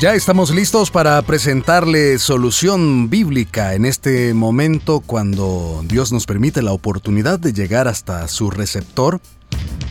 Ya 0.00 0.14
estamos 0.14 0.54
listos 0.54 0.92
para 0.92 1.20
presentarle 1.22 2.20
solución 2.20 3.10
bíblica 3.10 3.74
en 3.74 3.84
este 3.84 4.32
momento 4.32 5.00
cuando 5.00 5.82
Dios 5.88 6.12
nos 6.12 6.24
permite 6.24 6.62
la 6.62 6.70
oportunidad 6.70 7.40
de 7.40 7.52
llegar 7.52 7.88
hasta 7.88 8.28
su 8.28 8.48
receptor 8.48 9.20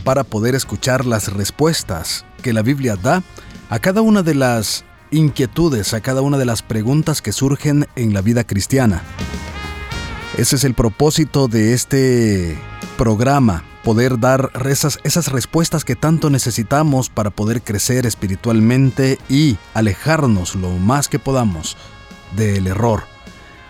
para 0.04 0.24
poder 0.24 0.54
escuchar 0.54 1.04
las 1.04 1.30
respuestas 1.34 2.24
que 2.42 2.54
la 2.54 2.62
Biblia 2.62 2.96
da 2.96 3.22
a 3.68 3.78
cada 3.80 4.00
una 4.00 4.22
de 4.22 4.34
las 4.34 4.86
inquietudes, 5.10 5.92
a 5.92 6.00
cada 6.00 6.22
una 6.22 6.38
de 6.38 6.46
las 6.46 6.62
preguntas 6.62 7.20
que 7.20 7.32
surgen 7.32 7.86
en 7.94 8.14
la 8.14 8.22
vida 8.22 8.44
cristiana. 8.44 9.02
Ese 10.38 10.56
es 10.56 10.64
el 10.64 10.72
propósito 10.72 11.48
de 11.48 11.74
este 11.74 12.56
programa, 12.96 13.62
poder 13.84 14.18
dar 14.18 14.50
esas, 14.64 15.28
respuestas 15.28 15.84
que 15.84 15.96
tanto 15.96 16.30
necesitamos 16.30 17.08
para 17.08 17.30
poder 17.30 17.62
crecer 17.62 18.06
espiritualmente 18.06 19.18
y 19.28 19.56
alejarnos 19.74 20.54
lo 20.54 20.70
más 20.70 21.08
que 21.08 21.18
podamos 21.18 21.76
del 22.36 22.66
error. 22.66 23.04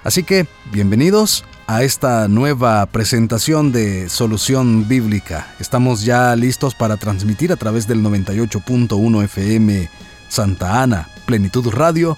Así 0.04 0.22
que, 0.22 0.46
bienvenidos 0.72 1.44
a 1.66 1.82
esta 1.82 2.28
nueva 2.28 2.86
presentación 2.86 3.72
de 3.72 4.08
Solución 4.08 4.88
Bíblica. 4.88 5.54
Estamos 5.60 6.02
ya 6.02 6.34
listos 6.34 6.74
para 6.74 6.96
transmitir 6.96 7.52
a 7.52 7.56
través 7.56 7.86
del 7.86 8.02
98.1 8.02 9.24
FM 9.24 9.90
Santa 10.28 10.82
Ana, 10.82 11.08
Plenitud 11.26 11.68
Radio, 11.68 12.16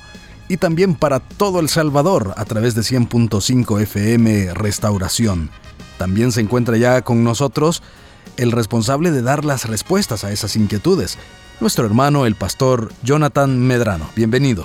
y 0.49 0.57
también 0.57 0.95
para 0.95 1.21
todo 1.21 1.61
El 1.61 1.69
Salvador 1.69 2.35
a 2.37 2.45
través 2.45 2.75
de 2.75 2.83
100.5 2.83 3.81
FM 3.83 4.55
Restauración. 4.55 5.51
También 6.01 6.33
se 6.33 6.41
encuentra 6.41 6.79
ya 6.79 7.03
con 7.03 7.25
nosotros 7.25 7.83
el 8.39 8.53
responsable 8.53 9.11
de 9.11 9.21
dar 9.21 9.45
las 9.45 9.67
respuestas 9.69 10.25
a 10.25 10.33
esas 10.33 10.57
inquietudes, 10.57 11.19
nuestro 11.61 11.85
hermano 11.85 12.25
el 12.25 12.37
pastor 12.37 12.91
Jonathan 13.03 13.59
Medrano. 13.61 14.09
Bienvenido. 14.17 14.65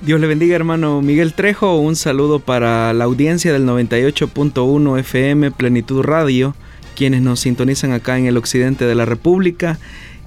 Dios 0.00 0.18
le 0.18 0.26
bendiga 0.26 0.56
hermano 0.56 1.02
Miguel 1.02 1.34
Trejo, 1.34 1.76
un 1.76 1.94
saludo 1.94 2.40
para 2.40 2.90
la 2.94 3.04
audiencia 3.04 3.52
del 3.52 3.66
98.1 3.66 4.98
FM 4.98 5.50
Plenitud 5.50 6.00
Radio, 6.00 6.56
quienes 6.96 7.20
nos 7.20 7.40
sintonizan 7.40 7.92
acá 7.92 8.16
en 8.16 8.24
el 8.24 8.38
occidente 8.38 8.86
de 8.86 8.94
la 8.94 9.04
República 9.04 9.78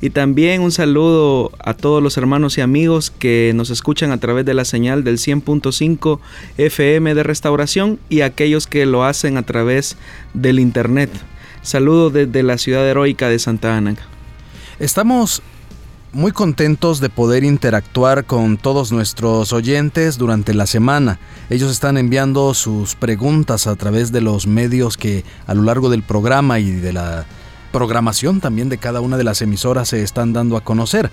y 0.01 0.09
también 0.09 0.61
un 0.61 0.71
saludo 0.71 1.51
a 1.59 1.75
todos 1.75 2.01
los 2.01 2.17
hermanos 2.17 2.57
y 2.57 2.61
amigos 2.61 3.11
que 3.11 3.51
nos 3.55 3.69
escuchan 3.69 4.11
a 4.11 4.17
través 4.17 4.45
de 4.45 4.55
la 4.55 4.65
señal 4.65 5.03
del 5.03 5.19
100.5 5.19 6.19
FM 6.57 7.13
de 7.13 7.23
restauración 7.23 7.99
y 8.09 8.21
aquellos 8.21 8.65
que 8.65 8.87
lo 8.87 9.03
hacen 9.03 9.37
a 9.37 9.43
través 9.43 9.97
del 10.33 10.59
internet. 10.59 11.11
Saludo 11.61 12.09
desde 12.09 12.41
la 12.41 12.57
ciudad 12.57 12.87
heroica 12.87 13.29
de 13.29 13.37
Santa 13.37 13.77
Ana. 13.77 13.95
Estamos 14.79 15.43
muy 16.13 16.31
contentos 16.31 16.99
de 16.99 17.09
poder 17.09 17.43
interactuar 17.43 18.25
con 18.25 18.57
todos 18.57 18.91
nuestros 18.91 19.53
oyentes 19.53 20.17
durante 20.17 20.55
la 20.55 20.65
semana. 20.65 21.19
Ellos 21.51 21.71
están 21.71 21.97
enviando 21.97 22.53
sus 22.55 22.95
preguntas 22.95 23.67
a 23.67 23.75
través 23.75 24.11
de 24.11 24.21
los 24.21 24.47
medios 24.47 24.97
que 24.97 25.23
a 25.45 25.53
lo 25.53 25.61
largo 25.61 25.89
del 25.89 26.01
programa 26.01 26.59
y 26.59 26.71
de 26.71 26.93
la 26.93 27.25
programación 27.71 28.39
también 28.39 28.69
de 28.69 28.77
cada 28.77 29.01
una 29.01 29.17
de 29.17 29.23
las 29.23 29.41
emisoras 29.41 29.89
se 29.89 30.03
están 30.03 30.33
dando 30.33 30.57
a 30.57 30.63
conocer. 30.63 31.11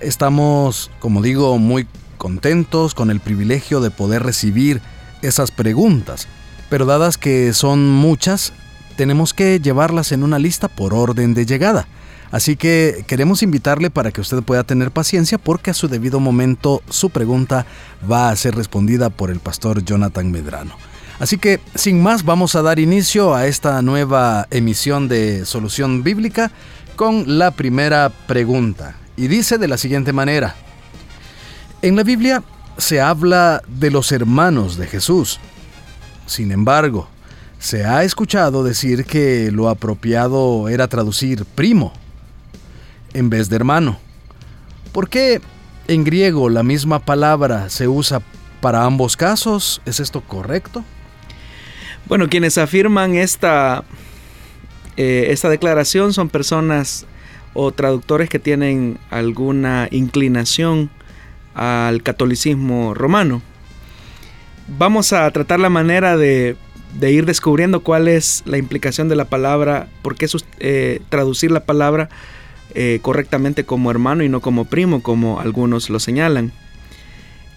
Estamos, 0.00 0.90
como 1.00 1.22
digo, 1.22 1.58
muy 1.58 1.86
contentos 2.16 2.94
con 2.94 3.10
el 3.10 3.20
privilegio 3.20 3.80
de 3.80 3.90
poder 3.90 4.22
recibir 4.22 4.80
esas 5.22 5.50
preguntas, 5.50 6.28
pero 6.68 6.86
dadas 6.86 7.18
que 7.18 7.52
son 7.52 7.88
muchas, 7.90 8.52
tenemos 8.96 9.34
que 9.34 9.60
llevarlas 9.60 10.12
en 10.12 10.22
una 10.22 10.38
lista 10.38 10.68
por 10.68 10.94
orden 10.94 11.34
de 11.34 11.46
llegada. 11.46 11.86
Así 12.30 12.56
que 12.56 13.04
queremos 13.06 13.42
invitarle 13.42 13.90
para 13.90 14.10
que 14.10 14.20
usted 14.20 14.42
pueda 14.42 14.62
tener 14.62 14.90
paciencia 14.90 15.38
porque 15.38 15.70
a 15.70 15.74
su 15.74 15.88
debido 15.88 16.20
momento 16.20 16.82
su 16.90 17.08
pregunta 17.08 17.64
va 18.10 18.28
a 18.28 18.36
ser 18.36 18.54
respondida 18.54 19.08
por 19.08 19.30
el 19.30 19.40
pastor 19.40 19.82
Jonathan 19.82 20.30
Medrano. 20.30 20.74
Así 21.18 21.36
que, 21.36 21.60
sin 21.74 22.00
más, 22.02 22.24
vamos 22.24 22.54
a 22.54 22.62
dar 22.62 22.78
inicio 22.78 23.34
a 23.34 23.46
esta 23.46 23.82
nueva 23.82 24.46
emisión 24.50 25.08
de 25.08 25.44
Solución 25.44 26.04
Bíblica 26.04 26.52
con 26.94 27.38
la 27.38 27.50
primera 27.50 28.10
pregunta. 28.26 28.96
Y 29.16 29.26
dice 29.26 29.58
de 29.58 29.66
la 29.66 29.78
siguiente 29.78 30.12
manera. 30.12 30.54
En 31.82 31.96
la 31.96 32.04
Biblia 32.04 32.42
se 32.76 33.00
habla 33.00 33.62
de 33.66 33.90
los 33.90 34.12
hermanos 34.12 34.76
de 34.76 34.86
Jesús. 34.86 35.40
Sin 36.26 36.52
embargo, 36.52 37.08
se 37.58 37.84
ha 37.84 38.04
escuchado 38.04 38.62
decir 38.62 39.04
que 39.04 39.50
lo 39.50 39.68
apropiado 39.68 40.68
era 40.68 40.86
traducir 40.86 41.44
primo 41.44 41.92
en 43.12 43.28
vez 43.28 43.48
de 43.48 43.56
hermano. 43.56 43.98
¿Por 44.92 45.08
qué 45.08 45.40
en 45.88 46.04
griego 46.04 46.48
la 46.48 46.62
misma 46.62 47.00
palabra 47.00 47.70
se 47.70 47.88
usa 47.88 48.22
para 48.60 48.84
ambos 48.84 49.16
casos? 49.16 49.82
¿Es 49.84 49.98
esto 49.98 50.20
correcto? 50.20 50.84
Bueno, 52.08 52.30
quienes 52.30 52.56
afirman 52.56 53.16
esta, 53.16 53.84
eh, 54.96 55.26
esta 55.28 55.50
declaración 55.50 56.14
son 56.14 56.30
personas 56.30 57.06
o 57.52 57.70
traductores 57.72 58.30
que 58.30 58.38
tienen 58.38 58.98
alguna 59.10 59.88
inclinación 59.90 60.88
al 61.54 62.02
catolicismo 62.02 62.94
romano. 62.94 63.42
Vamos 64.78 65.12
a 65.12 65.30
tratar 65.32 65.60
la 65.60 65.68
manera 65.68 66.16
de, 66.16 66.56
ir 67.02 67.26
descubriendo 67.26 67.80
cuál 67.80 68.08
es 68.08 68.42
la 68.46 68.56
implicación 68.56 69.10
de 69.10 69.16
la 69.16 69.26
palabra, 69.26 69.88
por 70.00 70.16
qué 70.16 70.26
eh, 70.60 71.00
traducir 71.10 71.50
la 71.50 71.64
palabra 71.66 72.08
eh, 72.74 73.00
correctamente 73.02 73.64
como 73.64 73.90
hermano 73.90 74.24
y 74.24 74.30
no 74.30 74.40
como 74.40 74.64
primo, 74.64 75.02
como 75.02 75.40
algunos 75.40 75.90
lo 75.90 76.00
señalan. 76.00 76.52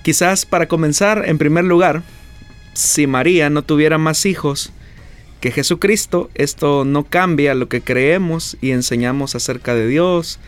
Quizás 0.04 0.46
para 0.46 0.68
comenzar, 0.68 1.24
en 1.26 1.38
primer 1.38 1.64
lugar, 1.64 2.04
si 2.74 3.08
María 3.08 3.50
no 3.50 3.64
tuviera 3.64 3.98
más 3.98 4.26
hijos 4.26 4.72
que 5.40 5.52
Jesucristo, 5.52 6.30
esto 6.36 6.86
no 6.86 7.04
cambia 7.04 7.56
lo 7.56 7.68
que 7.68 7.82
creemos 7.82 8.58
y 8.62 8.72
enseñamos 8.72 9.36
acerca 9.36 9.74
de 9.74 9.88
Dios, 9.88 10.40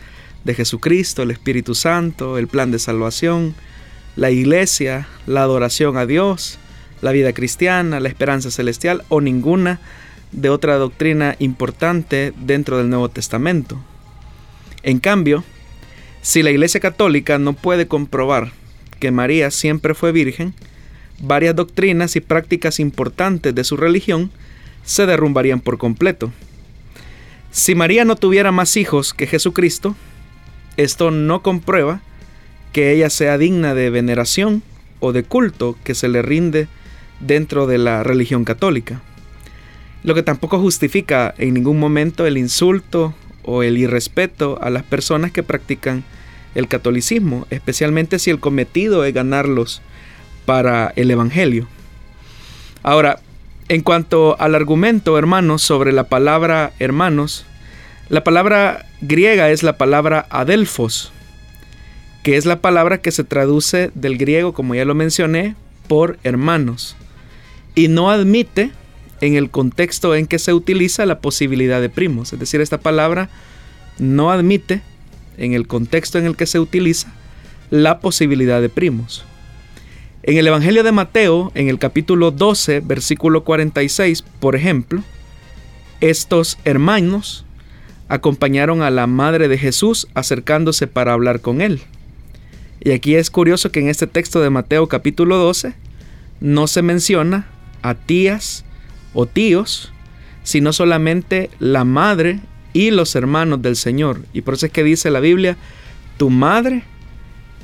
de 0.44 0.54
Jesucristo, 0.54 1.22
el 1.22 1.30
Espíritu 1.30 1.74
Santo, 1.74 2.38
el 2.38 2.48
plan 2.48 2.70
de 2.70 2.78
salvación, 2.78 3.54
la 4.16 4.30
iglesia, 4.30 5.08
la 5.26 5.42
adoración 5.42 5.96
a 5.96 6.06
Dios, 6.06 6.58
la 7.02 7.12
vida 7.12 7.32
cristiana, 7.32 8.00
la 8.00 8.08
esperanza 8.08 8.50
celestial 8.50 9.04
o 9.08 9.20
ninguna 9.20 9.80
de 10.32 10.50
otra 10.50 10.76
doctrina 10.76 11.36
importante 11.38 12.32
dentro 12.36 12.78
del 12.78 12.88
Nuevo 12.88 13.08
Testamento. 13.08 13.78
En 14.82 15.00
cambio, 15.00 15.44
si 16.22 16.42
la 16.42 16.50
Iglesia 16.50 16.80
Católica 16.80 17.38
no 17.38 17.52
puede 17.52 17.86
comprobar 17.86 18.52
que 19.00 19.10
María 19.10 19.50
siempre 19.50 19.94
fue 19.94 20.12
virgen, 20.12 20.54
varias 21.20 21.56
doctrinas 21.56 22.16
y 22.16 22.20
prácticas 22.20 22.80
importantes 22.80 23.54
de 23.54 23.64
su 23.64 23.76
religión 23.76 24.30
se 24.84 25.06
derrumbarían 25.06 25.60
por 25.60 25.78
completo. 25.78 26.32
Si 27.50 27.74
María 27.74 28.04
no 28.04 28.16
tuviera 28.16 28.52
más 28.52 28.76
hijos 28.76 29.14
que 29.14 29.26
Jesucristo, 29.26 29.94
esto 30.76 31.10
no 31.10 31.42
comprueba 31.42 32.00
que 32.72 32.92
ella 32.92 33.10
sea 33.10 33.38
digna 33.38 33.74
de 33.74 33.90
veneración 33.90 34.62
o 34.98 35.12
de 35.12 35.22
culto 35.22 35.76
que 35.84 35.94
se 35.94 36.08
le 36.08 36.22
rinde 36.22 36.66
dentro 37.20 37.66
de 37.66 37.78
la 37.78 38.02
religión 38.02 38.44
católica. 38.44 39.00
Lo 40.02 40.14
que 40.14 40.22
tampoco 40.22 40.58
justifica 40.58 41.34
en 41.38 41.54
ningún 41.54 41.78
momento 41.78 42.26
el 42.26 42.36
insulto 42.36 43.14
o 43.44 43.62
el 43.62 43.78
irrespeto 43.78 44.58
a 44.60 44.70
las 44.70 44.82
personas 44.82 45.30
que 45.30 45.42
practican 45.42 46.04
el 46.54 46.68
catolicismo, 46.68 47.46
especialmente 47.50 48.18
si 48.18 48.30
el 48.30 48.40
cometido 48.40 49.04
es 49.04 49.14
ganarlos 49.14 49.82
para 50.44 50.92
el 50.96 51.10
Evangelio. 51.10 51.66
Ahora, 52.82 53.20
en 53.68 53.80
cuanto 53.80 54.36
al 54.38 54.54
argumento, 54.54 55.18
hermanos, 55.18 55.62
sobre 55.62 55.92
la 55.92 56.04
palabra 56.04 56.72
hermanos, 56.78 57.46
la 58.10 58.22
palabra 58.22 58.86
griega 59.00 59.50
es 59.50 59.62
la 59.62 59.78
palabra 59.78 60.26
adelfos, 60.28 61.12
que 62.22 62.36
es 62.36 62.44
la 62.44 62.60
palabra 62.60 62.98
que 62.98 63.10
se 63.10 63.24
traduce 63.24 63.90
del 63.94 64.18
griego, 64.18 64.52
como 64.52 64.74
ya 64.74 64.84
lo 64.84 64.94
mencioné, 64.94 65.56
por 65.88 66.18
hermanos, 66.24 66.96
y 67.74 67.88
no 67.88 68.10
admite 68.10 68.70
en 69.20 69.36
el 69.36 69.50
contexto 69.50 70.14
en 70.14 70.26
que 70.26 70.38
se 70.38 70.52
utiliza 70.52 71.06
la 71.06 71.20
posibilidad 71.20 71.80
de 71.80 71.88
primos. 71.88 72.32
Es 72.32 72.38
decir, 72.38 72.60
esta 72.60 72.78
palabra 72.78 73.30
no 73.98 74.30
admite 74.30 74.82
en 75.38 75.54
el 75.54 75.66
contexto 75.66 76.18
en 76.18 76.26
el 76.26 76.36
que 76.36 76.46
se 76.46 76.60
utiliza 76.60 77.12
la 77.70 78.00
posibilidad 78.00 78.60
de 78.60 78.68
primos. 78.68 79.24
En 80.26 80.38
el 80.38 80.46
Evangelio 80.46 80.82
de 80.82 80.90
Mateo, 80.90 81.52
en 81.54 81.68
el 81.68 81.78
capítulo 81.78 82.30
12, 82.30 82.80
versículo 82.80 83.44
46, 83.44 84.24
por 84.40 84.56
ejemplo, 84.56 85.02
Estos 86.00 86.56
hermanos 86.64 87.44
acompañaron 88.08 88.80
a 88.80 88.90
la 88.90 89.06
madre 89.06 89.48
de 89.48 89.58
Jesús 89.58 90.08
acercándose 90.14 90.86
para 90.86 91.12
hablar 91.12 91.42
con 91.42 91.60
él. 91.60 91.82
Y 92.80 92.92
aquí 92.92 93.16
es 93.16 93.28
curioso 93.28 93.70
que 93.70 93.80
en 93.80 93.90
este 93.90 94.06
texto 94.06 94.40
de 94.40 94.48
Mateo 94.48 94.88
capítulo 94.88 95.36
12 95.36 95.74
no 96.40 96.68
se 96.68 96.80
menciona 96.80 97.46
a 97.82 97.94
tías 97.94 98.64
o 99.12 99.26
tíos, 99.26 99.92
sino 100.42 100.72
solamente 100.72 101.50
la 101.58 101.84
madre 101.84 102.40
y 102.72 102.92
los 102.92 103.14
hermanos 103.14 103.60
del 103.60 103.76
Señor. 103.76 104.22
Y 104.32 104.40
por 104.40 104.54
eso 104.54 104.64
es 104.64 104.72
que 104.72 104.84
dice 104.84 105.10
la 105.10 105.20
Biblia, 105.20 105.58
tu 106.16 106.30
madre 106.30 106.82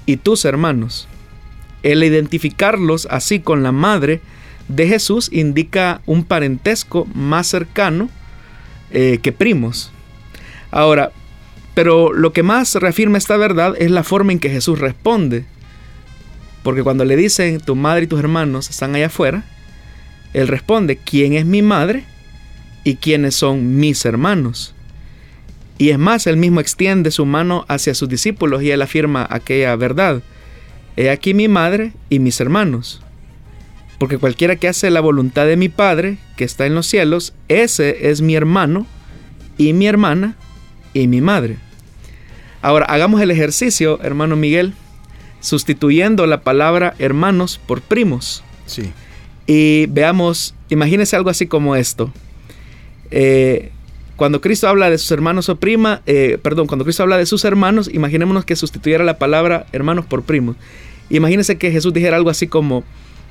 y 0.04 0.18
tus 0.18 0.44
hermanos. 0.44 1.08
El 1.82 2.04
identificarlos 2.04 3.06
así 3.10 3.40
con 3.40 3.62
la 3.62 3.72
madre 3.72 4.20
de 4.68 4.86
Jesús 4.86 5.28
indica 5.32 6.00
un 6.06 6.24
parentesco 6.24 7.06
más 7.14 7.46
cercano 7.46 8.08
eh, 8.90 9.18
que 9.22 9.32
primos. 9.32 9.92
Ahora, 10.70 11.12
pero 11.74 12.12
lo 12.12 12.32
que 12.32 12.42
más 12.42 12.74
reafirma 12.74 13.18
esta 13.18 13.36
verdad 13.36 13.74
es 13.78 13.90
la 13.90 14.04
forma 14.04 14.32
en 14.32 14.38
que 14.38 14.50
Jesús 14.50 14.78
responde. 14.78 15.44
Porque 16.62 16.82
cuando 16.82 17.04
le 17.04 17.16
dicen 17.16 17.60
tu 17.60 17.74
madre 17.74 18.04
y 18.04 18.06
tus 18.06 18.20
hermanos 18.20 18.68
están 18.68 18.94
allá 18.94 19.06
afuera, 19.06 19.44
él 20.34 20.48
responde, 20.48 20.96
¿quién 20.96 21.32
es 21.32 21.46
mi 21.46 21.62
madre 21.62 22.04
y 22.84 22.96
quiénes 22.96 23.34
son 23.34 23.76
mis 23.76 24.04
hermanos? 24.04 24.74
Y 25.78 25.90
es 25.90 25.98
más, 25.98 26.26
él 26.26 26.36
mismo 26.36 26.60
extiende 26.60 27.10
su 27.10 27.24
mano 27.24 27.64
hacia 27.66 27.94
sus 27.94 28.08
discípulos 28.08 28.62
y 28.62 28.70
él 28.70 28.82
afirma 28.82 29.26
aquella 29.30 29.74
verdad. 29.76 30.22
He 30.96 31.10
aquí 31.10 31.34
mi 31.34 31.48
madre 31.48 31.92
y 32.08 32.18
mis 32.18 32.40
hermanos. 32.40 33.00
Porque 33.98 34.18
cualquiera 34.18 34.56
que 34.56 34.68
hace 34.68 34.90
la 34.90 35.00
voluntad 35.00 35.46
de 35.46 35.56
mi 35.56 35.68
Padre, 35.68 36.18
que 36.36 36.44
está 36.44 36.66
en 36.66 36.74
los 36.74 36.86
cielos, 36.86 37.34
ese 37.48 38.10
es 38.10 38.22
mi 38.22 38.34
hermano 38.34 38.86
y 39.58 39.74
mi 39.74 39.86
hermana 39.86 40.36
y 40.94 41.06
mi 41.06 41.20
madre. 41.20 41.58
Ahora, 42.62 42.86
hagamos 42.86 43.20
el 43.20 43.30
ejercicio, 43.30 44.00
hermano 44.02 44.36
Miguel, 44.36 44.72
sustituyendo 45.40 46.26
la 46.26 46.42
palabra 46.42 46.94
hermanos 46.98 47.60
por 47.66 47.82
primos. 47.82 48.42
Sí. 48.66 48.92
Y 49.46 49.86
veamos, 49.86 50.54
imagínese 50.68 51.16
algo 51.16 51.30
así 51.30 51.46
como 51.46 51.76
esto. 51.76 52.12
Eh, 53.10 53.70
cuando 54.20 54.42
Cristo 54.42 54.68
habla 54.68 54.90
de 54.90 54.98
sus 54.98 55.10
hermanos 55.12 55.48
o 55.48 55.56
prima, 55.56 56.02
eh, 56.04 56.36
perdón, 56.42 56.66
cuando 56.66 56.84
Cristo 56.84 57.02
habla 57.02 57.16
de 57.16 57.24
sus 57.24 57.42
hermanos, 57.46 57.88
imaginémonos 57.90 58.44
que 58.44 58.54
sustituyera 58.54 59.02
la 59.02 59.16
palabra 59.16 59.64
hermanos 59.72 60.04
por 60.04 60.24
primos. 60.24 60.56
Imagínese 61.08 61.56
que 61.56 61.70
Jesús 61.70 61.94
dijera 61.94 62.18
algo 62.18 62.28
así 62.28 62.46
como, 62.46 62.84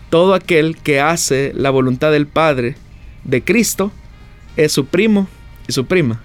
todo 0.10 0.34
aquel 0.34 0.78
que 0.78 1.00
hace 1.00 1.52
la 1.54 1.70
voluntad 1.70 2.12
del 2.12 2.26
Padre 2.26 2.76
de 3.24 3.44
Cristo 3.44 3.92
es 4.58 4.72
su 4.72 4.88
primo 4.88 5.28
y 5.68 5.74
su 5.74 5.86
prima. 5.86 6.24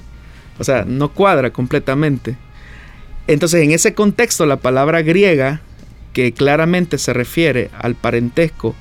O 0.58 0.64
sea, 0.64 0.86
no 0.86 1.10
cuadra 1.10 1.50
completamente. 1.50 2.38
Entonces, 3.26 3.62
en 3.62 3.70
ese 3.70 3.92
contexto, 3.92 4.46
la 4.46 4.56
palabra 4.56 5.02
griega, 5.02 5.60
que 6.14 6.32
claramente 6.32 6.96
se 6.96 7.12
refiere 7.12 7.68
al 7.78 7.96
parentesco 7.96 8.74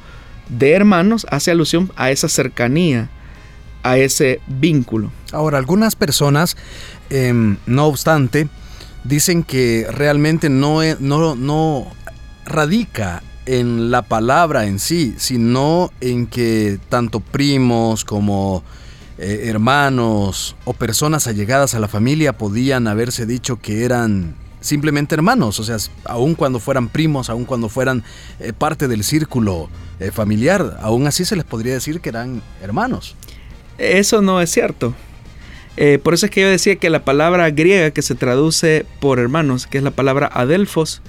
de 0.47 0.71
hermanos, 0.71 1.27
hace 1.29 1.51
alusión 1.51 1.91
a 1.97 2.09
esa 2.09 2.29
cercanía, 2.29 3.09
a 3.83 3.97
ese 3.97 4.41
vínculo. 4.47 5.11
Ahora, 5.31 5.57
algunas 5.57 5.95
personas, 5.95 6.57
em, 7.09 7.57
no 7.65 7.85
obstante, 7.85 8.47
dicen 9.03 9.43
que 9.43 9.85
realmente 9.91 10.49
no, 10.49 10.81
e, 10.81 10.97
no, 10.99 11.35
no 11.35 11.87
radica 12.45 13.21
en 13.45 13.91
la 13.91 14.03
palabra 14.03 14.65
en 14.65 14.79
sí, 14.79 15.15
sino 15.17 15.91
en 16.01 16.27
que 16.27 16.79
tanto 16.89 17.19
primos 17.19 18.05
como 18.05 18.63
eh, 19.17 19.43
hermanos 19.45 20.55
o 20.65 20.73
personas 20.73 21.27
allegadas 21.27 21.75
a 21.75 21.79
la 21.79 21.87
familia 21.87 22.33
podían 22.33 22.87
haberse 22.87 23.25
dicho 23.25 23.59
que 23.59 23.83
eran 23.83 24.35
simplemente 24.61 25.13
hermanos, 25.13 25.59
o 25.59 25.63
sea, 25.63 25.77
aun 26.05 26.35
cuando 26.35 26.59
fueran 26.59 26.87
primos, 26.87 27.29
aun 27.29 27.43
cuando 27.43 27.67
fueran 27.67 28.03
eh, 28.39 28.53
parte 28.53 28.87
del 28.87 29.03
círculo 29.03 29.69
eh, 29.99 30.11
familiar, 30.11 30.77
aún 30.81 31.05
así 31.05 31.25
se 31.25 31.35
les 31.35 31.45
podría 31.45 31.73
decir 31.73 31.99
que 31.99 32.09
eran 32.09 32.41
hermanos. 32.61 33.15
Eso 33.83 34.21
no 34.21 34.41
es 34.41 34.49
cierto. 34.49 34.95
por 36.03 36.13
eso 36.13 36.25
es 36.25 36.31
que 36.31 36.41
yo 36.41 36.49
decía 36.49 36.75
que 36.75 36.89
la 36.89 37.03
palabra 37.03 37.49
griega 37.49 37.91
que 37.91 38.01
se 38.01 38.15
traduce 38.15 38.85
por 38.99 39.19
hermanos, 39.19 39.67
que 39.67 39.77
es 39.77 39.83
la 39.83 39.91
palabra 39.91 40.29
adelfos, 40.31 41.01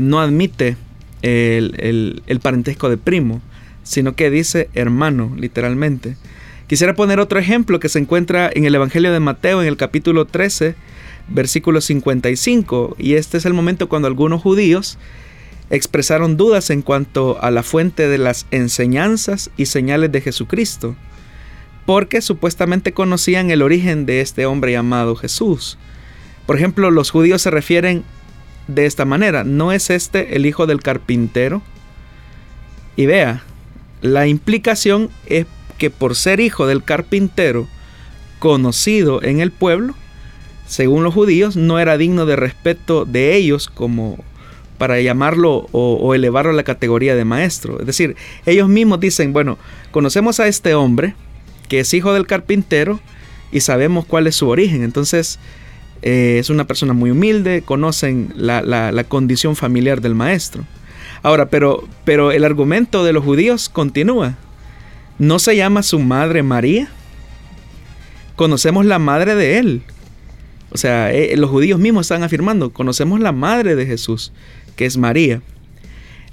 no 0.00 0.20
admite 0.20 0.76
el, 1.22 2.22
el 2.26 2.40
parentesco 2.40 2.88
de 2.88 2.96
primo, 2.96 3.40
sino 3.82 4.14
que 4.14 4.30
dice 4.30 4.68
hermano, 4.74 5.32
literalmente. 5.36 6.16
Quisiera 6.66 6.94
poner 6.94 7.20
otro 7.20 7.38
ejemplo 7.38 7.78
que 7.78 7.88
se 7.88 8.00
encuentra 8.00 8.50
en 8.52 8.64
el 8.64 8.74
Evangelio 8.74 9.12
de 9.12 9.20
Mateo 9.20 9.62
en 9.62 9.68
el 9.68 9.76
capítulo 9.76 10.24
13, 10.24 10.74
versículo 11.28 11.80
55, 11.80 12.96
y 12.98 13.14
este 13.14 13.38
es 13.38 13.46
el 13.46 13.54
momento 13.54 13.88
cuando 13.88 14.08
algunos 14.08 14.42
judíos 14.42 14.98
expresaron 15.70 16.36
dudas 16.36 16.70
en 16.70 16.82
cuanto 16.82 17.40
a 17.40 17.52
la 17.52 17.62
fuente 17.62 18.08
de 18.08 18.18
las 18.18 18.46
enseñanzas 18.50 19.50
y 19.56 19.66
señales 19.66 20.10
de 20.10 20.20
Jesucristo, 20.20 20.96
porque 21.86 22.20
supuestamente 22.20 22.92
conocían 22.92 23.50
el 23.50 23.62
origen 23.62 24.04
de 24.04 24.20
este 24.20 24.44
hombre 24.44 24.72
llamado 24.72 25.16
Jesús. 25.16 25.78
Por 26.44 26.56
ejemplo, 26.56 26.90
los 26.90 27.10
judíos 27.10 27.42
se 27.42 27.50
refieren 27.50 28.04
de 28.68 28.86
esta 28.86 29.04
manera, 29.04 29.44
¿no 29.44 29.72
es 29.72 29.90
este 29.90 30.36
el 30.36 30.44
hijo 30.44 30.66
del 30.66 30.82
carpintero? 30.82 31.62
Y 32.96 33.06
vea, 33.06 33.44
la 34.02 34.26
implicación 34.26 35.10
es 35.26 35.46
que 35.78 35.90
por 35.90 36.16
ser 36.16 36.40
hijo 36.40 36.66
del 36.66 36.82
carpintero, 36.82 37.68
conocido 38.40 39.22
en 39.22 39.40
el 39.40 39.52
pueblo, 39.52 39.94
según 40.66 41.04
los 41.04 41.14
judíos, 41.14 41.56
no 41.56 41.78
era 41.78 41.96
digno 41.96 42.26
de 42.26 42.34
respeto 42.34 43.04
de 43.04 43.36
ellos 43.36 43.68
como 43.68 44.18
para 44.78 45.00
llamarlo 45.00 45.68
o, 45.72 46.14
elevarlo 46.14 46.50
a 46.50 46.54
la 46.54 46.64
categoría 46.64 47.14
de 47.14 47.24
maestro. 47.24 47.80
Es 47.80 47.86
decir, 47.86 48.16
ellos 48.44 48.68
mismos 48.68 49.00
dicen, 49.00 49.32
bueno, 49.32 49.58
conocemos 49.90 50.40
a 50.40 50.48
este 50.48 50.74
hombre 50.74 51.14
que 51.68 51.80
es 51.80 51.92
hijo 51.94 52.12
del 52.12 52.26
carpintero 52.26 53.00
y 53.52 53.60
sabemos 53.60 54.04
cuál 54.04 54.26
es 54.26 54.36
su 54.36 54.48
origen. 54.48 54.82
Entonces, 54.82 55.38
eh, 56.02 56.36
es 56.38 56.50
una 56.50 56.66
persona 56.66 56.92
muy 56.92 57.10
humilde, 57.10 57.62
conocen 57.62 58.32
la, 58.36 58.62
la, 58.62 59.04
condición 59.04 59.56
familiar 59.56 60.00
del 60.00 60.14
maestro. 60.14 60.64
Ahora, 61.22 61.48
pero, 61.48 61.88
pero 62.04 62.32
el 62.32 62.44
argumento 62.44 63.04
de 63.04 63.12
los 63.12 63.24
judíos 63.24 63.68
continúa. 63.68 64.36
¿No 65.18 65.38
se 65.38 65.56
llama 65.56 65.82
su 65.82 65.98
madre 65.98 66.42
María? 66.42 66.88
Conocemos 68.36 68.84
la 68.84 68.98
madre 68.98 69.34
de 69.34 69.58
él. 69.58 69.82
O 70.70 70.78
sea, 70.78 71.12
eh, 71.12 71.36
los 71.36 71.50
judíos 71.50 71.80
mismos 71.80 72.06
están 72.06 72.22
afirmando, 72.22 72.70
conocemos 72.70 73.20
la 73.20 73.32
madre 73.32 73.76
de 73.76 73.86
Jesús, 73.86 74.32
que 74.76 74.84
es 74.84 74.98
María. 74.98 75.40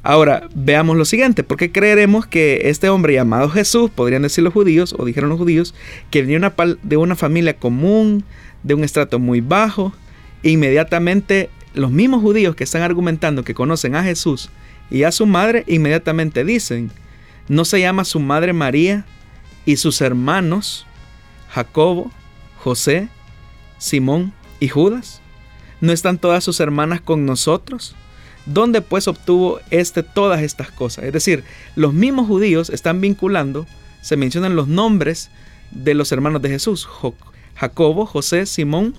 Ahora, 0.06 0.50
veamos 0.54 0.98
lo 0.98 1.06
siguiente, 1.06 1.44
¿por 1.44 1.56
qué 1.56 1.72
creeremos 1.72 2.28
que 2.28 2.64
este 2.66 2.90
hombre 2.90 3.14
llamado 3.14 3.50
Jesús, 3.50 3.90
podrían 3.90 4.24
decir 4.24 4.44
los 4.44 4.54
judíos, 4.54 4.94
o 4.98 5.06
dijeron 5.06 5.30
los 5.30 5.40
judíos, 5.40 5.74
que 6.12 6.22
venía 6.22 6.54
de 6.84 6.98
una 6.98 7.16
familia 7.16 7.56
común, 7.56 8.26
de 8.64 8.74
un 8.74 8.84
estrato 8.84 9.18
muy 9.18 9.40
bajo, 9.40 9.94
inmediatamente 10.44 11.50
los 11.74 11.90
mismos 11.90 12.22
judíos 12.22 12.54
que 12.56 12.66
están 12.66 12.82
argumentando 12.82 13.44
que 13.44 13.54
conocen 13.54 13.96
a 13.96 14.04
Jesús 14.04 14.50
y 14.92 15.04
a 15.04 15.12
su 15.14 15.26
madre, 15.26 15.64
inmediatamente 15.68 16.44
dicen, 16.44 16.92
¿No 17.48 17.66
se 17.66 17.82
llama 17.82 18.06
su 18.06 18.20
madre 18.20 18.54
María 18.54 19.06
y 19.66 19.76
sus 19.76 20.02
hermanos 20.02 20.86
Jacobo, 21.50 22.12
José, 22.58 23.10
Simón 23.78 24.34
y 24.60 24.70
Judas? 24.70 25.22
¿No 25.82 25.92
están 25.92 26.18
todas 26.18 26.44
sus 26.44 26.62
hermanas 26.62 27.02
con 27.02 27.26
nosotros? 27.26 27.96
¿Dónde 28.46 28.82
pues 28.82 29.08
obtuvo 29.08 29.60
este 29.70 30.04
todas 30.04 30.42
estas 30.42 30.72
cosas? 30.72 31.06
Es 31.06 31.14
decir, 31.14 31.44
los 31.76 31.94
mismos 31.94 32.28
judíos 32.28 32.70
están 32.70 33.00
vinculando, 33.02 33.66
se 34.02 34.18
mencionan 34.18 34.56
los 34.56 34.68
nombres 34.68 35.30
de 35.72 35.94
los 35.94 36.12
hermanos 36.12 36.42
de 36.42 36.50
Jesús, 36.50 36.88
Jacobo, 37.56 38.06
José, 38.06 38.46
Simón 38.46 38.96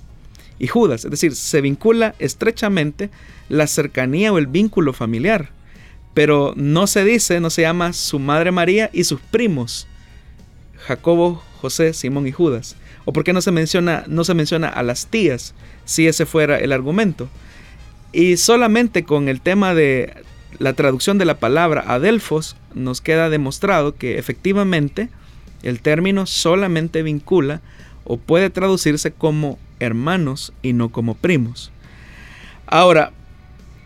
y 0.58 0.66
Judas. 0.66 1.04
Es 1.04 1.10
decir, 1.10 1.34
se 1.34 1.60
vincula 1.60 2.14
estrechamente 2.18 3.10
la 3.48 3.66
cercanía 3.66 4.32
o 4.32 4.38
el 4.38 4.46
vínculo 4.46 4.92
familiar 4.92 5.50
pero 6.14 6.54
no 6.56 6.86
se 6.86 7.04
dice, 7.04 7.40
no 7.40 7.50
se 7.50 7.62
llama 7.62 7.92
su 7.92 8.20
madre 8.20 8.52
María 8.52 8.88
y 8.92 9.04
sus 9.04 9.20
primos, 9.20 9.88
Jacobo, 10.86 11.42
José, 11.60 11.92
Simón 11.92 12.26
y 12.28 12.32
Judas. 12.32 12.76
¿O 13.04 13.12
por 13.12 13.24
qué 13.24 13.32
no 13.32 13.42
se 13.42 13.50
menciona, 13.50 14.04
no 14.06 14.24
se 14.24 14.32
menciona 14.32 14.68
a 14.68 14.82
las 14.82 15.08
tías, 15.08 15.54
si 15.84 16.06
ese 16.06 16.24
fuera 16.24 16.58
el 16.58 16.72
argumento? 16.72 17.28
Y 18.14 18.36
solamente 18.36 19.02
con 19.02 19.28
el 19.28 19.40
tema 19.40 19.74
de 19.74 20.14
la 20.60 20.72
traducción 20.74 21.18
de 21.18 21.24
la 21.24 21.40
palabra 21.40 21.82
adelfos 21.84 22.56
nos 22.72 23.00
queda 23.00 23.28
demostrado 23.28 23.96
que 23.96 24.18
efectivamente 24.18 25.08
el 25.64 25.80
término 25.80 26.24
solamente 26.24 27.02
vincula 27.02 27.60
o 28.04 28.16
puede 28.16 28.50
traducirse 28.50 29.10
como 29.10 29.58
hermanos 29.80 30.52
y 30.62 30.74
no 30.74 30.90
como 30.90 31.16
primos. 31.16 31.72
Ahora, 32.66 33.10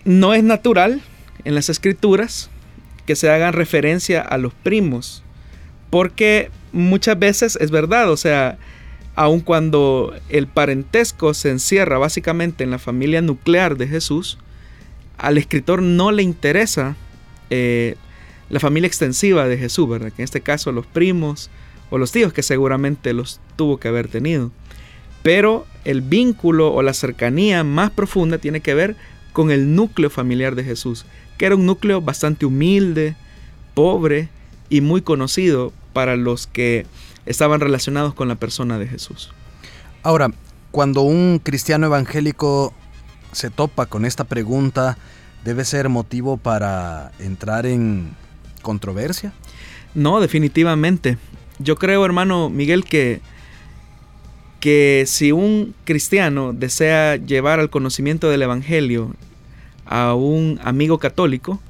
no 0.04 0.35
es 0.35 0.44
natural 0.44 1.00
en 1.44 1.54
las 1.54 1.70
escrituras 1.70 2.50
que 3.06 3.16
se 3.16 3.30
hagan 3.30 3.54
referencia 3.54 4.20
a 4.20 4.37
los 4.37 4.52
primos, 4.52 5.23
porque 5.88 6.50
muchas 6.73 7.18
veces 7.18 7.56
es 7.62 7.70
verdad, 7.70 8.11
o 8.11 8.18
sea, 8.18 8.58
aun 9.19 9.41
cuando 9.41 10.15
el 10.29 10.47
parentesco 10.47 11.35
se 11.35 11.51
encierra 11.51 11.99
básicamente 11.99 12.63
en 12.63 12.71
la 12.71 12.79
familia 12.79 13.21
nuclear 13.21 13.77
de 13.77 13.89
Jesús, 13.89 14.39
al 15.17 15.39
escritor 15.39 15.83
no 15.83 16.13
le 16.13 16.23
interesa 16.23 16.95
eh, 17.51 17.97
la 18.49 18.61
familia 18.61 18.87
extensiva 18.87 19.49
de 19.49 19.59
Jesús, 19.59 19.89
¿verdad? 19.89 20.13
Que 20.13 20.23
en 20.23 20.25
este 20.25 20.41
caso 20.41 20.71
los 20.71 20.87
primos 20.87 21.51
o 21.91 21.99
los 21.99 22.13
tíos 22.13 22.33
que 22.33 22.45
seguramente 22.45 23.13
los 23.13 23.41
tuvo 23.57 23.81
que 23.81 23.89
haber 23.89 24.07
tenido. 24.07 24.53
Pero 25.25 25.67
el 25.85 26.01
vínculo 26.01 26.73
o 26.73 26.81
la 26.83 26.95
cercanía 26.95 27.65
más 27.65 27.91
profunda 27.91 28.39
tiene 28.39 28.61
que 28.61 28.75
ver 28.75 28.95
con 29.33 29.51
el 29.51 29.75
núcleo 29.75 30.11
familiar 30.11 30.55
de 30.55 30.63
Jesús, 30.63 31.07
que 31.39 31.47
era 31.47 31.57
un 31.57 31.67
núcleo 31.67 32.01
bastante 32.01 32.47
humilde, 32.47 33.17
pobre 33.75 34.29
y 34.71 34.81
muy 34.81 35.03
conocido 35.03 35.73
para 35.93 36.15
los 36.15 36.47
que 36.47 36.87
estaban 37.28 37.61
relacionados 37.61 38.14
con 38.14 38.26
la 38.28 38.35
persona 38.35 38.78
de 38.78 38.87
Jesús. 38.87 39.30
Ahora, 40.02 40.30
cuando 40.70 41.02
un 41.02 41.40
cristiano 41.42 41.87
evangélico 41.87 42.75
se 43.32 43.50
topa 43.50 43.87
con 43.87 44.04
esta 44.04 44.25
pregunta, 44.25 44.97
¿debe 45.44 45.64
ser 45.64 45.88
motivo 45.88 46.38
para 46.38 47.12
entrar 47.18 47.66
en 47.66 48.11
controversia? 48.62 49.32
No, 49.94 50.20
definitivamente. 50.20 51.18
Yo 51.58 51.76
creo, 51.76 52.04
hermano 52.04 52.49
Miguel, 52.49 52.85
que, 52.85 53.20
que 54.61 55.04
si 55.06 55.32
un 55.32 55.75
cristiano 55.85 56.52
desea 56.52 57.16
llevar 57.16 57.61
al 57.61 57.70
conocimiento 57.70 58.30
del 58.30 58.42
Evangelio 58.42 59.14
a 59.85 60.14
un 60.14 60.61
amigo 60.62 60.99
católico, 60.99 61.61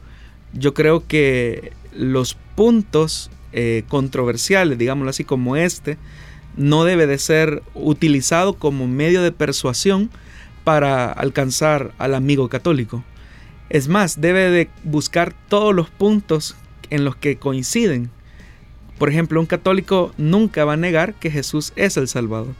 yo 0.52 0.74
creo 0.74 1.06
que 1.06 1.72
los 1.92 2.36
puntos 2.54 3.30
eh, 3.52 3.84
controversiales, 3.88 4.78
digámoslo 4.78 5.10
así, 5.10 5.24
como 5.24 5.56
este, 5.56 5.96
no 6.56 6.84
debe 6.84 7.06
de 7.06 7.18
ser 7.18 7.62
utilizado 7.74 8.54
como 8.54 8.86
medio 8.88 9.22
de 9.22 9.32
persuasión 9.32 10.10
para 10.64 11.10
alcanzar 11.10 11.92
al 11.98 12.14
amigo 12.14 12.48
católico. 12.48 13.04
Es 13.70 13.88
más, 13.88 14.20
debe 14.20 14.50
de 14.50 14.68
buscar 14.84 15.34
todos 15.48 15.74
los 15.74 15.88
puntos 15.90 16.56
en 16.90 17.04
los 17.04 17.16
que 17.16 17.36
coinciden. 17.36 18.10
Por 18.98 19.08
ejemplo, 19.08 19.40
un 19.40 19.46
católico 19.46 20.12
nunca 20.18 20.64
va 20.64 20.72
a 20.72 20.76
negar 20.76 21.14
que 21.14 21.30
Jesús 21.30 21.72
es 21.76 21.96
el 21.96 22.08
Salvador. 22.08 22.54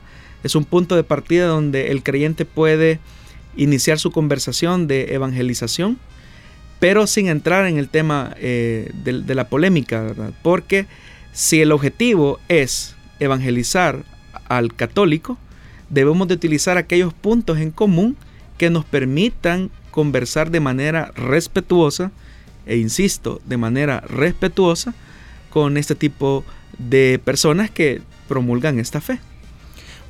Es 0.45 0.55
un 0.55 0.65
punto 0.65 0.95
de 0.97 1.05
partida 1.05 1.47
donde 1.47 1.91
el 1.91 2.03
creyente 2.03 2.45
puede 2.45 3.01
iniciar 3.57 3.99
su 3.99 4.13
conversación 4.13 4.87
de 4.87 5.15
evangelización 5.15 5.99
pero 6.79 7.07
sin 7.07 7.29
entrar 7.29 7.67
en 7.67 7.79
el 7.79 7.89
tema 7.89 8.35
eh, 8.39 8.91
de, 9.05 9.35
la 9.35 9.49
polémica. 9.49 10.15
Porque 10.43 10.87
si 11.33 11.61
el 11.61 11.73
objetivo 11.73 12.39
es 12.49 12.95
evangelizar 13.19 14.05
al 14.49 14.75
católico, 14.75 15.39
debemos 15.91 16.29
de 16.29 16.35
utilizar 16.35 16.79
aquellos 16.79 17.13
puntos 17.13 17.59
en 17.59 17.71
común 17.71 18.17
que 18.57 18.71
nos 18.71 18.85
permitan 18.85 19.71
conversar 19.91 20.51
de 20.51 20.61
manera 20.61 21.13
respetuosa, 21.17 22.13
e 22.67 22.77
insisto, 22.77 23.41
de 23.47 23.57
manera 23.57 24.01
respetuosa, 24.01 24.95
con 25.51 25.77
este 25.77 25.95
tipo 25.95 26.45
de 26.79 27.21
personas 27.25 27.71
que 27.71 28.03
promulgan 28.29 28.79
esta 28.79 29.01
fe. 29.01 29.19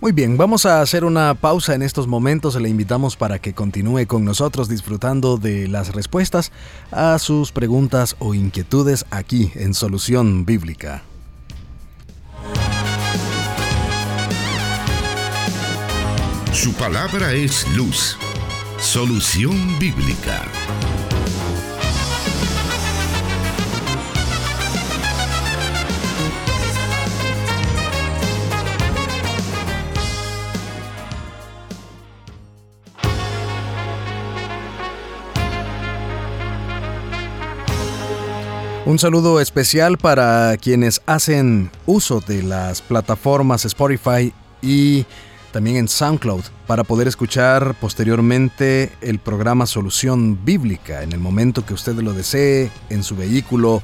Muy 0.00 0.12
bien, 0.12 0.36
vamos 0.36 0.64
a 0.64 0.80
hacer 0.80 1.04
una 1.04 1.34
pausa 1.34 1.74
en 1.74 1.82
estos 1.82 2.06
momentos. 2.06 2.54
Le 2.54 2.68
invitamos 2.68 3.16
para 3.16 3.40
que 3.40 3.52
continúe 3.52 4.06
con 4.06 4.24
nosotros 4.24 4.68
disfrutando 4.68 5.38
de 5.38 5.66
las 5.66 5.92
respuestas 5.92 6.52
a 6.92 7.18
sus 7.18 7.50
preguntas 7.50 8.14
o 8.20 8.32
inquietudes 8.32 9.06
aquí 9.10 9.50
en 9.56 9.74
Solución 9.74 10.44
Bíblica. 10.44 11.02
Su 16.52 16.72
palabra 16.74 17.32
es 17.32 17.66
luz. 17.76 18.16
Solución 18.78 19.80
Bíblica. 19.80 20.42
Un 38.88 38.98
saludo 38.98 39.38
especial 39.38 39.98
para 39.98 40.56
quienes 40.56 41.02
hacen 41.04 41.70
uso 41.84 42.22
de 42.26 42.42
las 42.42 42.80
plataformas 42.80 43.66
Spotify 43.66 44.32
y 44.62 45.04
también 45.52 45.76
en 45.76 45.88
SoundCloud 45.88 46.44
para 46.66 46.84
poder 46.84 47.06
escuchar 47.06 47.74
posteriormente 47.78 48.90
el 49.02 49.18
programa 49.18 49.66
Solución 49.66 50.42
Bíblica 50.42 51.02
en 51.02 51.12
el 51.12 51.18
momento 51.18 51.66
que 51.66 51.74
usted 51.74 51.96
lo 51.96 52.14
desee, 52.14 52.70
en 52.88 53.02
su 53.02 53.14
vehículo, 53.14 53.82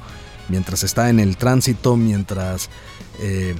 mientras 0.49 0.81
está 0.81 1.07
en 1.11 1.19
el 1.19 1.37
tránsito, 1.37 1.95
mientras 1.97 2.71
eh, 3.19 3.53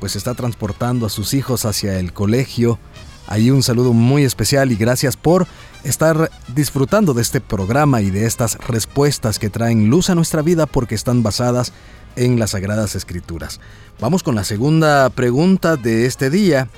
pues 0.00 0.16
está 0.16 0.32
transportando 0.32 1.04
a 1.04 1.10
sus 1.10 1.34
hijos 1.34 1.66
hacia 1.66 1.98
el 1.98 2.14
colegio. 2.14 2.78
Ahí 3.26 3.50
un 3.50 3.62
saludo 3.62 3.92
muy 3.92 4.24
especial 4.24 4.72
y 4.72 4.76
gracias 4.76 5.18
por 5.18 5.46
estar 5.84 6.30
disfrutando 6.54 7.14
de 7.14 7.22
este 7.22 7.40
programa 7.40 8.00
y 8.00 8.10
de 8.10 8.26
estas 8.26 8.58
respuestas 8.66 9.38
que 9.38 9.50
traen 9.50 9.88
luz 9.88 10.10
a 10.10 10.14
nuestra 10.14 10.42
vida 10.42 10.66
porque 10.66 10.94
están 10.94 11.22
basadas 11.22 11.72
en 12.16 12.38
las 12.38 12.50
Sagradas 12.50 12.94
Escrituras. 12.94 13.60
Vamos 14.00 14.22
con 14.22 14.34
la 14.34 14.44
segunda 14.44 15.08
pregunta 15.10 15.76
de 15.76 16.06
este 16.06 16.30
día 16.30 16.68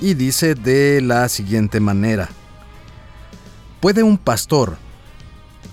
y 0.00 0.14
dice 0.14 0.54
de 0.54 1.00
la 1.00 1.28
siguiente 1.28 1.80
manera. 1.80 2.28
¿Puede 3.80 4.02
un 4.02 4.18
pastor 4.18 4.76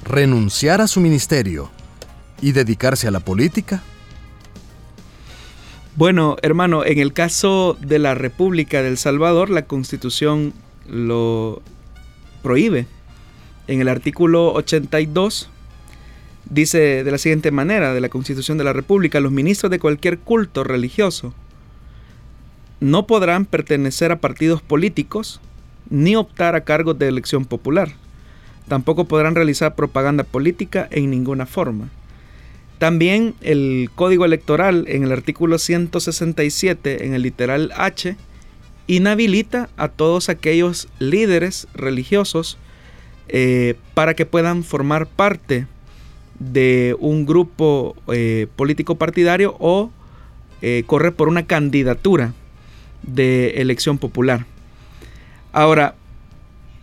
renunciar 0.04 0.82
a 0.82 0.88
su 0.88 1.00
ministerio 1.02 1.70
y 2.42 2.52
dedicarse 2.52 3.08
a 3.08 3.12
la 3.12 3.20
política? 3.20 3.84
Bueno, 5.96 6.36
hermano, 6.42 6.86
en 6.86 7.00
el 7.00 7.14
caso 7.14 7.78
de 7.80 8.00
la 8.00 8.16
República 8.16 8.82
del 8.82 8.98
Salvador, 8.98 9.50
la 9.50 9.66
Constitución 9.66 10.54
lo 10.88 11.62
prohíbe. 12.46 12.86
En 13.66 13.82
el 13.82 13.88
artículo 13.88 14.54
82 14.54 15.50
dice 16.48 17.04
de 17.04 17.10
la 17.10 17.18
siguiente 17.18 17.50
manera 17.50 17.92
de 17.92 18.00
la 18.00 18.10
Constitución 18.10 18.60
de 18.60 18.64
la 18.64 18.72
República, 18.72 19.20
los 19.20 19.32
ministros 19.32 19.72
de 19.72 19.80
cualquier 19.80 20.20
culto 20.20 20.64
religioso 20.64 21.34
no 22.80 23.08
podrán 23.08 23.46
pertenecer 23.46 24.12
a 24.12 24.20
partidos 24.20 24.62
políticos 24.62 25.42
ni 25.90 26.16
optar 26.16 26.56
a 26.56 26.62
cargos 26.62 27.00
de 27.00 27.08
elección 27.08 27.46
popular. 27.46 27.94
Tampoco 28.68 29.06
podrán 29.06 29.34
realizar 29.34 29.74
propaganda 29.74 30.24
política 30.24 30.88
en 30.92 31.10
ninguna 31.10 31.48
forma. 31.48 31.90
También 32.78 33.34
el 33.42 33.90
Código 33.96 34.24
Electoral 34.24 34.86
en 34.88 35.02
el 35.02 35.12
artículo 35.12 35.58
167 35.58 37.08
en 37.08 37.16
el 37.16 37.24
literal 37.24 37.72
H 37.75 38.16
inhabilita 38.88 39.70
a 39.77 39.88
todos 39.88 40.30
aquellos 40.30 40.88
líderes 41.00 41.68
religiosos 41.74 42.58
eh, 43.27 43.75
para 43.94 44.13
que 44.13 44.25
puedan 44.25 44.63
formar 44.63 45.08
parte 45.08 45.68
de 46.39 46.96
un 47.00 47.25
grupo 47.25 47.96
eh, 48.08 48.48
político 48.56 48.96
partidario 48.96 49.56
o 49.60 49.92
eh, 50.62 50.84
correr 50.86 51.13
por 51.13 51.27
una 51.27 51.48
candidatura 51.48 52.34
de 53.01 53.62
elección 53.62 53.98
popular. 53.98 54.46
Ahora, 55.51 55.96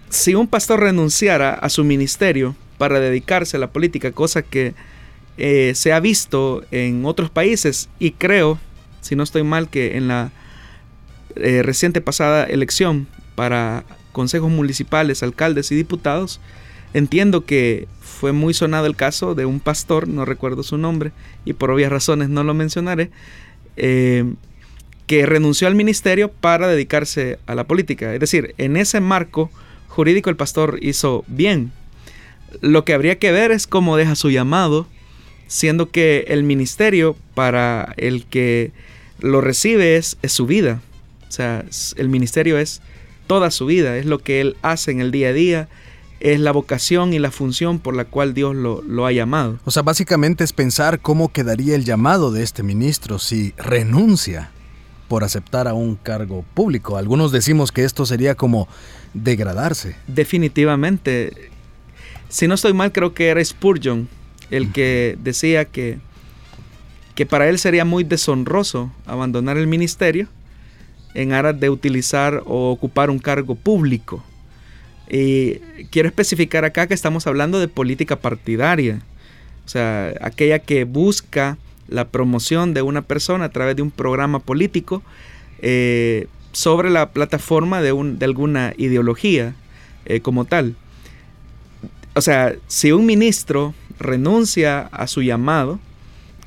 si 0.08 0.34
un 0.34 0.48
pastor 0.48 0.80
renunciara 0.80 1.54
a 1.54 1.68
su 1.68 1.84
ministerio 1.84 2.56
para 2.78 3.00
dedicarse 3.00 3.56
a 3.56 3.60
la 3.60 3.70
política, 3.70 4.12
cosa 4.12 4.42
que 4.42 4.74
se 5.74 5.92
ha 5.92 5.98
visto 5.98 6.62
en 6.70 7.04
otros 7.06 7.30
países 7.30 7.88
y 7.98 8.12
creo, 8.12 8.58
si 9.00 9.16
no 9.16 9.22
estoy 9.22 9.42
mal, 9.42 9.68
que 9.70 9.96
en 9.96 10.06
la 10.06 10.30
eh, 11.36 11.62
reciente 11.62 12.00
pasada 12.00 12.44
elección 12.44 13.06
para 13.34 13.84
consejos 14.12 14.50
municipales, 14.50 15.22
alcaldes 15.22 15.72
y 15.72 15.74
diputados, 15.74 16.40
entiendo 16.94 17.44
que 17.44 17.88
fue 18.00 18.32
muy 18.32 18.54
sonado 18.54 18.86
el 18.86 18.96
caso 18.96 19.34
de 19.34 19.46
un 19.46 19.60
pastor, 19.60 20.06
no 20.06 20.24
recuerdo 20.24 20.62
su 20.62 20.78
nombre 20.78 21.12
y 21.44 21.54
por 21.54 21.70
obvias 21.70 21.90
razones 21.90 22.28
no 22.28 22.44
lo 22.44 22.54
mencionaré, 22.54 23.10
eh, 23.76 24.34
que 25.06 25.26
renunció 25.26 25.66
al 25.66 25.74
ministerio 25.74 26.30
para 26.30 26.68
dedicarse 26.68 27.38
a 27.46 27.54
la 27.54 27.64
política. 27.64 28.14
Es 28.14 28.20
decir, 28.20 28.54
en 28.58 28.76
ese 28.76 29.00
marco 29.00 29.50
jurídico 29.88 30.30
el 30.30 30.36
pastor 30.36 30.78
hizo 30.80 31.24
bien. 31.26 31.72
Lo 32.60 32.84
que 32.84 32.94
habría 32.94 33.18
que 33.18 33.32
ver 33.32 33.50
es 33.50 33.66
cómo 33.66 33.96
deja 33.96 34.14
su 34.14 34.30
llamado, 34.30 34.86
siendo 35.48 35.90
que 35.90 36.26
el 36.28 36.44
ministerio 36.44 37.16
para 37.34 37.94
el 37.96 38.26
que 38.26 38.72
lo 39.20 39.40
recibe 39.40 39.96
es 39.96 40.16
su 40.26 40.46
vida. 40.46 40.80
O 41.32 41.34
sea, 41.34 41.64
el 41.96 42.10
ministerio 42.10 42.58
es 42.58 42.82
toda 43.26 43.50
su 43.50 43.64
vida, 43.64 43.96
es 43.96 44.04
lo 44.04 44.18
que 44.18 44.42
él 44.42 44.58
hace 44.60 44.90
en 44.90 45.00
el 45.00 45.10
día 45.10 45.28
a 45.28 45.32
día, 45.32 45.68
es 46.20 46.38
la 46.38 46.52
vocación 46.52 47.14
y 47.14 47.18
la 47.18 47.30
función 47.30 47.78
por 47.78 47.96
la 47.96 48.04
cual 48.04 48.34
Dios 48.34 48.54
lo, 48.54 49.06
ha 49.06 49.12
llamado. 49.12 49.58
O 49.64 49.70
sea, 49.70 49.82
básicamente 49.82 50.44
es 50.44 50.52
pensar 50.52 51.00
cómo 51.00 51.32
quedaría 51.32 51.74
el 51.74 51.86
llamado 51.86 52.32
de 52.32 52.42
este 52.42 52.62
ministro 52.62 53.18
si 53.18 53.54
renuncia 53.56 54.50
por 55.08 55.24
aceptar 55.24 55.68
a 55.68 55.72
un 55.72 55.96
cargo 55.96 56.44
público. 56.52 56.98
Algunos 56.98 57.32
decimos 57.32 57.72
que 57.72 57.84
esto 57.84 58.04
sería 58.04 58.34
como 58.34 58.68
degradarse. 59.14 59.96
Definitivamente. 60.06 61.50
Si 62.28 62.46
no 62.46 62.56
estoy 62.56 62.74
mal, 62.74 62.92
creo 62.92 63.14
que 63.14 63.28
era 63.28 63.42
Spurgeon 63.42 64.06
el 64.50 64.70
que 64.70 65.16
decía 65.22 65.64
que, 65.64 65.98
que 67.14 67.24
para 67.24 67.48
él 67.48 67.58
sería 67.58 67.86
muy 67.86 68.04
deshonroso 68.04 68.92
abandonar 69.06 69.56
el 69.56 69.66
ministerio 69.66 70.28
en 71.14 71.32
aras 71.32 71.58
de 71.58 71.70
utilizar 71.70 72.42
o 72.46 72.70
ocupar 72.70 73.10
un 73.10 73.18
cargo 73.18 73.54
público. 73.54 74.24
Y 75.10 75.56
quiero 75.90 76.08
especificar 76.08 76.64
acá 76.64 76.86
que 76.86 76.94
estamos 76.94 77.26
hablando 77.26 77.60
de 77.60 77.68
política 77.68 78.16
partidaria, 78.16 79.02
o 79.64 79.68
sea, 79.68 80.14
aquella 80.20 80.58
que 80.58 80.84
busca 80.84 81.58
la 81.88 82.08
promoción 82.08 82.74
de 82.74 82.82
una 82.82 83.02
persona 83.02 83.46
a 83.46 83.48
través 83.50 83.76
de 83.76 83.82
un 83.82 83.90
programa 83.90 84.38
político 84.38 85.02
eh, 85.60 86.26
sobre 86.52 86.90
la 86.90 87.10
plataforma 87.10 87.82
de, 87.82 87.92
un, 87.92 88.18
de 88.18 88.24
alguna 88.24 88.72
ideología 88.76 89.54
eh, 90.06 90.20
como 90.20 90.44
tal. 90.44 90.76
O 92.14 92.20
sea, 92.20 92.54
si 92.66 92.92
un 92.92 93.06
ministro 93.06 93.74
renuncia 93.98 94.80
a 94.92 95.06
su 95.06 95.22
llamado, 95.22 95.78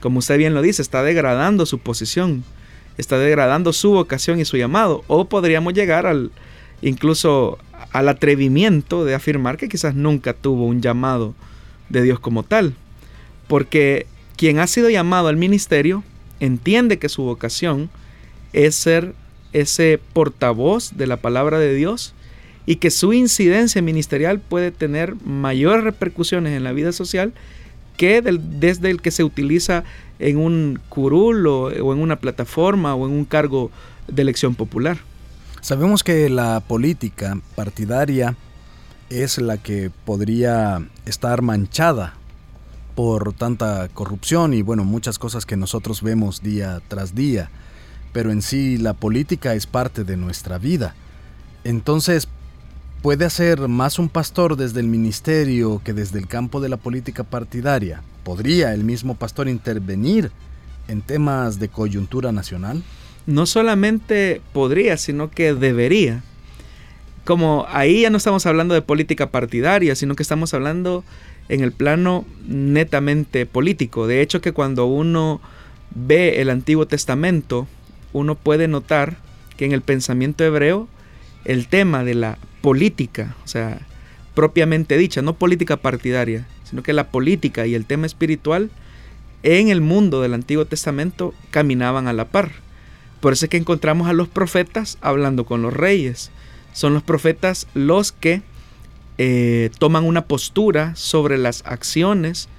como 0.01 0.19
usted 0.19 0.37
bien 0.37 0.53
lo 0.53 0.61
dice, 0.61 0.81
está 0.81 1.03
degradando 1.03 1.65
su 1.65 1.79
posición, 1.79 2.43
está 2.97 3.17
degradando 3.17 3.73
su 3.73 3.91
vocación 3.91 4.39
y 4.39 4.45
su 4.45 4.57
llamado, 4.57 5.03
o 5.07 5.25
podríamos 5.25 5.73
llegar 5.73 6.05
al 6.05 6.31
incluso 6.81 7.57
al 7.91 8.09
atrevimiento 8.09 9.05
de 9.05 9.15
afirmar 9.15 9.57
que 9.57 9.69
quizás 9.69 9.95
nunca 9.95 10.33
tuvo 10.33 10.65
un 10.65 10.81
llamado 10.81 11.33
de 11.89 12.01
Dios 12.01 12.19
como 12.19 12.43
tal, 12.43 12.73
porque 13.47 14.07
quien 14.35 14.59
ha 14.59 14.67
sido 14.67 14.89
llamado 14.89 15.27
al 15.27 15.37
ministerio 15.37 16.03
entiende 16.39 16.99
que 16.99 17.09
su 17.09 17.23
vocación 17.23 17.89
es 18.53 18.75
ser 18.75 19.13
ese 19.53 19.99
portavoz 20.13 20.97
de 20.97 21.07
la 21.07 21.17
palabra 21.17 21.59
de 21.59 21.73
Dios 21.73 22.13
y 22.65 22.77
que 22.77 22.91
su 22.91 23.13
incidencia 23.13 23.81
ministerial 23.81 24.39
puede 24.39 24.71
tener 24.71 25.15
mayores 25.23 25.83
repercusiones 25.83 26.57
en 26.57 26.63
la 26.63 26.73
vida 26.73 26.91
social 26.91 27.33
que 27.95 28.21
desde 28.21 28.89
el 28.89 29.01
que 29.01 29.11
se 29.11 29.23
utiliza 29.23 29.83
en 30.19 30.37
un 30.37 30.79
curul 30.89 31.47
o, 31.47 31.63
o 31.65 31.93
en 31.93 31.99
una 31.99 32.19
plataforma 32.19 32.95
o 32.95 33.07
en 33.07 33.13
un 33.13 33.25
cargo 33.25 33.71
de 34.07 34.21
elección 34.21 34.55
popular. 34.55 34.97
Sabemos 35.61 36.03
que 36.03 36.29
la 36.29 36.59
política 36.59 37.39
partidaria 37.55 38.35
es 39.09 39.37
la 39.37 39.57
que 39.57 39.91
podría 40.05 40.87
estar 41.05 41.41
manchada 41.41 42.13
por 42.95 43.33
tanta 43.33 43.89
corrupción 43.89 44.53
y 44.53 44.61
bueno, 44.61 44.83
muchas 44.85 45.19
cosas 45.19 45.45
que 45.45 45.57
nosotros 45.57 46.01
vemos 46.01 46.41
día 46.41 46.81
tras 46.87 47.13
día, 47.13 47.49
pero 48.13 48.31
en 48.31 48.41
sí 48.41 48.77
la 48.77 48.93
política 48.93 49.53
es 49.53 49.67
parte 49.67 50.03
de 50.03 50.17
nuestra 50.17 50.57
vida. 50.57 50.95
Entonces, 51.63 52.27
¿puede 53.01 53.25
hacer 53.25 53.67
más 53.67 53.99
un 53.99 54.07
pastor 54.07 54.55
desde 54.55 54.79
el 54.79 54.87
ministerio 54.87 55.81
que 55.83 55.93
desde 55.93 56.19
el 56.19 56.27
campo 56.27 56.61
de 56.61 56.69
la 56.69 56.77
política 56.77 57.23
partidaria? 57.23 58.01
¿Podría 58.25 58.73
el 58.73 58.83
mismo 58.83 59.13
pastor 59.13 59.47
intervenir 59.47 60.31
en 60.87 61.03
temas 61.03 61.59
de 61.59 61.69
coyuntura 61.69 62.31
nacional? 62.31 62.81
No 63.27 63.45
solamente 63.45 64.41
podría, 64.51 64.97
sino 64.97 65.29
que 65.29 65.53
debería. 65.53 66.23
Como 67.23 67.67
ahí 67.69 68.01
ya 68.01 68.09
no 68.09 68.17
estamos 68.17 68.47
hablando 68.47 68.73
de 68.73 68.81
política 68.81 69.29
partidaria, 69.29 69.93
sino 69.93 70.15
que 70.15 70.23
estamos 70.23 70.55
hablando 70.55 71.03
en 71.49 71.61
el 71.61 71.71
plano 71.71 72.25
netamente 72.47 73.45
político. 73.45 74.07
De 74.07 74.21
hecho 74.21 74.41
que 74.41 74.53
cuando 74.53 74.87
uno 74.87 75.39
ve 75.93 76.41
el 76.41 76.49
Antiguo 76.49 76.87
Testamento, 76.87 77.67
uno 78.11 78.33
puede 78.33 78.67
notar 78.67 79.17
que 79.55 79.65
en 79.65 79.71
el 79.71 79.83
pensamiento 79.83 80.43
hebreo 80.43 80.87
el 81.43 81.67
tema 81.67 82.03
de 82.03 82.15
la 82.15 82.39
política, 82.61 83.35
o 83.45 83.47
sea, 83.47 83.85
propiamente 84.33 84.97
dicha, 84.97 85.21
no 85.21 85.35
política 85.35 85.77
partidaria, 85.77 86.47
que 86.83 86.93
la 86.93 87.09
política 87.09 87.65
y 87.65 87.75
el 87.75 87.85
tema 87.85 88.05
espiritual 88.05 88.69
en 89.43 89.69
el 89.69 89.81
mundo 89.81 90.21
del 90.21 90.33
Antiguo 90.33 90.65
Testamento 90.65 91.33
caminaban 91.51 92.07
a 92.07 92.13
la 92.13 92.25
par. 92.25 92.51
Por 93.19 93.33
eso 93.33 93.45
es 93.45 93.49
que 93.49 93.57
encontramos 93.57 94.07
a 94.07 94.13
los 94.13 94.27
profetas 94.27 94.97
hablando 95.01 95.45
con 95.45 95.61
los 95.61 95.73
reyes. 95.73 96.31
Son 96.73 96.93
los 96.93 97.03
profetas 97.03 97.67
los 97.73 98.11
que 98.11 98.41
eh, 99.17 99.69
toman 99.79 100.03
una 100.03 100.25
postura 100.25 100.95
sobre 100.95 101.37
las 101.37 101.63
acciones 101.65 102.49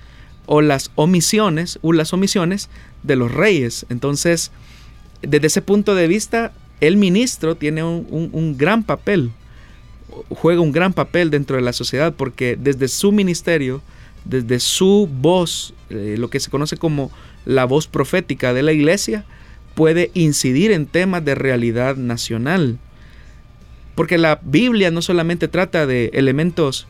o 0.46 0.62
las 0.62 0.90
omisiones 0.94 1.78
o 1.82 1.92
las 1.92 2.12
omisiones 2.12 2.70
de 3.02 3.16
los 3.16 3.32
reyes. 3.32 3.84
Entonces, 3.90 4.52
desde 5.22 5.48
ese 5.48 5.62
punto 5.62 5.94
de 5.94 6.06
vista, 6.06 6.52
el 6.80 6.96
ministro 6.96 7.56
tiene 7.56 7.82
un, 7.84 8.56
gran 8.56 8.84
papel, 8.84 9.30
juega 10.30 10.60
un 10.60 10.72
gran 10.72 10.92
papel 10.92 11.30
dentro 11.30 11.56
de 11.56 11.62
la 11.62 11.72
sociedad 11.72 12.14
porque 12.14 12.56
desde 12.56 12.88
su 12.88 13.12
ministerio, 13.12 13.82
desde 14.28 14.60
su 14.60 15.08
voz, 15.20 15.74
eh, 15.90 16.16
lo 16.18 16.30
que 16.30 16.40
se 16.40 16.50
conoce 16.50 16.76
como 16.76 17.10
la 17.44 17.64
voz 17.64 17.86
profética 17.86 18.52
de 18.52 18.62
la 18.62 18.72
iglesia, 18.72 19.24
puede 19.74 20.10
incidir 20.14 20.72
en 20.72 20.86
temas 20.86 21.24
de 21.24 21.34
realidad 21.34 21.96
nacional. 21.96 22.78
Porque 23.94 24.18
la 24.18 24.40
Biblia 24.42 24.90
no 24.90 25.02
solamente 25.02 25.48
trata 25.48 25.86
de 25.86 26.10
elementos 26.12 26.86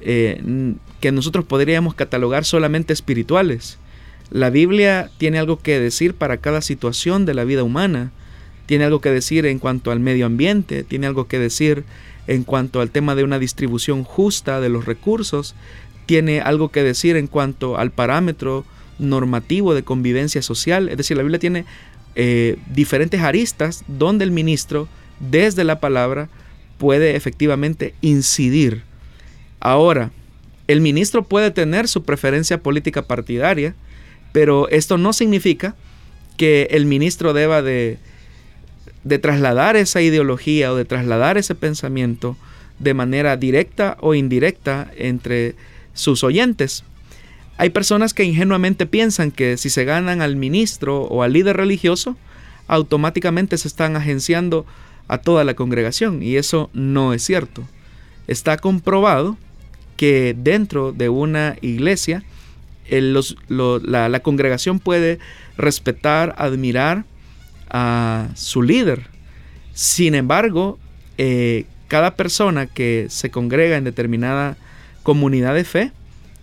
eh, 0.00 0.74
que 1.00 1.12
nosotros 1.12 1.44
podríamos 1.44 1.94
catalogar 1.94 2.44
solamente 2.44 2.92
espirituales. 2.92 3.78
La 4.30 4.50
Biblia 4.50 5.10
tiene 5.18 5.38
algo 5.38 5.58
que 5.60 5.80
decir 5.80 6.14
para 6.14 6.38
cada 6.38 6.60
situación 6.60 7.26
de 7.26 7.34
la 7.34 7.44
vida 7.44 7.62
humana. 7.62 8.12
Tiene 8.66 8.84
algo 8.84 9.00
que 9.00 9.10
decir 9.10 9.46
en 9.46 9.58
cuanto 9.58 9.90
al 9.90 10.00
medio 10.00 10.26
ambiente, 10.26 10.84
tiene 10.84 11.06
algo 11.06 11.26
que 11.26 11.38
decir 11.38 11.84
en 12.26 12.44
cuanto 12.44 12.80
al 12.82 12.90
tema 12.90 13.14
de 13.14 13.24
una 13.24 13.38
distribución 13.38 14.04
justa 14.04 14.60
de 14.60 14.68
los 14.68 14.84
recursos, 14.84 15.54
tiene 16.08 16.40
algo 16.40 16.70
que 16.70 16.82
decir 16.82 17.16
en 17.16 17.26
cuanto 17.26 17.76
al 17.76 17.90
parámetro 17.90 18.64
normativo 18.98 19.74
de 19.74 19.82
convivencia 19.82 20.40
social. 20.40 20.88
Es 20.88 20.96
decir, 20.96 21.18
la 21.18 21.22
Biblia 21.22 21.38
tiene 21.38 21.66
eh, 22.14 22.56
diferentes 22.74 23.20
aristas 23.20 23.84
donde 23.88 24.24
el 24.24 24.30
ministro, 24.30 24.88
desde 25.20 25.64
la 25.64 25.80
palabra, 25.80 26.30
puede 26.78 27.14
efectivamente 27.14 27.92
incidir. 28.00 28.84
Ahora, 29.60 30.10
el 30.66 30.80
ministro 30.80 31.24
puede 31.24 31.50
tener 31.50 31.88
su 31.88 32.02
preferencia 32.04 32.62
política 32.62 33.02
partidaria, 33.02 33.74
pero 34.32 34.66
esto 34.70 34.96
no 34.96 35.12
significa 35.12 35.76
que 36.38 36.68
el 36.70 36.86
ministro 36.86 37.34
deba 37.34 37.60
de, 37.60 37.98
de 39.04 39.18
trasladar 39.18 39.76
esa 39.76 40.00
ideología 40.00 40.72
o 40.72 40.76
de 40.76 40.86
trasladar 40.86 41.36
ese 41.36 41.54
pensamiento 41.54 42.34
de 42.78 42.94
manera 42.94 43.36
directa 43.36 43.98
o 44.00 44.14
indirecta 44.14 44.90
entre 44.96 45.54
sus 45.98 46.22
oyentes. 46.22 46.84
Hay 47.56 47.70
personas 47.70 48.14
que 48.14 48.22
ingenuamente 48.22 48.86
piensan 48.86 49.32
que 49.32 49.56
si 49.56 49.68
se 49.68 49.84
ganan 49.84 50.22
al 50.22 50.36
ministro 50.36 51.02
o 51.02 51.24
al 51.24 51.32
líder 51.32 51.56
religioso, 51.56 52.16
automáticamente 52.68 53.58
se 53.58 53.66
están 53.66 53.96
agenciando 53.96 54.64
a 55.08 55.18
toda 55.18 55.42
la 55.42 55.54
congregación 55.54 56.22
y 56.22 56.36
eso 56.36 56.70
no 56.72 57.12
es 57.12 57.24
cierto. 57.24 57.64
Está 58.28 58.58
comprobado 58.58 59.36
que 59.96 60.36
dentro 60.38 60.92
de 60.92 61.08
una 61.08 61.56
iglesia 61.60 62.22
la, 62.88 64.20
congregación 64.20 64.78
puede 64.78 65.18
respetar, 65.56 66.36
admirar 66.38 67.04
a 67.68 68.28
su 68.34 68.62
líder. 68.62 69.08
Sin 69.74 70.14
embargo, 70.14 70.78
eh, 71.16 71.64
cada 71.88 72.14
persona 72.14 72.66
que 72.66 73.06
se 73.08 73.30
congrega 73.30 73.76
en 73.76 73.84
determinada 73.84 74.56
comunidad 75.08 75.54
de 75.54 75.64
fe 75.64 75.90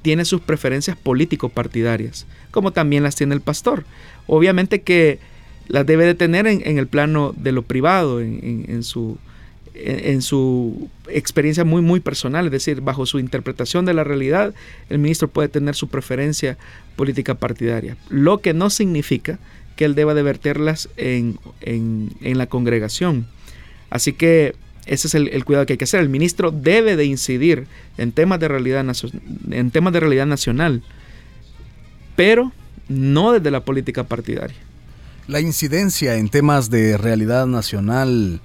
tiene 0.02 0.26
sus 0.26 0.42
preferencias 0.42 0.98
político-partidarias, 0.98 2.26
como 2.50 2.72
también 2.72 3.04
las 3.04 3.16
tiene 3.16 3.36
el 3.36 3.42
pastor. 3.42 3.86
Obviamente 4.26 4.82
que 4.82 5.20
las 5.68 5.86
debe 5.86 6.04
de 6.04 6.16
tener 6.16 6.48
en, 6.48 6.80
el 6.80 6.88
plano 6.88 7.32
de 7.38 7.52
lo 7.52 7.62
privado, 7.62 8.22
en, 8.22 8.82
su, 8.82 9.20
en, 9.76 10.24
su 10.24 10.90
experiencia 11.08 11.64
muy, 11.64 11.84
muy 11.84 12.00
personal, 12.00 12.48
es 12.48 12.52
decir, 12.52 12.82
bajo 12.82 13.06
su 13.06 13.20
interpretación 13.20 13.86
de 13.86 13.94
la 13.94 14.04
realidad, 14.04 14.56
el 14.90 14.98
ministro 14.98 15.28
puede 15.28 15.48
tener 15.48 15.76
su 15.76 15.88
preferencia 15.88 16.58
política 16.96 17.36
partidaria, 17.36 17.98
lo 18.10 18.40
que 18.40 18.56
no 18.56 18.72
significa 18.72 19.38
que 19.76 19.86
él 19.86 19.94
deba 19.94 20.16
de 20.16 20.24
verterlas 20.24 20.90
en, 20.98 21.38
la 22.20 22.48
congregación. 22.48 23.28
Así 23.92 24.14
que 24.14 24.56
ese 24.86 25.08
es 25.08 25.16
el, 25.16 25.46
cuidado 25.46 25.66
que 25.66 25.74
hay 25.74 25.78
que 25.78 25.86
hacer. 25.86 26.02
El 26.02 26.10
ministro 26.10 26.52
debe 26.52 26.96
de 26.96 27.06
incidir 27.06 27.68
en 27.98 28.12
temas 28.12 28.40
de 28.40 28.48
realidad, 28.48 28.86
en 29.52 29.72
temas 29.72 29.94
de 29.94 30.00
realidad 30.00 30.26
nacional, 30.26 30.84
pero 32.16 32.52
no 32.88 33.32
desde 33.32 33.52
la 33.52 33.66
política 33.66 34.04
partidaria. 34.04 34.58
La 35.28 35.40
incidencia 35.40 36.18
en 36.18 36.30
temas 36.30 36.70
de 36.70 36.98
realidad 36.98 37.48
nacional 37.48 38.42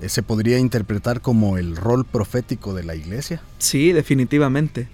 eh, 0.00 0.08
se 0.08 0.22
podría 0.22 0.58
interpretar 0.58 1.20
como 1.20 1.58
el 1.58 1.76
rol 1.76 2.04
profético 2.04 2.74
de 2.74 2.84
la 2.84 2.94
iglesia. 2.94 3.42
Sí, 3.58 3.92
definitivamente. 3.92 4.88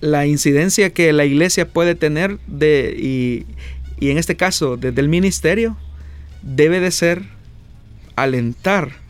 La 0.00 0.26
incidencia 0.26 0.90
que 0.90 1.12
la 1.12 1.24
iglesia 1.24 1.68
puede 1.68 1.94
tener 1.94 2.38
de, 2.46 2.94
y, 2.98 4.10
en 4.10 4.18
este 4.18 4.36
caso 4.36 4.76
desde 4.76 5.00
el 5.00 5.08
ministerio 5.08 5.76
debe 6.42 6.80
de 6.80 6.90
ser 6.90 7.22
alentar 8.16 9.01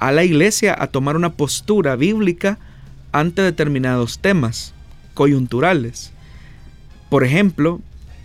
a 0.00 0.12
la 0.12 0.24
iglesia 0.24 0.74
a 0.76 0.88
tomar 0.88 1.14
una 1.14 1.34
postura 1.34 1.94
bíblica 1.94 2.58
ante 3.12 3.42
determinados 3.42 4.18
temas 4.18 4.74
coyunturales. 5.14 6.12
Por 7.10 7.22
ejemplo, 7.22 7.80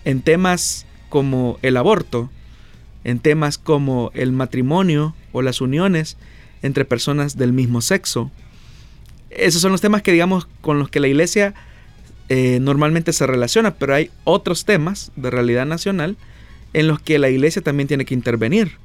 en 0.06 0.22
temas 0.22 0.86
como 1.10 1.60
el 1.62 1.78
aborto, 1.78 2.30
en 3.04 3.20
temas 3.20 3.58
como 3.58 4.10
el 4.14 4.32
matrimonio 4.32 5.14
o 5.32 5.42
las 5.42 5.62
uniones 5.62 6.18
entre 6.62 6.86
personas 6.86 7.38
del 7.38 7.54
mismo 7.54 7.82
sexo. 7.82 8.32
Esos 9.30 9.62
son 9.62 9.72
los 9.72 9.82
temas 9.82 10.02
que 10.02 10.14
digamos 10.14 10.48
con 10.62 10.80
los 10.80 10.90
que 10.90 11.00
la 11.00 11.08
iglesia 11.08 11.54
eh, 12.30 12.60
normalmente 12.62 13.12
se 13.14 13.28
relaciona, 13.28 13.76
pero 13.76 13.94
hay 13.94 14.10
otros 14.24 14.66
temas 14.66 15.12
de 15.16 15.30
realidad 15.30 15.66
nacional 15.66 16.16
en 16.74 16.88
los 16.88 17.00
que 17.00 17.20
la 17.20 17.30
iglesia 17.30 17.62
también 17.62 17.88
tiene 17.88 18.06
que 18.06 18.14
intervenir. 18.14 18.78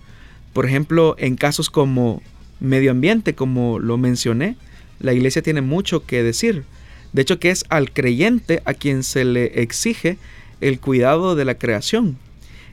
Por 0.53 0.67
ejemplo, 0.67 1.15
en 1.19 1.37
casos 1.37 1.71
como 1.71 2.21
medio 2.61 2.91
ambiente, 2.91 3.35
como 3.35 3.79
lo 3.79 3.99
mencioné, 3.99 4.57
la 5.01 5.13
iglesia 5.13 5.43
tiene 5.43 5.63
mucho 5.63 6.05
que 6.05 6.23
decir. 6.23 6.65
De 7.13 7.23
hecho, 7.23 7.39
que 7.39 7.51
es 7.51 7.65
al 7.69 7.91
creyente 7.93 8.63
a 8.65 8.75
quien 8.75 9.03
se 9.03 9.25
le 9.25 9.63
exige 9.63 10.19
el 10.61 10.79
cuidado 10.79 11.35
de 11.35 11.45
la 11.45 11.57
creación. 11.57 12.17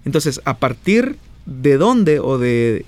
Entonces, 0.05 0.41
a 0.45 0.57
partir 0.57 1.17
de 1.45 1.77
dónde 1.77 2.19
o 2.19 2.37
de 2.37 2.85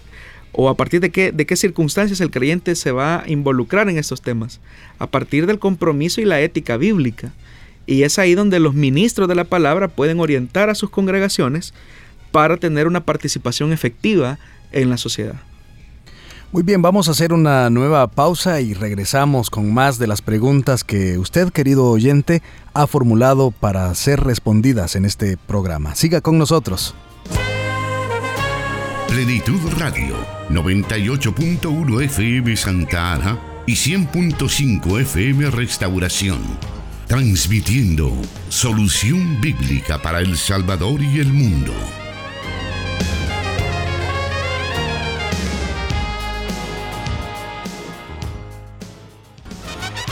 o 0.52 0.68
a 0.68 0.76
partir 0.76 1.00
de 1.00 1.12
qué, 1.12 1.32
de 1.32 1.46
qué 1.46 1.56
circunstancias 1.56 2.22
el 2.22 2.32
creyente 2.32 2.76
se 2.76 2.92
va 2.92 3.22
a 3.22 3.30
involucrar 3.30 3.88
en 3.88 3.98
estos 3.98 4.22
temas, 4.22 4.60
a 4.98 5.08
partir 5.08 5.46
del 5.46 5.60
compromiso 5.60 6.22
y 6.22 6.26
la 6.26 6.42
ética 6.42 6.76
bíblica. 6.76 7.32
Y 7.86 8.04
es 8.04 8.20
ahí 8.20 8.34
donde 8.34 8.60
los 8.60 8.74
ministros 8.74 9.28
de 9.28 9.36
la 9.36 9.44
palabra 9.44 9.88
pueden 9.88 10.20
orientar 10.20 10.70
a 10.70 10.76
sus 10.76 10.90
congregaciones 10.90 11.74
para 12.32 12.58
tener 12.58 12.88
una 12.88 13.06
participación 13.06 13.72
efectiva 13.74 14.40
en 14.72 14.90
la 14.90 14.98
sociedad. 14.98 15.42
Muy 16.52 16.64
bien, 16.64 16.82
vamos 16.82 17.08
a 17.08 17.12
hacer 17.12 17.32
una 17.32 17.70
nueva 17.70 18.08
pausa 18.08 18.60
y 18.60 18.74
regresamos 18.74 19.52
con 19.52 19.72
más 19.72 20.00
de 20.00 20.08
las 20.08 20.24
preguntas 20.24 20.84
que 20.84 21.20
usted, 21.20 21.52
querido 21.52 21.86
oyente, 21.86 22.42
ha 22.74 22.88
formulado 22.88 23.52
para 23.52 23.94
ser 23.94 24.22
respondidas 24.22 24.96
en 24.96 25.06
este 25.06 25.38
programa. 25.38 25.94
Siga 25.94 26.22
con 26.22 26.40
nosotros. 26.40 26.96
Plenitud 29.08 29.60
Radio, 29.78 30.16
98.1 30.50 32.04
FM 32.06 32.58
Santa 32.58 33.14
Ana 33.14 33.40
y 33.68 33.74
100.5 33.74 35.02
FM 35.02 35.52
Restauración. 35.52 36.40
Transmitiendo 37.06 38.12
solución 38.50 39.40
bíblica 39.40 40.02
para 40.02 40.20
El 40.20 40.36
Salvador 40.36 41.00
y 41.04 41.20
el 41.20 41.32
mundo. 41.32 41.74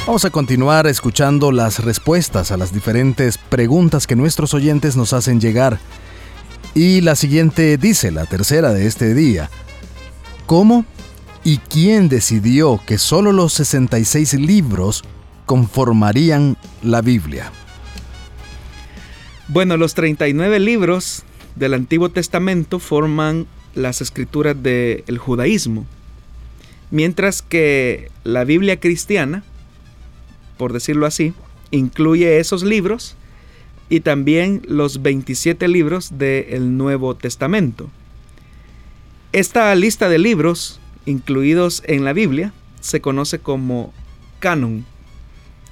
Vamos 0.07 0.23
a 0.23 0.29
continuar 0.29 0.87
escuchando 0.87 1.51
las 1.51 1.83
respuestas 1.83 2.53
a 2.53 2.57
las 2.57 2.73
diferentes 2.73 3.37
preguntas 3.37 4.07
que 4.07 4.15
nuestros 4.15 4.53
oyentes 4.53 4.95
nos 4.95 5.11
hacen 5.11 5.41
llegar. 5.41 5.79
Y 6.73 7.01
la 7.01 7.17
siguiente 7.17 7.77
dice, 7.77 8.11
la 8.11 8.25
tercera 8.25 8.71
de 8.71 8.87
este 8.87 9.13
día, 9.13 9.49
¿cómo 10.45 10.85
y 11.43 11.57
quién 11.57 12.07
decidió 12.07 12.79
que 12.87 12.97
solo 12.97 13.33
los 13.33 13.51
66 13.51 14.35
libros 14.35 15.03
conformarían 15.45 16.55
la 16.81 17.01
Biblia? 17.01 17.51
Bueno, 19.49 19.75
los 19.75 19.93
39 19.93 20.61
libros 20.61 21.23
del 21.57 21.73
Antiguo 21.73 22.11
Testamento 22.11 22.79
forman 22.79 23.45
las 23.75 23.99
escrituras 23.99 24.55
del 24.63 25.17
judaísmo, 25.17 25.85
mientras 26.91 27.41
que 27.41 28.09
la 28.23 28.45
Biblia 28.45 28.79
cristiana 28.79 29.43
por 30.57 30.73
decirlo 30.73 31.05
así, 31.05 31.33
incluye 31.71 32.39
esos 32.39 32.63
libros 32.63 33.15
y 33.89 34.01
también 34.01 34.61
los 34.67 35.01
27 35.01 35.67
libros 35.67 36.17
del 36.17 36.77
Nuevo 36.77 37.15
Testamento. 37.15 37.89
Esta 39.31 39.73
lista 39.75 40.09
de 40.09 40.19
libros 40.19 40.79
incluidos 41.05 41.83
en 41.85 42.03
la 42.03 42.13
Biblia 42.13 42.53
se 42.81 43.01
conoce 43.01 43.39
como 43.39 43.93
canon. 44.39 44.85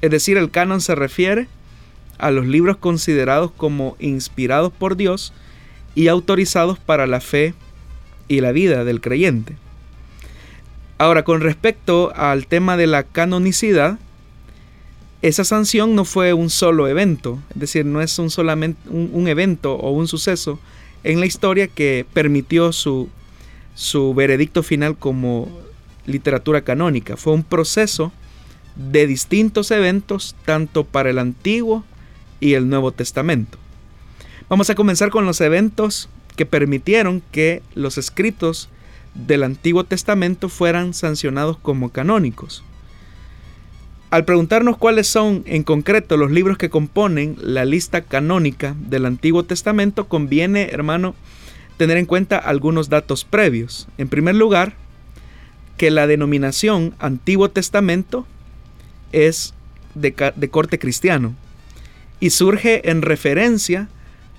Es 0.01 0.11
decir, 0.11 0.37
el 0.37 0.51
canon 0.51 0.81
se 0.81 0.95
refiere 0.95 1.47
a 2.17 2.31
los 2.31 2.45
libros 2.45 2.77
considerados 2.77 3.51
como 3.51 3.95
inspirados 3.99 4.71
por 4.71 4.95
Dios 4.95 5.33
y 5.93 6.07
autorizados 6.07 6.79
para 6.79 7.07
la 7.07 7.21
fe 7.21 7.53
y 8.27 8.41
la 8.41 8.51
vida 8.51 8.83
del 8.83 9.01
creyente. 9.01 9.55
Ahora, 10.97 11.23
con 11.23 11.41
respecto 11.41 12.13
al 12.15 12.47
tema 12.47 12.77
de 12.77 12.87
la 12.87 13.03
canonicidad, 13.03 13.99
esa 15.27 15.43
sanción 15.43 15.95
no 15.95 16.05
fue 16.05 16.33
un 16.33 16.51
solo 16.51 16.87
evento, 16.87 17.39
es 17.55 17.59
decir, 17.59 17.83
no 17.83 17.99
es 17.99 18.19
un 18.19 18.29
solamente 18.29 18.79
un, 18.91 19.27
evento 19.27 19.73
o 19.73 19.89
un 19.89 20.07
suceso 20.07 20.59
en 21.03 21.19
la 21.19 21.25
historia 21.25 21.67
que 21.67 22.05
permitió 22.13 22.71
su, 22.71 23.09
su 23.73 24.13
veredicto 24.13 24.61
final 24.61 24.95
como 24.95 25.49
literatura 26.05 26.61
canónica. 26.61 27.17
Fue 27.17 27.33
un 27.33 27.43
proceso 27.43 28.11
de 28.75 29.07
distintos 29.07 29.71
eventos 29.71 30.35
tanto 30.45 30.83
para 30.83 31.09
el 31.09 31.17
Antiguo 31.17 31.83
y 32.39 32.53
el 32.53 32.69
Nuevo 32.69 32.91
Testamento. 32.91 33.57
Vamos 34.47 34.69
a 34.69 34.75
comenzar 34.75 35.09
con 35.09 35.25
los 35.25 35.41
eventos 35.41 36.07
que 36.35 36.45
permitieron 36.45 37.23
que 37.31 37.63
los 37.73 37.97
escritos 37.97 38.69
del 39.15 39.41
Antiguo 39.41 39.85
Testamento 39.85 40.49
fueran 40.49 40.93
sancionados 40.93 41.57
como 41.57 41.89
canónicos. 41.89 42.63
Al 44.15 44.23
preguntarnos 44.23 44.77
cuáles 44.77 45.07
son 45.07 45.43
en 45.45 45.63
concreto 45.63 46.15
los 46.15 46.31
libros 46.31 46.57
que 46.57 46.69
componen 46.69 47.35
la 47.41 47.65
lista 47.65 47.99
canónica 47.99 48.73
del 48.79 49.05
Antiguo 49.05 49.43
Testamento, 49.43 50.07
conviene, 50.07 50.69
hermano, 50.71 51.15
tener 51.75 51.97
en 51.97 52.05
cuenta 52.05 52.37
algunos 52.37 52.87
datos 52.87 53.25
previos. 53.25 53.89
En 53.97 54.07
primer 54.07 54.35
lugar, 54.35 54.75
que 55.75 55.91
la 55.91 56.07
denominación 56.07 56.95
Antiguo 56.97 57.49
Testamento 57.49 58.25
es 59.11 59.53
de, 59.95 60.13
corte 60.49 60.79
cristiano 60.79 61.35
y 62.21 62.29
surge 62.29 62.89
en 62.89 63.01
referencia 63.01 63.89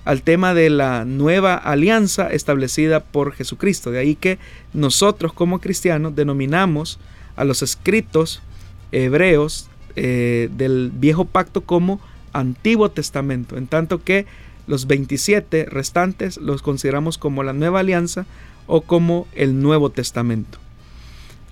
al 0.05 0.23
tema 0.23 0.55
de 0.55 0.71
la 0.71 1.05
nueva 1.05 1.53
alianza 1.53 2.31
establecida 2.31 3.01
por 3.01 3.31
Jesucristo. 3.31 3.91
De 3.91 3.99
ahí 3.99 4.15
que 4.15 4.39
nosotros 4.73 5.33
como 5.33 5.61
cristianos 5.61 6.15
denominamos 6.15 6.97
a 7.35 7.43
los 7.43 7.61
escritos 7.61 8.41
hebreos 8.91 9.69
eh, 9.95 10.49
del 10.55 10.91
viejo 10.93 11.25
pacto 11.25 11.61
como 11.61 11.99
Antiguo 12.33 12.89
Testamento, 12.89 13.57
en 13.57 13.67
tanto 13.67 14.03
que 14.03 14.25
los 14.67 14.85
27 14.85 15.65
restantes 15.65 16.37
los 16.37 16.61
consideramos 16.61 17.17
como 17.17 17.43
la 17.43 17.53
nueva 17.53 17.79
alianza 17.79 18.25
o 18.67 18.81
como 18.81 19.27
el 19.33 19.61
Nuevo 19.61 19.89
Testamento. 19.89 20.59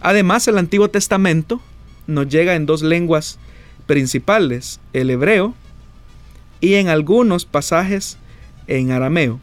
Además, 0.02 0.48
el 0.48 0.58
Antiguo 0.58 0.90
Testamento 0.90 1.62
nos 2.08 2.28
llega 2.28 2.56
en 2.56 2.66
dos 2.66 2.84
lenguas 2.84 3.40
principales, 3.88 4.80
el 4.94 5.10
hebreo 5.10 5.56
y 6.62 6.76
en 6.76 6.90
algunos 6.90 7.46
pasajes 7.46 8.18
en 8.68 8.92
arameo. 8.92 9.40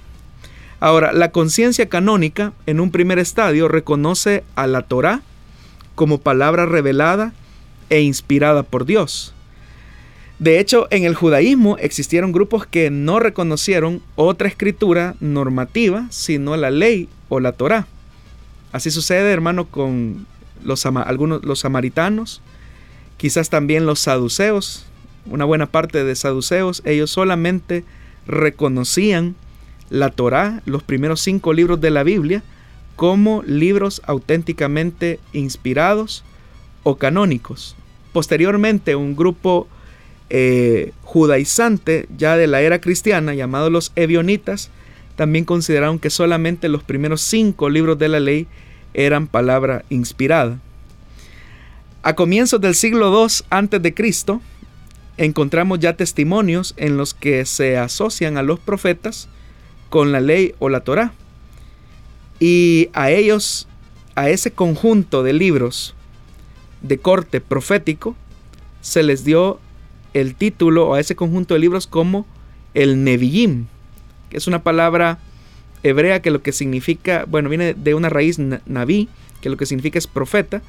Ahora, 0.79 1.13
la 1.13 1.31
conciencia 1.31 1.89
canónica 1.89 2.53
en 2.67 2.81
un 2.81 2.91
primer 2.91 3.19
estadio 3.19 3.69
reconoce 3.69 4.45
a 4.55 4.67
la 4.67 4.83
Torá 4.83 5.23
como 5.95 6.19
palabra 6.19 6.67
revelada 6.67 7.33
e 7.93 8.01
inspirada 8.01 8.63
por 8.63 8.87
Dios. 8.87 9.35
De 10.39 10.59
hecho, 10.59 10.89
en 10.91 11.05
el 11.05 11.15
judaísmo 11.15 11.77
existieron 11.77 12.33
grupos 12.33 12.67
que 12.67 12.89
no 12.89 13.21
reconocieron 13.21 14.01
otra 14.17 14.49
escritura 14.49 15.15
normativa 15.21 16.07
sino 16.09 16.57
la 16.57 16.71
ley 16.71 17.11
o 17.29 17.39
la 17.39 17.53
Torá. 17.53 17.87
Así 18.73 18.91
sucede, 18.91 19.31
hermano, 19.31 19.67
con 19.67 20.27
los, 20.65 20.87
algunos 20.87 21.45
los 21.45 21.61
samaritanos, 21.61 22.41
quizás 23.19 23.51
también 23.51 23.85
los 23.85 24.01
saduceos, 24.01 24.87
una 25.27 25.45
buena 25.45 25.67
parte 25.67 26.03
de 26.03 26.17
saduceos, 26.17 26.81
ellos 26.87 27.11
solamente 27.11 27.85
reconocían 28.27 29.35
la 29.91 30.09
Torá, 30.09 30.63
los 30.65 30.83
primeros 30.83 31.21
cinco 31.21 31.53
libros 31.53 31.79
de 31.83 31.91
la 31.91 32.05
Biblia, 32.05 32.43
como 32.97 33.43
libros 33.43 34.01
auténticamente 34.07 35.21
inspirados 35.35 36.25
o 36.85 36.97
canónicos. 36.97 37.77
Posteriormente, 38.13 38.95
un 38.95 39.17
grupo 39.17 39.69
eh, 40.31 40.93
judaizante 41.03 42.07
ya 42.17 42.37
de 42.37 42.47
la 42.47 42.61
era 42.61 42.81
cristiana, 42.81 43.35
llamado 43.35 43.71
los 43.71 43.93
Ebionitas, 43.97 44.71
también 45.17 45.45
consideraron 45.45 45.99
que 45.99 46.11
solamente 46.11 46.69
los 46.69 46.83
primeros 46.83 47.21
cinco 47.21 47.69
libros 47.69 47.99
de 47.99 48.09
la 48.09 48.21
ley 48.21 48.47
eran 48.95 49.27
palabra 49.27 49.85
inspirada. 49.89 50.59
A 52.03 52.15
comienzos 52.15 52.61
del 52.61 52.75
siglo 52.75 53.13
II 53.13 53.45
a.C., 53.51 54.41
encontramos 55.19 55.79
ya 55.79 55.97
testimonios 55.97 56.75
en 56.77 56.97
los 56.97 57.15
que 57.15 57.45
se 57.45 57.77
asocian 57.77 58.37
a 58.37 58.43
los 58.43 58.59
profetas 58.59 59.29
con 59.89 60.11
la 60.11 60.21
ley 60.21 60.55
o 60.59 60.69
la 60.69 60.81
Torá. 60.81 61.13
Y 62.41 62.89
a 62.93 63.11
ellos, 63.11 63.69
a 64.15 64.31
ese 64.31 64.51
conjunto 64.51 65.23
de 65.23 65.33
libros 65.33 65.95
de 66.83 66.99
corte 66.99 67.41
profético, 67.41 68.17
se 68.81 69.03
les 69.03 69.25
dio 69.25 69.61
el 70.15 70.35
título 70.35 70.95
a 70.95 71.01
ese 71.01 71.17
conjunto 71.17 71.55
de 71.55 71.61
libros 71.61 71.87
como 71.87 72.27
el 72.75 73.05
Nevi'im, 73.05 73.67
que 74.31 74.37
es 74.37 74.47
una 74.47 74.63
palabra 74.63 75.19
hebrea 75.83 76.23
que 76.23 76.31
lo 76.31 76.43
que 76.43 76.53
significa, 76.53 77.25
bueno, 77.29 77.49
viene 77.49 77.75
de 77.75 77.95
una 77.95 78.09
raíz 78.09 78.39
naví, 78.39 79.09
que 79.41 79.51
lo 79.51 79.57
que 79.57 79.67
significa 79.67 79.99
es 79.99 80.07
profeta, 80.07 80.63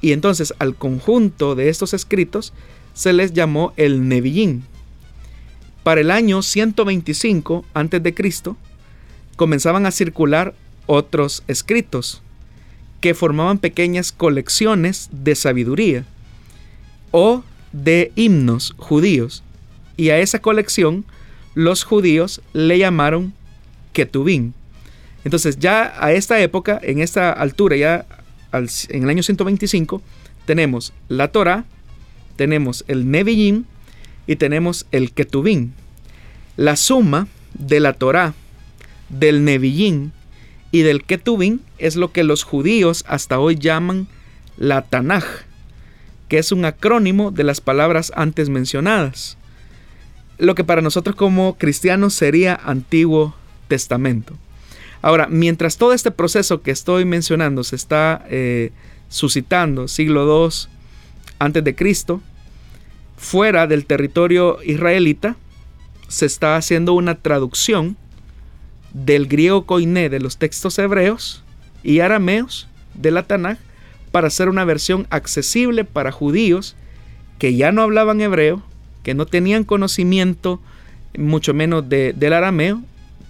y 0.00 0.12
entonces 0.12 0.54
al 0.58 0.74
conjunto 0.74 1.54
de 1.54 1.68
estos 1.68 1.94
escritos 1.94 2.52
se 2.94 3.12
les 3.12 3.32
llamó 3.32 3.72
el 3.76 4.08
Nevi'im. 4.08 4.62
Para 5.82 6.00
el 6.00 6.10
año 6.10 6.42
125 6.42 7.64
a.C., 7.74 8.54
comenzaban 9.36 9.86
a 9.86 9.90
circular 9.90 10.54
otros 10.86 11.42
escritos 11.46 12.22
que 13.00 13.14
formaban 13.14 13.58
pequeñas 13.58 14.12
colecciones 14.12 15.08
de 15.12 15.34
sabiduría 15.34 16.04
o 17.10 17.42
de 17.72 18.12
himnos 18.16 18.74
judíos. 18.78 19.42
Y 19.96 20.10
a 20.10 20.18
esa 20.18 20.40
colección 20.40 21.04
los 21.54 21.84
judíos 21.84 22.42
le 22.52 22.78
llamaron 22.78 23.32
Ketubín. 23.92 24.54
Entonces 25.24 25.58
ya 25.58 25.94
a 25.98 26.12
esta 26.12 26.40
época, 26.40 26.78
en 26.82 27.00
esta 27.00 27.32
altura, 27.32 27.76
ya 27.76 28.06
en 28.52 29.02
el 29.02 29.08
año 29.08 29.22
125, 29.22 30.02
tenemos 30.44 30.92
la 31.08 31.28
Torah, 31.28 31.64
tenemos 32.36 32.84
el 32.88 33.10
Nevi'im 33.10 33.64
y 34.26 34.36
tenemos 34.36 34.86
el 34.92 35.12
Ketubín. 35.12 35.72
La 36.56 36.76
suma 36.76 37.28
de 37.54 37.80
la 37.80 37.94
Torah, 37.94 38.34
del 39.08 39.44
Nevi'im 39.44 40.10
y 40.70 40.82
del 40.82 41.04
Ketubín 41.04 41.62
es 41.78 41.96
lo 41.96 42.12
que 42.12 42.24
los 42.24 42.42
judíos 42.42 43.04
hasta 43.08 43.38
hoy 43.38 43.56
llaman 43.56 44.08
la 44.56 44.82
Tanaj, 44.82 45.24
que 46.28 46.38
es 46.38 46.52
un 46.52 46.64
acrónimo 46.64 47.30
de 47.30 47.44
las 47.44 47.60
palabras 47.60 48.12
antes 48.16 48.48
mencionadas. 48.48 49.36
Lo 50.38 50.54
que 50.54 50.64
para 50.64 50.82
nosotros 50.82 51.16
como 51.16 51.56
cristianos 51.56 52.14
sería 52.14 52.58
Antiguo 52.62 53.34
Testamento. 53.68 54.36
Ahora, 55.02 55.28
mientras 55.28 55.76
todo 55.76 55.92
este 55.92 56.10
proceso 56.10 56.62
que 56.62 56.70
estoy 56.70 57.04
mencionando 57.04 57.64
se 57.64 57.76
está 57.76 58.24
eh, 58.28 58.72
suscitando, 59.08 59.88
siglo 59.88 60.46
II 60.46 60.50
antes 61.38 61.64
de 61.64 61.74
Cristo, 61.74 62.20
fuera 63.16 63.66
del 63.66 63.86
territorio 63.86 64.58
israelita, 64.64 65.36
se 66.08 66.26
está 66.26 66.56
haciendo 66.56 66.92
una 66.92 67.16
traducción 67.16 67.96
del 69.04 69.26
griego 69.26 69.66
koiné 69.66 70.08
de 70.08 70.20
los 70.20 70.38
textos 70.38 70.78
hebreos 70.78 71.42
y 71.82 72.00
arameos 72.00 72.66
de 72.94 73.10
la 73.10 73.24
Tanakh 73.24 73.58
para 74.10 74.28
hacer 74.28 74.48
una 74.48 74.64
versión 74.64 75.06
accesible 75.10 75.84
para 75.84 76.12
judíos 76.12 76.76
que 77.38 77.54
ya 77.54 77.72
no 77.72 77.82
hablaban 77.82 78.22
hebreo, 78.22 78.62
que 79.02 79.12
no 79.12 79.26
tenían 79.26 79.64
conocimiento 79.64 80.60
mucho 81.18 81.52
menos 81.52 81.86
del 81.86 82.32
arameo, 82.32 82.82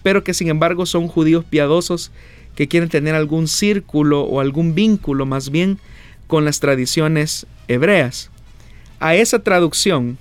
pero 0.05 0.23
que 0.23 0.35
sin 0.35 0.49
embargo 0.49 0.87
son 0.87 1.09
judíos 1.09 1.45
piadosos 1.45 2.13
que 2.55 2.69
quieren 2.69 2.89
tener 2.89 3.17
algún 3.17 3.49
círculo 3.49 4.23
o 4.23 4.41
algún 4.41 4.77
vínculo 4.77 5.27
más 5.27 5.51
bien 5.51 5.79
con 6.29 6.45
las 6.45 6.61
tradiciones 6.61 7.45
hebreas. 7.67 8.31
A 9.01 9.17
esa 9.17 9.41
traducción 9.41 10.17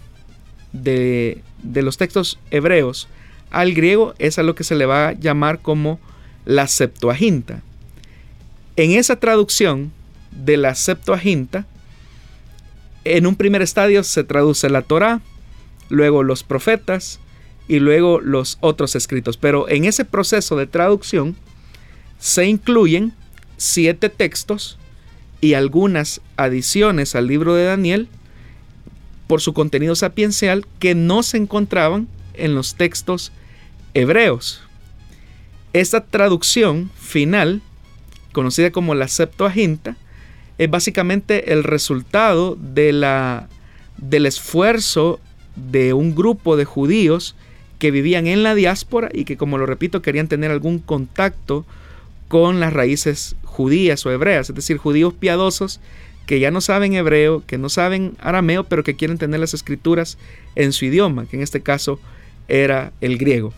de, 0.73 1.43
de 1.62 1.84
los 1.84 1.97
textos 1.97 2.39
hebreos 2.49 3.08
al 3.51 3.73
griego 3.73 4.13
es 4.19 4.38
a 4.38 4.43
lo 4.43 4.55
que 4.55 4.63
se 4.63 4.75
le 4.75 4.86
va 4.86 5.10
a 5.10 5.13
llamar 5.13 5.60
como 5.62 5.99
la 6.45 6.67
Septuaginta. 6.67 7.62
En 8.75 8.91
esa 8.91 9.17
traducción 9.17 9.91
de 10.31 10.58
la 10.58 10.75
Septuaginta, 10.75 11.65
en 13.03 13.27
un 13.27 13.36
primer 13.36 13.62
estadio 13.62 14.03
se 14.03 14.23
traduce 14.23 14.69
la 14.69 14.81
Torá, 14.81 15.21
luego 15.89 16.23
los 16.23 16.43
profetas 16.43 17.19
y 17.67 17.79
luego 17.79 18.19
los 18.19 18.58
otros 18.62 18.95
escritos. 18.95 19.38
Pero 19.38 19.69
en 19.69 19.86
ese 19.86 20.05
proceso 20.05 20.55
de 20.55 20.67
traducción 20.67 21.36
se 22.19 22.45
incluyen 22.45 23.13
siete 23.58 24.10
textos 24.10 24.77
y 25.41 25.53
algunas 25.53 26.21
adiciones 26.38 27.15
al 27.15 27.27
libro 27.27 27.53
de 27.53 27.65
Daniel 27.65 28.08
por 29.27 29.41
su 29.41 29.53
contenido 29.53 29.95
sapiencial 29.95 30.65
que 30.79 30.95
no 30.95 31.23
se 31.23 31.38
encontraban 31.38 32.08
en 32.38 32.56
los 32.56 32.76
textos 32.76 33.32
hebreos. 33.93 34.62
Esta 35.74 36.06
traducción 36.06 36.89
final, 36.95 37.62
conocida 38.32 38.71
como 38.71 38.95
la 38.95 39.08
Septuaginta, 39.08 39.98
es 40.58 40.69
básicamente 40.69 41.52
el 41.52 41.63
resultado 41.63 42.56
de 42.56 42.93
la, 42.93 43.50
del 43.98 44.26
esfuerzo 44.26 45.19
de 45.56 45.93
un 45.93 46.15
grupo 46.15 46.56
de 46.56 46.65
judíos 46.65 47.36
que 47.80 47.91
vivían 47.91 48.28
en 48.28 48.43
la 48.43 48.56
diáspora 48.56 49.10
y 49.13 49.26
que, 49.26 49.38
como 49.38 49.58
lo 49.58 49.65
repito, 49.65 50.02
querían 50.02 50.28
tener 50.28 50.52
algún 50.52 50.80
contacto 50.80 51.65
con 52.28 52.60
las 52.60 52.74
raíces 52.74 53.36
judías 53.43 54.06
o 54.06 54.12
hebreas, 54.12 54.50
es 54.50 54.56
decir, 54.56 54.78
judíos 54.78 55.13
piadosos 55.13 55.80
que 56.26 56.39
ya 56.39 56.52
no 56.52 56.62
saben 56.62 56.93
hebreo, 56.93 57.43
que 57.45 57.58
no 57.58 57.69
saben 57.69 58.15
arameo, 58.19 58.63
pero 58.63 58.84
que 58.84 58.95
quieren 58.95 59.17
tener 59.17 59.39
las 59.39 59.54
escrituras 59.54 60.17
en 60.56 60.74
su 60.74 60.86
idioma, 60.86 61.28
que 61.28 61.38
en 61.38 61.43
este 61.43 61.62
caso 61.62 62.00
era 62.47 62.91
el 63.01 63.17
griego. 63.17 63.53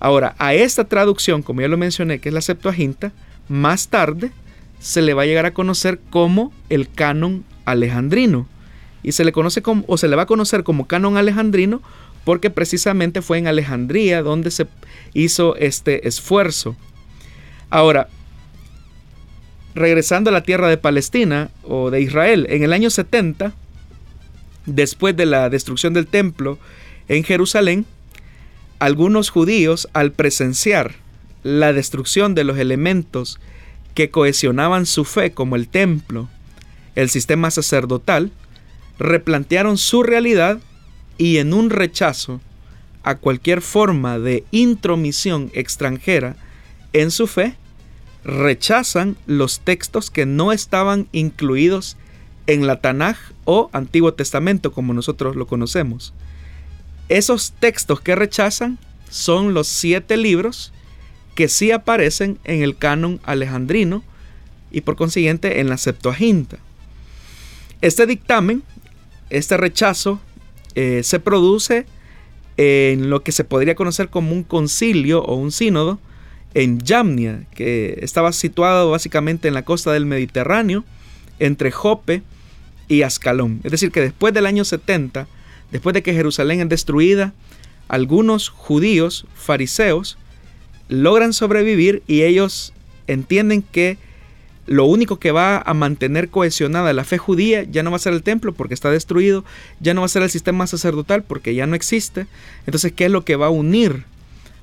Ahora, 0.00 0.34
a 0.38 0.54
esta 0.54 0.84
traducción, 0.84 1.42
como 1.42 1.60
ya 1.60 1.68
lo 1.68 1.76
mencioné, 1.76 2.18
que 2.18 2.28
es 2.28 2.34
la 2.34 2.40
Septuaginta, 2.40 3.12
más 3.48 3.88
tarde 3.88 4.32
se 4.80 5.00
le 5.00 5.14
va 5.14 5.22
a 5.22 5.26
llegar 5.26 5.46
a 5.46 5.54
conocer 5.54 6.00
como 6.10 6.52
el 6.68 6.90
canon 6.90 7.44
alejandrino. 7.64 8.48
Y 9.04 9.12
se 9.12 9.24
le 9.24 9.32
conoce 9.32 9.62
como, 9.62 9.84
o 9.86 9.96
se 9.96 10.08
le 10.08 10.16
va 10.16 10.22
a 10.22 10.26
conocer 10.26 10.64
como 10.64 10.86
canon 10.86 11.16
alejandrino 11.16 11.82
porque 12.24 12.50
precisamente 12.50 13.22
fue 13.22 13.38
en 13.38 13.46
Alejandría 13.46 14.22
donde 14.22 14.50
se 14.50 14.66
hizo 15.12 15.56
este 15.56 16.06
esfuerzo. 16.06 16.76
Ahora, 17.70 18.08
regresando 19.74 20.30
a 20.30 20.32
la 20.32 20.42
tierra 20.42 20.68
de 20.68 20.76
Palestina 20.76 21.50
o 21.64 21.90
de 21.90 22.00
Israel, 22.00 22.46
en 22.50 22.62
el 22.62 22.72
año 22.72 22.90
70, 22.90 23.52
después 24.66 25.16
de 25.16 25.26
la 25.26 25.50
destrucción 25.50 25.94
del 25.94 26.06
templo 26.06 26.58
en 27.08 27.24
Jerusalén, 27.24 27.86
algunos 28.82 29.30
judíos 29.30 29.88
al 29.92 30.10
presenciar 30.10 30.96
la 31.44 31.72
destrucción 31.72 32.34
de 32.34 32.42
los 32.42 32.58
elementos 32.58 33.38
que 33.94 34.10
cohesionaban 34.10 34.86
su 34.86 35.04
fe 35.04 35.30
como 35.30 35.54
el 35.54 35.68
templo, 35.68 36.28
el 36.96 37.08
sistema 37.08 37.52
sacerdotal, 37.52 38.32
replantearon 38.98 39.78
su 39.78 40.02
realidad 40.02 40.58
y 41.16 41.36
en 41.36 41.54
un 41.54 41.70
rechazo 41.70 42.40
a 43.04 43.18
cualquier 43.18 43.62
forma 43.62 44.18
de 44.18 44.42
intromisión 44.50 45.52
extranjera 45.54 46.34
en 46.92 47.12
su 47.12 47.28
fe, 47.28 47.54
rechazan 48.24 49.16
los 49.26 49.60
textos 49.60 50.10
que 50.10 50.26
no 50.26 50.50
estaban 50.50 51.06
incluidos 51.12 51.96
en 52.48 52.66
la 52.66 52.80
Tanaj 52.80 53.16
o 53.44 53.70
Antiguo 53.72 54.12
Testamento 54.14 54.72
como 54.72 54.92
nosotros 54.92 55.36
lo 55.36 55.46
conocemos. 55.46 56.12
Esos 57.12 57.52
textos 57.52 58.00
que 58.00 58.16
rechazan 58.16 58.78
son 59.10 59.52
los 59.52 59.68
siete 59.68 60.16
libros 60.16 60.72
que 61.34 61.48
sí 61.48 61.70
aparecen 61.70 62.38
en 62.44 62.62
el 62.62 62.78
canon 62.78 63.20
alejandrino 63.24 64.02
y 64.70 64.80
por 64.80 64.96
consiguiente 64.96 65.60
en 65.60 65.68
la 65.68 65.76
Septuaginta. 65.76 66.56
Este 67.82 68.06
dictamen, 68.06 68.62
este 69.28 69.58
rechazo, 69.58 70.20
eh, 70.74 71.02
se 71.04 71.20
produce 71.20 71.84
en 72.56 73.10
lo 73.10 73.22
que 73.22 73.32
se 73.32 73.44
podría 73.44 73.74
conocer 73.74 74.08
como 74.08 74.32
un 74.32 74.42
concilio 74.42 75.22
o 75.22 75.34
un 75.34 75.52
sínodo 75.52 75.98
en 76.54 76.80
Yamnia, 76.80 77.44
que 77.54 77.98
estaba 78.00 78.32
situado 78.32 78.90
básicamente 78.90 79.48
en 79.48 79.54
la 79.54 79.66
costa 79.66 79.92
del 79.92 80.06
Mediterráneo, 80.06 80.82
entre 81.40 81.72
Jope 81.72 82.22
y 82.88 83.02
Ascalón. 83.02 83.60
Es 83.64 83.72
decir, 83.72 83.90
que 83.90 84.00
después 84.00 84.32
del 84.32 84.46
año 84.46 84.64
70, 84.64 85.28
después 85.72 85.94
de 85.94 86.02
que 86.02 86.14
Jerusalén 86.14 86.60
es 86.60 86.68
destruida, 86.68 87.32
algunos 87.88 88.48
judíos 88.48 89.26
fariseos 89.34 90.16
logran 90.88 91.32
sobrevivir 91.32 92.02
y 92.06 92.22
ellos 92.22 92.72
entienden 93.06 93.62
que 93.62 93.98
lo 94.66 94.84
único 94.84 95.18
que 95.18 95.32
va 95.32 95.58
a 95.58 95.74
mantener 95.74 96.28
cohesionada 96.28 96.92
la 96.92 97.04
fe 97.04 97.18
judía 97.18 97.64
ya 97.64 97.82
no 97.82 97.90
va 97.90 97.96
a 97.96 98.00
ser 98.00 98.12
el 98.12 98.22
templo 98.22 98.52
porque 98.52 98.74
está 98.74 98.90
destruido, 98.90 99.44
ya 99.80 99.92
no 99.92 100.02
va 100.02 100.04
a 100.04 100.08
ser 100.08 100.22
el 100.22 100.30
sistema 100.30 100.66
sacerdotal 100.66 101.24
porque 101.24 101.54
ya 101.54 101.66
no 101.66 101.74
existe. 101.74 102.26
Entonces, 102.66 102.92
¿qué 102.92 103.06
es 103.06 103.10
lo 103.10 103.24
que 103.24 103.36
va 103.36 103.46
a 103.46 103.50
unir 103.50 104.04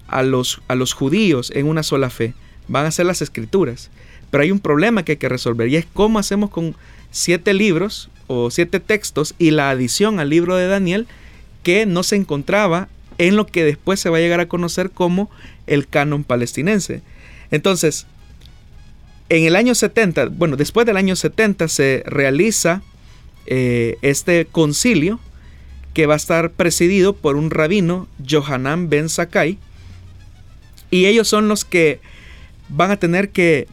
a 0.08 0.24
los, 0.24 0.62
a 0.68 0.76
los 0.76 0.94
judíos 0.94 1.52
en 1.54 1.68
una 1.68 1.84
sola 1.84 2.10
fe? 2.10 2.34
Van 2.68 2.86
a 2.86 2.92
ser 2.92 3.08
las 3.08 3.22
escrituras. 3.22 3.90
Pero 4.32 4.44
hay 4.44 4.52
un 4.52 4.60
problema 4.60 5.04
que 5.04 5.14
hay 5.14 5.18
que 5.18 5.28
resolver 5.28 5.68
y 5.68 5.76
es 5.76 5.86
cómo 5.92 6.20
hacemos 6.20 6.50
con 6.50 6.76
siete 7.12 7.54
libros 7.54 8.10
o 8.30 8.52
siete 8.52 8.80
textos 8.80 9.36
y 9.38 9.52
la 9.52 9.72
adición 9.72 10.20
al 10.20 10.30
libro 10.30 10.56
de 10.56 10.68
Daniel 10.68 11.08
que 11.64 11.86
no 11.86 12.04
se 12.04 12.16
encontraba 12.16 12.88
en 13.18 13.36
lo 13.36 13.48
que 13.48 13.66
después 13.66 14.00
se 14.00 14.10
va 14.10 14.18
a 14.18 14.22
llegar 14.22 14.40
a 14.40 14.48
conocer 14.48 14.92
como 14.92 15.30
el 15.68 15.88
canon 15.88 16.24
palestinense. 16.24 17.02
Entonces, 17.52 18.06
En 19.30 19.44
el 19.46 19.56
año 19.56 19.76
70, 19.76 20.26
bueno, 20.30 20.58
después 20.58 20.88
del 20.88 20.98
año 20.98 21.16
70 21.16 21.68
se 21.68 22.04
realiza 22.08 22.82
eh, 23.46 23.98
este 24.02 24.48
concilio 24.52 25.20
que 25.94 26.08
va 26.08 26.16
a 26.16 26.18
estar 26.18 26.52
presidido 26.52 27.16
por 27.16 27.36
un 27.36 27.52
rabino, 27.52 28.08
Johanan 28.28 28.90
Ben 28.90 29.08
Sakai, 29.08 29.60
y 30.90 31.06
ellos 31.06 31.28
son 31.28 31.48
los 31.48 31.64
que 31.64 32.00
van 32.70 32.90
a 32.90 32.98
tener 32.98 33.30
que 33.30 33.68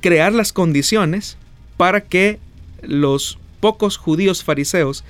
crear 0.00 0.34
las 0.34 0.52
condiciones 0.52 1.38
para 1.78 2.02
que 2.02 2.38
los 2.88 3.38
pocos 3.60 3.96
judíos 3.96 4.44
fariseos 4.44 5.04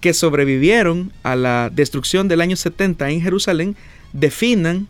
que 0.00 0.14
sobrevivieron 0.14 1.12
a 1.22 1.36
la 1.36 1.70
destrucción 1.72 2.28
del 2.28 2.40
año 2.40 2.56
70 2.56 3.10
en 3.10 3.20
Jerusalén 3.20 3.76
definan 4.12 4.88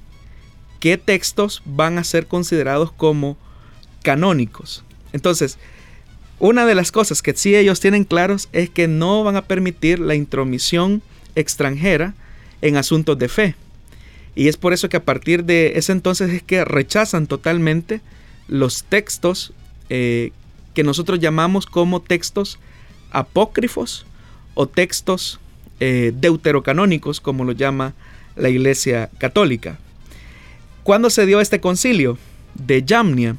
qué 0.78 0.96
textos 0.96 1.62
van 1.64 1.98
a 1.98 2.04
ser 2.04 2.26
considerados 2.26 2.92
como 2.92 3.36
canónicos. 4.02 4.84
Entonces, 5.12 5.58
una 6.38 6.64
de 6.64 6.74
las 6.74 6.90
cosas 6.92 7.20
que 7.20 7.34
sí 7.34 7.54
ellos 7.54 7.80
tienen 7.80 8.04
claros 8.04 8.48
es 8.52 8.70
que 8.70 8.88
no 8.88 9.22
van 9.24 9.36
a 9.36 9.44
permitir 9.44 9.98
la 9.98 10.14
intromisión 10.14 11.02
extranjera 11.34 12.14
en 12.62 12.76
asuntos 12.76 13.18
de 13.18 13.28
fe. 13.28 13.54
Y 14.34 14.48
es 14.48 14.56
por 14.56 14.72
eso 14.72 14.88
que 14.88 14.96
a 14.96 15.04
partir 15.04 15.44
de 15.44 15.72
ese 15.76 15.92
entonces 15.92 16.30
es 16.30 16.42
que 16.42 16.64
rechazan 16.64 17.26
totalmente 17.26 18.00
los 18.48 18.84
textos 18.84 19.52
eh, 19.90 20.32
que 20.74 20.84
nosotros 20.84 21.20
llamamos 21.20 21.66
como 21.66 22.00
textos 22.00 22.58
apócrifos 23.10 24.06
o 24.54 24.66
textos 24.66 25.40
eh, 25.80 26.12
deuterocanónicos, 26.14 27.20
como 27.20 27.44
lo 27.44 27.52
llama 27.52 27.94
la 28.36 28.48
Iglesia 28.48 29.10
Católica. 29.18 29.78
¿Cuándo 30.82 31.10
se 31.10 31.26
dio 31.26 31.40
este 31.40 31.60
concilio? 31.60 32.18
De 32.54 32.82
Yamnia. 32.82 33.36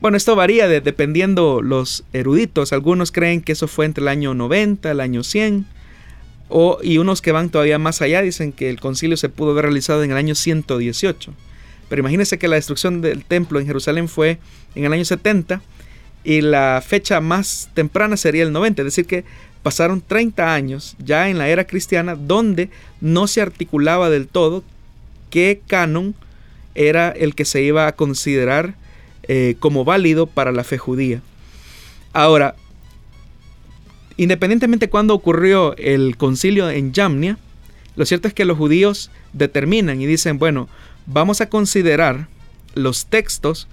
Bueno, 0.00 0.16
esto 0.16 0.34
varía 0.34 0.66
dependiendo 0.68 1.60
los 1.60 2.04
eruditos. 2.12 2.72
Algunos 2.72 3.12
creen 3.12 3.42
que 3.42 3.52
eso 3.52 3.68
fue 3.68 3.84
entre 3.84 4.02
el 4.02 4.08
año 4.08 4.34
90, 4.34 4.90
el 4.90 5.00
año 5.00 5.22
100 5.22 5.66
y 6.82 6.98
unos 6.98 7.22
que 7.22 7.32
van 7.32 7.50
todavía 7.50 7.78
más 7.78 8.02
allá 8.02 8.22
dicen 8.22 8.52
que 8.52 8.70
el 8.70 8.80
concilio 8.80 9.16
se 9.16 9.28
pudo 9.28 9.52
haber 9.52 9.66
realizado 9.66 10.02
en 10.02 10.10
el 10.10 10.16
año 10.16 10.34
118. 10.34 11.32
Pero 11.88 12.00
imagínense 12.00 12.38
que 12.38 12.48
la 12.48 12.56
destrucción 12.56 13.00
del 13.00 13.24
templo 13.24 13.60
en 13.60 13.66
Jerusalén 13.66 14.08
fue 14.08 14.38
en 14.74 14.84
el 14.84 14.92
año 14.92 15.04
70 15.04 15.62
y 16.24 16.40
la 16.40 16.82
fecha 16.86 17.20
más 17.20 17.70
temprana 17.74 18.16
sería 18.16 18.42
el 18.42 18.52
90, 18.52 18.82
es 18.82 18.86
decir 18.86 19.06
que 19.06 19.24
pasaron 19.62 20.00
30 20.00 20.54
años 20.54 20.96
ya 20.98 21.28
en 21.28 21.38
la 21.38 21.48
era 21.48 21.66
cristiana 21.66 22.14
donde 22.14 22.70
no 23.00 23.26
se 23.26 23.42
articulaba 23.42 24.08
del 24.10 24.26
todo 24.26 24.64
qué 25.28 25.60
canon 25.66 26.14
era 26.74 27.10
el 27.10 27.34
que 27.34 27.44
se 27.44 27.62
iba 27.62 27.86
a 27.86 27.92
considerar 27.92 28.74
eh, 29.24 29.56
como 29.58 29.84
válido 29.84 30.26
para 30.26 30.52
la 30.52 30.64
fe 30.64 30.78
judía. 30.78 31.20
Ahora, 32.12 32.56
Independientemente 34.20 34.84
de 34.84 34.90
cuándo 34.90 35.14
ocurrió 35.14 35.74
el 35.78 36.18
concilio 36.18 36.68
en 36.68 36.92
Yamnia, 36.92 37.38
lo 37.96 38.04
cierto 38.04 38.28
es 38.28 38.34
que 38.34 38.44
los 38.44 38.58
judíos 38.58 39.10
determinan 39.32 40.02
y 40.02 40.04
dicen, 40.04 40.38
bueno, 40.38 40.68
vamos 41.06 41.40
a 41.40 41.48
considerar 41.48 42.28
los 42.74 43.06
textos 43.06 43.66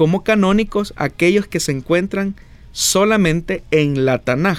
como 0.00 0.24
canónicos 0.24 0.94
aquellos 0.96 1.46
que 1.46 1.60
se 1.60 1.72
encuentran 1.72 2.34
solamente 2.72 3.62
en 3.70 4.06
la 4.06 4.16
Tanaj, 4.16 4.58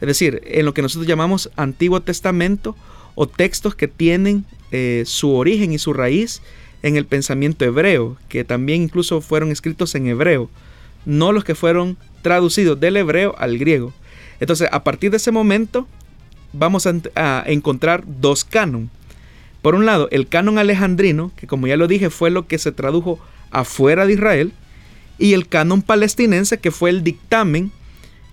es 0.00 0.08
decir, 0.08 0.40
en 0.46 0.64
lo 0.64 0.72
que 0.72 0.80
nosotros 0.80 1.06
llamamos 1.06 1.50
Antiguo 1.54 2.00
Testamento 2.00 2.74
o 3.14 3.26
textos 3.26 3.74
que 3.74 3.88
tienen 3.88 4.46
eh, 4.72 5.02
su 5.04 5.34
origen 5.34 5.74
y 5.74 5.78
su 5.78 5.92
raíz 5.92 6.40
en 6.82 6.96
el 6.96 7.04
pensamiento 7.04 7.66
hebreo, 7.66 8.16
que 8.30 8.42
también 8.42 8.80
incluso 8.80 9.20
fueron 9.20 9.52
escritos 9.52 9.94
en 9.96 10.06
hebreo, 10.06 10.48
no 11.04 11.32
los 11.32 11.44
que 11.44 11.54
fueron 11.54 11.98
traducidos 12.22 12.80
del 12.80 12.96
hebreo 12.96 13.34
al 13.36 13.58
griego. 13.58 13.92
Entonces, 14.40 14.70
a 14.72 14.82
partir 14.82 15.10
de 15.10 15.18
ese 15.18 15.30
momento, 15.30 15.86
vamos 16.54 16.88
a, 17.14 17.44
encontrar 17.44 18.02
dos 18.06 18.44
canon. 18.44 18.88
Por 19.60 19.74
un 19.74 19.84
lado, 19.84 20.08
el 20.10 20.26
canon 20.26 20.56
alejandrino, 20.56 21.32
que 21.36 21.46
como 21.46 21.66
ya 21.66 21.76
lo 21.76 21.86
dije, 21.86 22.08
fue 22.08 22.30
lo 22.30 22.46
que 22.46 22.56
se 22.56 22.72
tradujo 22.72 23.20
afuera 23.54 24.04
de 24.06 24.12
Israel, 24.12 24.52
y 25.18 25.32
el 25.32 25.48
canon 25.48 25.80
palestinense, 25.80 26.58
que 26.58 26.70
fue 26.70 26.90
el 26.90 27.04
dictamen 27.04 27.72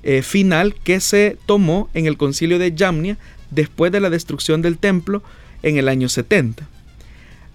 eh, 0.03 0.23
final 0.23 0.73
que 0.75 0.99
se 0.99 1.37
tomó 1.45 1.89
en 1.93 2.07
el 2.07 2.17
concilio 2.17 2.59
de 2.59 2.73
Yamnia 2.73 3.17
después 3.51 3.91
de 3.91 3.99
la 3.99 4.09
destrucción 4.09 4.61
del 4.61 4.77
templo 4.77 5.21
en 5.61 5.77
el 5.77 5.87
año 5.87 6.09
70. 6.09 6.67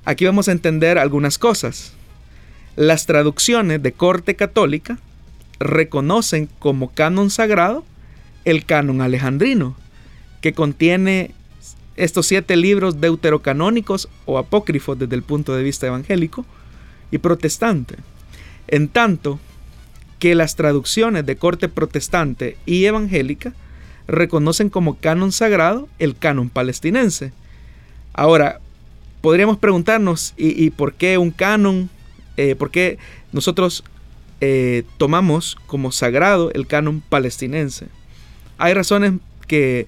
Aquí 0.04 0.24
vamos 0.24 0.48
a 0.48 0.52
entender 0.52 0.98
algunas 0.98 1.38
cosas. 1.38 1.92
Las 2.76 3.06
traducciones 3.06 3.82
de 3.82 3.92
corte 3.92 4.36
católica 4.36 4.98
reconocen 5.58 6.48
como 6.60 6.92
canon 6.92 7.30
sagrado 7.30 7.84
el 8.44 8.64
canon 8.64 9.00
alejandrino, 9.00 9.74
que 10.40 10.52
contiene 10.52 11.32
estos 11.96 12.26
siete 12.26 12.54
libros 12.54 13.00
deuterocanónicos 13.00 14.08
o 14.26 14.38
apócrifos 14.38 14.98
desde 14.98 15.16
el 15.16 15.22
punto 15.22 15.56
de 15.56 15.64
vista 15.64 15.86
evangélico 15.88 16.44
y 17.10 17.18
protestante. 17.18 17.96
En 18.68 18.88
tanto 18.88 19.38
que 20.18 20.34
las 20.34 20.56
traducciones 20.56 21.26
de 21.26 21.36
corte 21.36 21.68
protestante 21.68 22.56
y 22.66 22.84
evangélica 22.86 23.52
reconocen 24.08 24.70
como 24.70 24.96
canon 24.96 25.32
sagrado 25.32 25.88
el 25.98 26.16
canon 26.16 26.48
palestinense. 26.48 27.32
Ahora, 28.12 28.60
podríamos 29.20 29.58
preguntarnos, 29.58 30.32
¿y, 30.36 30.70
por 30.70 30.94
qué 30.94 31.18
un 31.18 31.30
canon? 31.30 31.90
Eh, 32.36 32.54
¿Por 32.54 32.70
qué 32.70 32.98
nosotros 33.32 33.84
eh, 34.40 34.84
tomamos 34.98 35.56
como 35.66 35.92
sagrado 35.92 36.50
el 36.52 36.66
canon 36.66 37.02
palestinense? 37.08 37.88
hay 38.58 38.74
razones 38.74 39.14
que, 39.46 39.86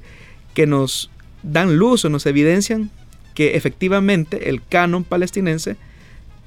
nos 0.66 1.08
dan 1.44 1.76
luz 1.76 2.04
o 2.04 2.08
nos 2.08 2.26
evidencian 2.26 2.90
que 3.34 3.54
efectivamente 3.54 4.50
el 4.50 4.60
canon 4.60 5.04
palestinense 5.04 5.76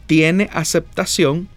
tiene 0.08 0.50
aceptación 0.54 1.48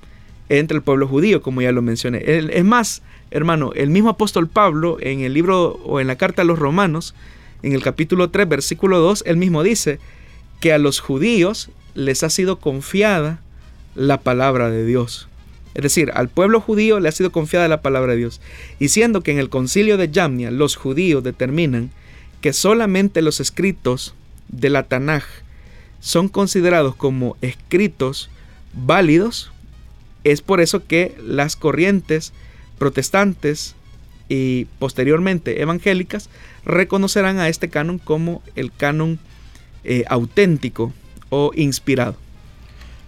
entre 0.48 0.76
el 0.76 0.82
pueblo 0.82 1.08
judío, 1.08 1.42
como 1.42 1.62
ya 1.62 1.72
lo 1.72 1.82
mencioné. 1.82 2.22
Es 2.24 2.64
más, 2.64 3.02
hermano, 3.30 3.72
el 3.74 3.90
mismo 3.90 4.10
apóstol 4.10 4.48
Pablo 4.48 4.98
en 5.00 5.20
el 5.20 5.34
libro 5.34 5.80
o 5.84 6.00
en 6.00 6.06
la 6.06 6.16
carta 6.16 6.42
a 6.42 6.44
los 6.44 6.58
romanos, 6.58 7.14
en 7.62 7.72
el 7.72 7.82
capítulo 7.82 8.30
3, 8.30 8.48
versículo 8.48 9.00
2, 9.00 9.24
él 9.26 9.36
mismo 9.36 9.62
dice 9.62 9.98
que 10.60 10.72
a 10.72 10.78
los 10.78 11.00
judíos 11.00 11.70
les 11.94 12.22
ha 12.22 12.30
sido 12.30 12.58
confiada 12.58 13.40
la 13.94 14.20
palabra 14.20 14.70
de 14.70 14.84
Dios. 14.84 15.28
Es 15.74 15.82
decir, 15.82 16.12
al 16.14 16.28
pueblo 16.28 16.60
judío 16.60 17.00
le 17.00 17.08
ha 17.08 17.12
sido 17.12 17.32
confiada 17.32 17.66
la 17.66 17.82
palabra 17.82 18.12
de 18.12 18.18
Dios. 18.18 18.40
Y 18.78 18.88
siendo 18.88 19.22
que 19.22 19.32
en 19.32 19.38
el 19.38 19.48
concilio 19.48 19.96
de 19.96 20.10
Yamnia 20.10 20.50
los 20.50 20.76
judíos 20.76 21.24
determinan 21.24 21.90
que 22.40 22.52
solamente 22.52 23.22
los 23.22 23.40
escritos 23.40 24.14
de 24.48 24.70
la 24.70 24.84
Tanaj 24.84 25.24
son 26.00 26.28
considerados 26.28 26.94
como 26.94 27.36
escritos 27.40 28.30
válidos, 28.74 29.52
es 30.24 30.40
por 30.40 30.60
eso 30.60 30.86
que 30.86 31.16
las 31.22 31.56
corrientes 31.56 32.32
protestantes 32.78 33.74
y 34.28 34.66
posteriormente 34.78 35.60
evangélicas 35.60 36.28
reconocerán 36.64 37.38
a 37.38 37.48
este 37.48 37.68
canon 37.68 37.98
como 37.98 38.42
el 38.56 38.72
canon 38.72 39.18
eh, 39.84 40.04
auténtico 40.08 40.92
o 41.28 41.52
inspirado. 41.54 42.16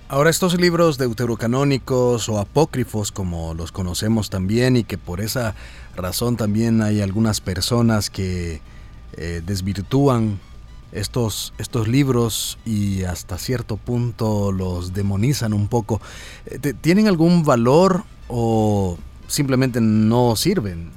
Ahora 0.09 0.31
estos 0.31 0.61
libros 0.61 0.99
deuterocanónicos 0.99 2.29
o 2.29 2.39
apócrifos 2.39 3.11
como 3.11 3.55
los 3.55 3.73
conocemos 3.73 4.31
también 4.31 4.77
y 4.77 4.85
que 4.85 4.99
por 4.99 5.21
esa 5.21 5.57
razón 5.97 6.37
también 6.37 6.81
hay 6.81 7.01
algunas 7.01 7.41
personas 7.41 8.09
que 8.09 8.61
eh, 9.17 9.43
desvirtúan 9.45 10.39
estos, 10.93 11.53
estos 11.59 11.89
libros 11.89 12.59
y 12.65 13.05
hasta 13.05 13.39
cierto 13.39 13.77
punto 13.77 14.53
los 14.53 14.93
demonizan 14.93 15.53
un 15.53 15.69
poco, 15.69 16.01
eh, 16.47 16.75
¿tienen 16.81 17.09
algún 17.09 17.45
valor 17.45 18.05
o 18.29 18.99
simplemente 19.29 19.81
no 19.81 20.37
sirven? 20.37 20.91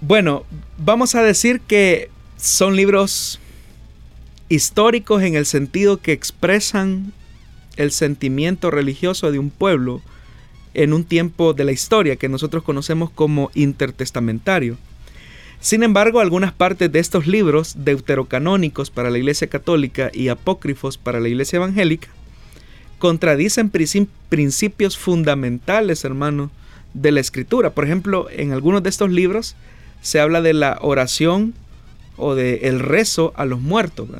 Bueno, 0.00 0.44
vamos 0.78 1.14
a 1.14 1.22
decir 1.22 1.60
que 1.60 2.10
son 2.36 2.76
libros 2.76 3.40
históricos 4.48 5.22
en 5.22 5.34
el 5.34 5.46
sentido 5.46 5.98
que 5.98 6.12
expresan 6.12 7.12
el 7.76 7.90
sentimiento 7.90 8.70
religioso 8.70 9.32
de 9.32 9.38
un 9.38 9.50
pueblo 9.50 10.02
en 10.74 10.92
un 10.92 11.04
tiempo 11.04 11.54
de 11.54 11.64
la 11.64 11.72
historia 11.72 12.16
que 12.16 12.28
nosotros 12.28 12.62
conocemos 12.62 13.10
como 13.10 13.50
intertestamentario. 13.54 14.76
Sin 15.64 15.82
embargo, 15.82 16.20
algunas 16.20 16.52
partes 16.52 16.92
de 16.92 16.98
estos 16.98 17.26
libros 17.26 17.74
deuterocanónicos 17.86 18.90
para 18.90 19.08
la 19.08 19.16
Iglesia 19.16 19.46
Católica 19.46 20.10
y 20.12 20.28
apócrifos 20.28 20.98
para 20.98 21.20
la 21.20 21.28
Iglesia 21.28 21.56
Evangélica 21.56 22.08
contradicen 22.98 23.70
principios 24.28 24.98
fundamentales, 24.98 26.04
hermano, 26.04 26.50
de 26.92 27.12
la 27.12 27.20
Escritura. 27.20 27.70
Por 27.70 27.86
ejemplo, 27.86 28.28
en 28.30 28.52
algunos 28.52 28.82
de 28.82 28.90
estos 28.90 29.10
libros 29.10 29.56
se 30.02 30.20
habla 30.20 30.42
de 30.42 30.52
la 30.52 30.76
oración 30.82 31.54
o 32.18 32.34
de 32.34 32.68
el 32.68 32.78
rezo 32.78 33.32
a 33.34 33.46
los 33.46 33.62
muertos. 33.62 34.10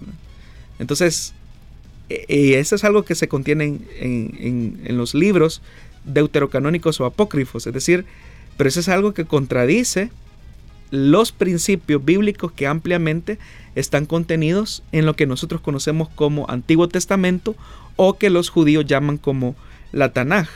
Entonces, 0.79 1.35
y 2.09 2.55
eso 2.55 2.75
es 2.75 2.85
algo 2.85 3.05
que 3.05 3.15
se 3.15 3.29
contiene 3.29 3.81
en, 4.01 4.81
los 4.97 5.13
libros 5.13 5.61
deuterocanónicos 6.07 7.03
o 7.03 7.05
apócrifos, 7.05 7.67
es 7.67 7.75
decir, 7.75 8.07
pero 8.57 8.67
eso 8.67 8.81
es 8.81 8.89
algo 8.89 9.13
que 9.13 9.27
contradice 9.27 10.11
los 10.95 11.33
principios 11.33 12.05
bíblicos 12.05 12.53
que 12.53 12.67
ampliamente 12.67 13.39
están 13.75 14.07
contenidos 14.07 14.83
en 14.93 15.07
lo 15.07 15.15
que 15.15 15.27
nosotros 15.27 15.61
conocemos 15.61 16.09
como 16.09 16.49
Antiguo 16.49 16.89
Testamento 16.89 17.57
o 17.97 18.17
que 18.17 18.31
los 18.31 18.49
judíos 18.49 18.87
llaman 18.87 19.19
como 19.19 19.57
la 19.93 20.13
Tanaj. 20.13 20.49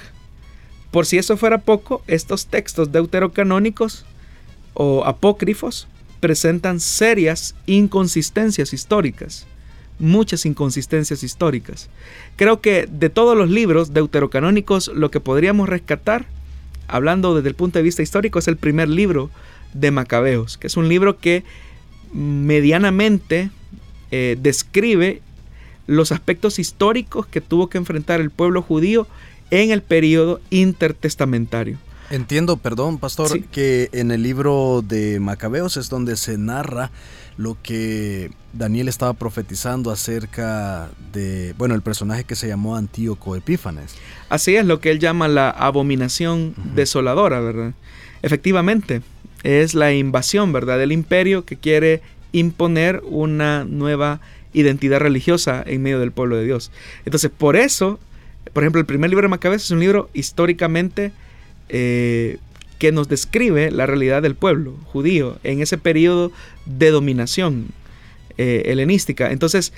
Por 0.91 1.07
si 1.07 1.19
eso 1.19 1.37
fuera 1.37 1.59
poco, 1.59 2.03
estos 2.07 2.47
textos 2.47 2.93
deuterocanónicos 2.93 4.05
o 4.75 5.05
apócrifos 5.05 5.89
presentan 6.21 6.81
serias 6.81 7.55
inconsistencias 7.67 8.73
históricas, 8.73 9.47
muchas 9.99 10.47
inconsistencias 10.47 11.23
históricas. 11.23 11.91
Creo 12.37 12.61
que 12.61 12.89
de 12.91 13.11
todos 13.11 13.37
los 13.37 13.51
libros 13.51 13.93
deuterocanónicos 13.93 14.89
lo 14.89 15.11
que 15.11 15.21
podríamos 15.21 15.69
rescatar, 15.69 16.27
hablando 16.87 17.35
desde 17.35 17.51
el 17.51 17.55
punto 17.55 17.79
de 17.79 17.83
vista 17.83 18.03
histórico, 18.03 18.39
es 18.39 18.49
el 18.49 18.57
primer 18.57 18.89
libro 18.89 19.31
de 19.73 19.91
Macabeos, 19.91 20.59
que 20.59 20.67
es 20.67 20.77
un 20.77 20.89
libro 20.89 21.19
que 21.19 21.45
medianamente 22.13 23.51
eh, 24.11 24.37
describe 24.41 25.23
los 25.87 26.13
aspectos 26.13 26.59
históricos 26.59 27.27
que 27.27 27.41
tuvo 27.41 27.69
que 27.69 27.79
enfrentar 27.79 28.21
el 28.21 28.31
pueblo 28.31 28.63
judío 28.63 29.07
en 29.51 29.71
el 29.71 29.83
periodo 29.83 30.41
intertestamentario. 30.51 31.79
Entiendo, 32.11 32.57
perdón, 32.57 32.99
pastor, 32.99 33.43
que 33.45 33.91
en 33.93 34.11
el 34.11 34.23
libro 34.23 34.83
de 34.87 35.21
Macabeos 35.21 35.77
es 35.77 35.91
donde 35.91 36.17
se 36.17 36.39
narra 36.39 36.91
lo 37.37 37.57
que 37.63 38.31
Daniel 38.55 38.89
estaba 38.89 39.13
profetizando 39.13 39.91
acerca 39.91 40.91
de, 41.13 41.55
bueno, 41.59 41.75
el 41.75 41.83
personaje 41.83 42.25
que 42.25 42.35
se 42.35 42.49
llamó 42.49 42.77
Antíoco 42.77 43.37
Epífanes. 43.37 43.95
Así 44.31 44.57
es, 44.57 44.65
lo 44.65 44.81
que 44.81 44.91
él 44.91 45.01
llama 45.01 45.29
la 45.29 45.51
abominación 45.51 46.55
desoladora, 46.75 47.41
¿verdad? 47.41 47.75
Efectivamente, 48.23 49.03
es 49.43 49.75
la 49.75 49.93
invasión, 49.93 50.53
¿verdad?, 50.53 50.79
del 50.79 50.93
imperio 50.93 51.45
que 51.45 51.57
quiere 51.57 52.03
imponer 52.33 53.03
una 53.05 53.65
nueva 53.65 54.21
identidad 54.53 55.01
religiosa 55.01 55.63
en 55.67 55.83
medio 55.83 56.01
del 56.01 56.13
pueblo 56.13 56.37
de 56.37 56.45
Dios. 56.45 56.71
Entonces, 57.05 57.31
por 57.37 57.57
eso, 57.57 57.99
por 58.53 58.63
ejemplo, 58.63 58.81
el 58.81 58.87
primer 58.87 59.11
libro 59.11 59.25
de 59.25 59.31
Macabeos 59.31 59.65
es 59.65 59.71
un 59.71 59.81
libro 59.81 60.11
históricamente 60.15 61.13
eh, 61.69 62.39
que 62.79 62.93
nos 62.93 63.09
describe 63.09 63.71
la 63.71 63.87
realidad 63.87 64.23
del 64.23 64.35
pueblo 64.35 64.75
judío 64.85 65.39
en 65.43 65.61
ese 65.61 65.79
periodo 65.79 66.33
de 66.65 66.91
dominación 66.91 67.67
eh, 68.37 68.63
helenística. 68.67 69.31
Entonces, 69.33 69.73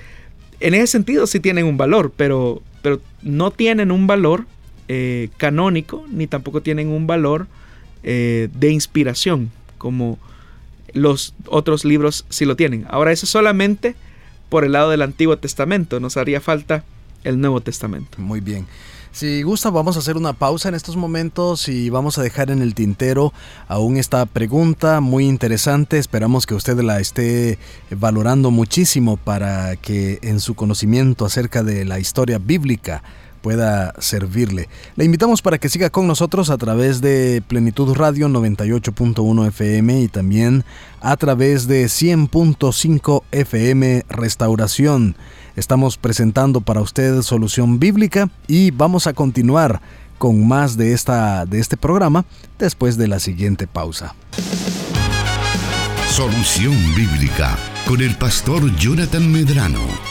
en 0.59 0.75
ese 0.75 0.87
sentido 0.87 1.25
sí 1.25 1.39
tienen 1.39 1.65
un 1.65 1.77
valor, 1.77 2.13
pero, 2.15 2.61
pero 2.81 3.01
no 3.23 3.51
tienen 3.51 3.91
un 3.91 4.07
valor 4.07 4.45
eh, 4.87 5.29
canónico, 5.37 6.05
ni 6.11 6.27
tampoco 6.27 6.61
tienen 6.61 6.89
un 6.89 7.07
valor 7.07 7.47
de 8.03 8.69
inspiración, 8.71 9.51
como 9.77 10.17
los 10.93 11.33
otros 11.47 11.85
libros 11.85 12.25
sí 12.29 12.45
lo 12.45 12.55
tienen. 12.55 12.85
Ahora, 12.89 13.11
eso 13.11 13.25
solamente 13.25 13.95
por 14.51 14.65
el 14.65 14.73
lado 14.73 14.89
del 14.89 15.01
Antiguo 15.01 15.37
Testamento, 15.37 16.01
nos 16.01 16.17
haría 16.17 16.41
falta 16.41 16.83
el 17.23 17.39
Nuevo 17.39 17.61
Testamento. 17.61 18.17
Muy 18.17 18.41
bien. 18.41 18.67
Si 19.13 19.43
gusta, 19.43 19.69
vamos 19.69 19.95
a 19.95 19.99
hacer 19.99 20.17
una 20.17 20.33
pausa 20.33 20.67
en 20.67 20.75
estos 20.75 20.97
momentos 20.97 21.69
y 21.69 21.89
vamos 21.89 22.17
a 22.17 22.21
dejar 22.21 22.51
en 22.51 22.61
el 22.61 22.75
tintero 22.75 23.31
aún 23.69 23.95
esta 23.95 24.25
pregunta 24.25 24.99
muy 24.99 25.25
interesante. 25.25 25.99
Esperamos 25.99 26.45
que 26.45 26.53
usted 26.53 26.77
la 26.81 26.99
esté 26.99 27.59
valorando 27.91 28.51
muchísimo 28.51 29.15
para 29.15 29.77
que 29.77 30.19
en 30.21 30.41
su 30.41 30.53
conocimiento 30.53 31.23
acerca 31.23 31.63
de 31.63 31.85
la 31.85 31.99
historia 31.99 32.37
bíblica 32.37 33.03
pueda 33.41 33.93
servirle. 33.99 34.69
Le 34.95 35.05
invitamos 35.05 35.41
para 35.41 35.57
que 35.57 35.69
siga 35.69 35.89
con 35.89 36.07
nosotros 36.07 36.49
a 36.49 36.57
través 36.57 37.01
de 37.01 37.43
Plenitud 37.47 37.93
Radio 37.95 38.27
98.1 38.27 39.47
FM 39.47 40.01
y 40.01 40.07
también 40.07 40.63
a 41.01 41.17
través 41.17 41.67
de 41.67 41.85
100.5 41.85 43.23
FM 43.31 44.05
Restauración. 44.09 45.15
Estamos 45.55 45.97
presentando 45.97 46.61
para 46.61 46.81
usted 46.81 47.21
Solución 47.23 47.79
Bíblica 47.79 48.29
y 48.47 48.71
vamos 48.71 49.07
a 49.07 49.13
continuar 49.13 49.81
con 50.17 50.47
más 50.47 50.77
de, 50.77 50.93
esta, 50.93 51.45
de 51.45 51.59
este 51.59 51.77
programa 51.77 52.25
después 52.59 52.95
de 52.95 53.07
la 53.07 53.19
siguiente 53.19 53.67
pausa. 53.67 54.15
Solución 56.11 56.75
Bíblica 56.95 57.57
con 57.87 58.01
el 58.01 58.15
pastor 58.17 58.75
Jonathan 58.75 59.31
Medrano. 59.31 60.10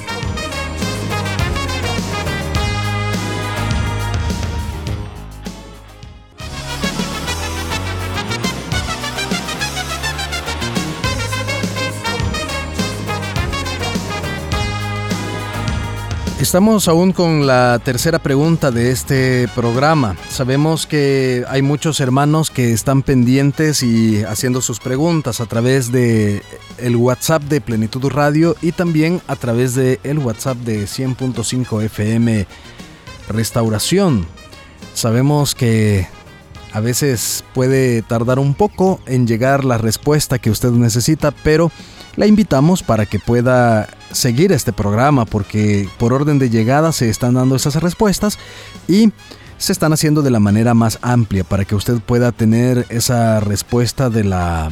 Estamos 16.41 16.87
aún 16.87 17.13
con 17.13 17.45
la 17.45 17.79
tercera 17.85 18.17
pregunta 18.17 18.71
de 18.71 18.89
este 18.89 19.47
programa. 19.53 20.17
Sabemos 20.27 20.87
que 20.87 21.45
hay 21.47 21.61
muchos 21.61 21.99
hermanos 21.99 22.49
que 22.49 22.73
están 22.73 23.03
pendientes 23.03 23.83
y 23.83 24.23
haciendo 24.23 24.59
sus 24.63 24.79
preguntas 24.79 25.39
a 25.39 25.45
través 25.45 25.91
de 25.91 26.41
el 26.79 26.95
WhatsApp 26.95 27.43
de 27.43 27.61
Plenitud 27.61 28.09
Radio 28.09 28.55
y 28.59 28.71
también 28.71 29.21
a 29.27 29.35
través 29.35 29.75
de 29.75 29.99
el 30.03 30.17
WhatsApp 30.17 30.57
de 30.57 30.85
100.5 30.85 31.83
FM 31.83 32.47
Restauración. 33.29 34.25
Sabemos 34.95 35.53
que 35.53 36.07
a 36.73 36.79
veces 36.79 37.43
puede 37.53 38.01
tardar 38.01 38.39
un 38.39 38.55
poco 38.55 38.99
en 39.05 39.27
llegar 39.27 39.63
la 39.63 39.77
respuesta 39.77 40.39
que 40.39 40.49
usted 40.49 40.71
necesita, 40.71 41.29
pero 41.29 41.71
la 42.15 42.27
invitamos 42.27 42.83
para 42.83 43.05
que 43.05 43.19
pueda 43.19 43.87
seguir 44.11 44.51
este 44.51 44.73
programa 44.73 45.25
porque 45.25 45.87
por 45.97 46.13
orden 46.13 46.39
de 46.39 46.49
llegada 46.49 46.91
se 46.91 47.09
están 47.09 47.35
dando 47.35 47.55
esas 47.55 47.75
respuestas 47.75 48.37
y 48.87 49.11
se 49.57 49.71
están 49.71 49.93
haciendo 49.93 50.21
de 50.21 50.31
la 50.31 50.39
manera 50.39 50.73
más 50.73 50.99
amplia 51.01 51.43
para 51.43 51.65
que 51.65 51.75
usted 51.75 51.99
pueda 51.99 52.31
tener 52.31 52.85
esa 52.89 53.39
respuesta 53.39 54.09
de 54.09 54.23
la, 54.23 54.71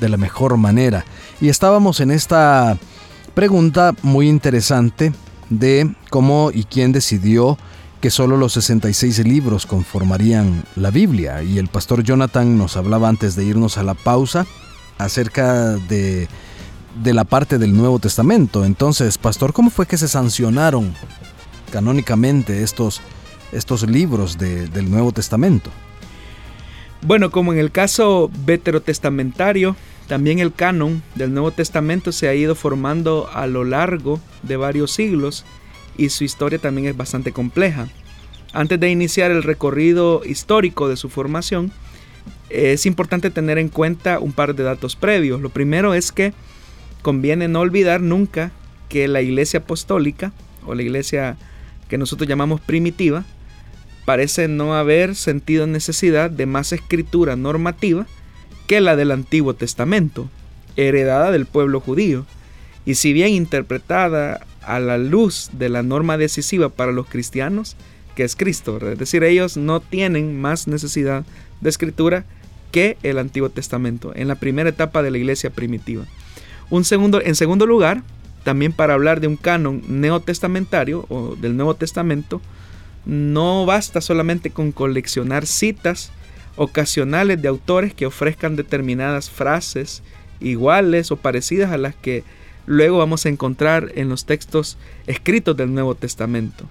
de 0.00 0.08
la 0.08 0.16
mejor 0.16 0.56
manera. 0.56 1.04
Y 1.40 1.48
estábamos 1.48 2.00
en 2.00 2.10
esta 2.10 2.78
pregunta 3.34 3.94
muy 4.02 4.28
interesante 4.28 5.12
de 5.50 5.94
cómo 6.08 6.50
y 6.52 6.64
quién 6.64 6.92
decidió 6.92 7.58
que 8.00 8.10
solo 8.10 8.38
los 8.38 8.54
66 8.54 9.26
libros 9.26 9.66
conformarían 9.66 10.64
la 10.74 10.90
Biblia. 10.90 11.42
Y 11.42 11.58
el 11.58 11.68
pastor 11.68 12.02
Jonathan 12.02 12.56
nos 12.56 12.78
hablaba 12.78 13.08
antes 13.08 13.36
de 13.36 13.44
irnos 13.44 13.76
a 13.76 13.82
la 13.82 13.94
pausa 13.94 14.46
acerca 14.96 15.76
de 15.76 16.28
de 16.94 17.14
la 17.14 17.24
parte 17.24 17.58
del 17.58 17.76
Nuevo 17.76 17.98
Testamento. 17.98 18.64
Entonces, 18.64 19.18
pastor, 19.18 19.52
¿cómo 19.52 19.70
fue 19.70 19.86
que 19.86 19.96
se 19.96 20.08
sancionaron 20.08 20.94
canónicamente 21.72 22.62
estos, 22.62 23.00
estos 23.52 23.88
libros 23.88 24.38
del 24.38 24.90
Nuevo 24.90 25.12
Testamento? 25.12 25.70
Bueno, 27.02 27.30
como 27.30 27.52
en 27.52 27.58
el 27.58 27.70
caso 27.70 28.30
veterotestamentario, 28.44 29.76
también 30.06 30.38
el 30.38 30.52
canon 30.52 31.02
del 31.14 31.32
Nuevo 31.32 31.50
Testamento 31.50 32.12
se 32.12 32.28
ha 32.28 32.34
ido 32.34 32.54
formando 32.54 33.30
a 33.32 33.46
lo 33.46 33.64
largo 33.64 34.20
de 34.42 34.56
varios 34.56 34.90
siglos 34.90 35.44
y 35.96 36.10
su 36.10 36.24
historia 36.24 36.58
también 36.58 36.88
es 36.88 36.96
bastante 36.96 37.32
compleja. 37.32 37.88
Antes 38.52 38.80
de 38.80 38.90
iniciar 38.90 39.30
el 39.30 39.44
recorrido 39.44 40.22
histórico 40.24 40.88
de 40.88 40.96
su 40.96 41.08
formación, 41.08 41.70
es 42.48 42.84
importante 42.84 43.30
tener 43.30 43.58
en 43.58 43.68
cuenta 43.68 44.18
un 44.18 44.32
par 44.32 44.54
de 44.54 44.64
datos 44.64 44.96
previos. 44.96 45.40
Lo 45.40 45.50
primero 45.50 45.94
es 45.94 46.10
que 46.10 46.34
conviene 47.02 47.48
no 47.48 47.60
olvidar 47.60 48.00
nunca 48.00 48.52
que 48.88 49.08
la 49.08 49.22
iglesia 49.22 49.60
apostólica 49.60 50.32
o 50.66 50.74
la 50.74 50.82
iglesia 50.82 51.36
que 51.88 51.98
nosotros 51.98 52.28
llamamos 52.28 52.60
primitiva 52.60 53.24
parece 54.04 54.48
no 54.48 54.74
haber 54.74 55.14
sentido 55.14 55.66
necesidad 55.66 56.30
de 56.30 56.46
más 56.46 56.72
escritura 56.72 57.36
normativa 57.36 58.06
que 58.66 58.80
la 58.80 58.96
del 58.96 59.10
Antiguo 59.10 59.54
Testamento, 59.54 60.28
heredada 60.76 61.30
del 61.30 61.46
pueblo 61.46 61.80
judío, 61.80 62.26
y 62.84 62.94
si 62.94 63.12
bien 63.12 63.30
interpretada 63.30 64.46
a 64.62 64.80
la 64.80 64.98
luz 64.98 65.50
de 65.52 65.68
la 65.68 65.82
norma 65.82 66.16
decisiva 66.18 66.68
para 66.68 66.92
los 66.92 67.06
cristianos, 67.06 67.76
que 68.14 68.24
es 68.24 68.36
Cristo, 68.36 68.78
es 68.90 68.98
decir, 68.98 69.22
ellos 69.24 69.56
no 69.56 69.80
tienen 69.80 70.40
más 70.40 70.66
necesidad 70.66 71.24
de 71.60 71.70
escritura 71.70 72.24
que 72.72 72.96
el 73.02 73.18
Antiguo 73.18 73.50
Testamento 73.50 74.12
en 74.14 74.28
la 74.28 74.36
primera 74.36 74.70
etapa 74.70 75.02
de 75.02 75.10
la 75.10 75.18
iglesia 75.18 75.50
primitiva. 75.50 76.04
Un 76.70 76.84
segundo, 76.84 77.20
en 77.20 77.34
segundo 77.34 77.66
lugar, 77.66 78.02
también 78.44 78.72
para 78.72 78.94
hablar 78.94 79.20
de 79.20 79.26
un 79.26 79.36
canon 79.36 79.82
neotestamentario 79.88 81.04
o 81.08 81.36
del 81.36 81.56
Nuevo 81.56 81.74
Testamento, 81.74 82.40
no 83.04 83.66
basta 83.66 84.00
solamente 84.00 84.50
con 84.50 84.72
coleccionar 84.72 85.46
citas 85.46 86.12
ocasionales 86.56 87.40
de 87.40 87.48
autores 87.48 87.94
que 87.94 88.06
ofrezcan 88.06 88.56
determinadas 88.56 89.30
frases 89.30 90.02
iguales 90.40 91.10
o 91.10 91.16
parecidas 91.16 91.72
a 91.72 91.78
las 91.78 91.94
que 91.94 92.24
luego 92.66 92.98
vamos 92.98 93.26
a 93.26 93.28
encontrar 93.28 93.92
en 93.94 94.08
los 94.08 94.24
textos 94.24 94.78
escritos 95.06 95.56
del 95.56 95.72
Nuevo 95.72 95.94
Testamento. 95.94 96.66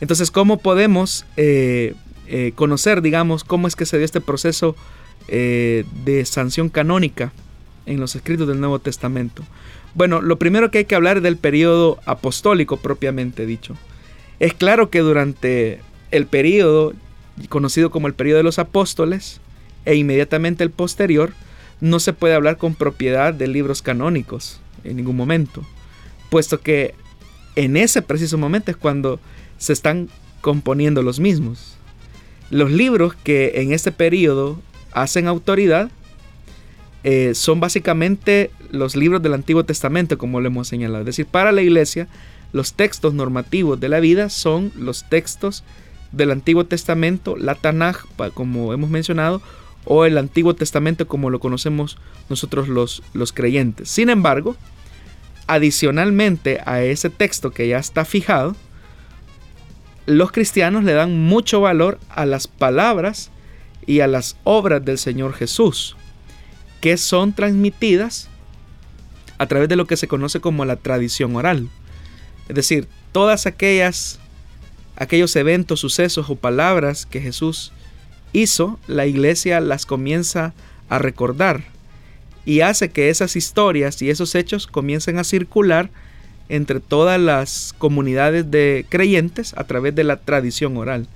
Entonces, 0.00 0.30
¿cómo 0.30 0.58
podemos 0.58 1.26
eh, 1.36 1.94
eh, 2.26 2.52
conocer, 2.54 3.02
digamos, 3.02 3.44
cómo 3.44 3.68
es 3.68 3.76
que 3.76 3.86
se 3.86 3.98
dio 3.98 4.04
este 4.04 4.20
proceso 4.20 4.74
eh, 5.28 5.84
de 6.04 6.24
sanción 6.24 6.68
canónica 6.68 7.32
en 7.90 8.00
los 8.00 8.14
escritos 8.16 8.48
del 8.48 8.60
Nuevo 8.60 8.78
Testamento? 8.78 9.42
Bueno, 9.94 10.22
lo 10.22 10.38
primero 10.38 10.70
que 10.70 10.78
hay 10.78 10.84
que 10.84 10.94
hablar 10.94 11.18
es 11.18 11.22
del 11.22 11.36
periodo 11.36 11.98
apostólico 12.06 12.76
propiamente 12.76 13.46
dicho. 13.46 13.76
Es 14.38 14.54
claro 14.54 14.88
que 14.88 15.00
durante 15.00 15.80
el 16.10 16.26
periodo 16.26 16.94
conocido 17.48 17.90
como 17.90 18.06
el 18.06 18.14
periodo 18.14 18.38
de 18.38 18.44
los 18.44 18.58
apóstoles 18.58 19.40
e 19.84 19.94
inmediatamente 19.94 20.62
el 20.64 20.70
posterior, 20.70 21.32
no 21.80 21.98
se 21.98 22.12
puede 22.12 22.34
hablar 22.34 22.58
con 22.58 22.74
propiedad 22.74 23.32
de 23.32 23.48
libros 23.48 23.82
canónicos 23.82 24.60
en 24.84 24.96
ningún 24.96 25.16
momento, 25.16 25.64
puesto 26.28 26.60
que 26.60 26.94
en 27.56 27.76
ese 27.76 28.02
preciso 28.02 28.38
momento 28.38 28.70
es 28.70 28.76
cuando 28.76 29.18
se 29.58 29.72
están 29.72 30.08
componiendo 30.40 31.02
los 31.02 31.20
mismos. 31.20 31.76
Los 32.50 32.70
libros 32.70 33.14
que 33.14 33.52
en 33.56 33.72
este 33.72 33.92
periodo 33.92 34.60
hacen 34.92 35.26
autoridad 35.26 35.90
eh, 37.04 37.32
son 37.34 37.60
básicamente 37.60 38.50
los 38.70 38.96
libros 38.96 39.22
del 39.22 39.34
Antiguo 39.34 39.64
Testamento, 39.64 40.18
como 40.18 40.40
lo 40.40 40.48
hemos 40.48 40.68
señalado. 40.68 41.00
Es 41.00 41.06
decir, 41.06 41.26
para 41.26 41.52
la 41.52 41.62
iglesia, 41.62 42.08
los 42.52 42.74
textos 42.74 43.14
normativos 43.14 43.80
de 43.80 43.88
la 43.88 44.00
vida 44.00 44.28
son 44.28 44.72
los 44.76 45.08
textos 45.08 45.64
del 46.12 46.30
Antiguo 46.30 46.66
Testamento, 46.66 47.36
la 47.36 47.54
Tanaj, 47.54 48.04
como 48.34 48.72
hemos 48.72 48.90
mencionado, 48.90 49.40
o 49.84 50.04
el 50.04 50.18
Antiguo 50.18 50.54
Testamento 50.54 51.06
como 51.06 51.30
lo 51.30 51.40
conocemos 51.40 51.96
nosotros 52.28 52.68
los, 52.68 53.02
los 53.14 53.32
creyentes. 53.32 53.88
Sin 53.88 54.10
embargo, 54.10 54.56
adicionalmente 55.46 56.60
a 56.66 56.82
ese 56.82 57.10
texto 57.10 57.50
que 57.50 57.68
ya 57.68 57.78
está 57.78 58.04
fijado, 58.04 58.56
los 60.06 60.32
cristianos 60.32 60.84
le 60.84 60.92
dan 60.92 61.18
mucho 61.18 61.60
valor 61.60 61.98
a 62.08 62.26
las 62.26 62.48
palabras 62.48 63.30
y 63.86 64.00
a 64.00 64.06
las 64.06 64.36
obras 64.44 64.84
del 64.84 64.98
Señor 64.98 65.32
Jesús, 65.34 65.96
que 66.80 66.96
son 66.96 67.32
transmitidas 67.32 68.28
a 69.38 69.46
través 69.46 69.68
de 69.68 69.76
lo 69.76 69.86
que 69.86 69.96
se 69.96 70.08
conoce 70.08 70.40
como 70.40 70.64
la 70.64 70.76
tradición 70.76 71.36
oral. 71.36 71.68
Es 72.48 72.56
decir, 72.56 72.88
todas 73.12 73.46
aquellas 73.46 74.18
aquellos 74.96 75.34
eventos, 75.34 75.80
sucesos 75.80 76.28
o 76.28 76.36
palabras 76.36 77.06
que 77.06 77.20
Jesús 77.22 77.72
hizo, 78.32 78.78
la 78.86 79.06
iglesia 79.06 79.60
las 79.60 79.86
comienza 79.86 80.52
a 80.90 80.98
recordar 80.98 81.64
y 82.44 82.60
hace 82.60 82.90
que 82.90 83.08
esas 83.08 83.34
historias 83.34 84.00
y 84.02 84.10
esos 84.10 84.34
hechos 84.34 84.66
comiencen 84.66 85.18
a 85.18 85.24
circular 85.24 85.90
entre 86.48 86.80
todas 86.80 87.20
las 87.20 87.74
comunidades 87.78 88.50
de 88.50 88.84
creyentes 88.88 89.54
a 89.56 89.64
través 89.64 89.94
de 89.94 90.04
la 90.04 90.16
tradición 90.16 90.76
oral. 90.76 91.06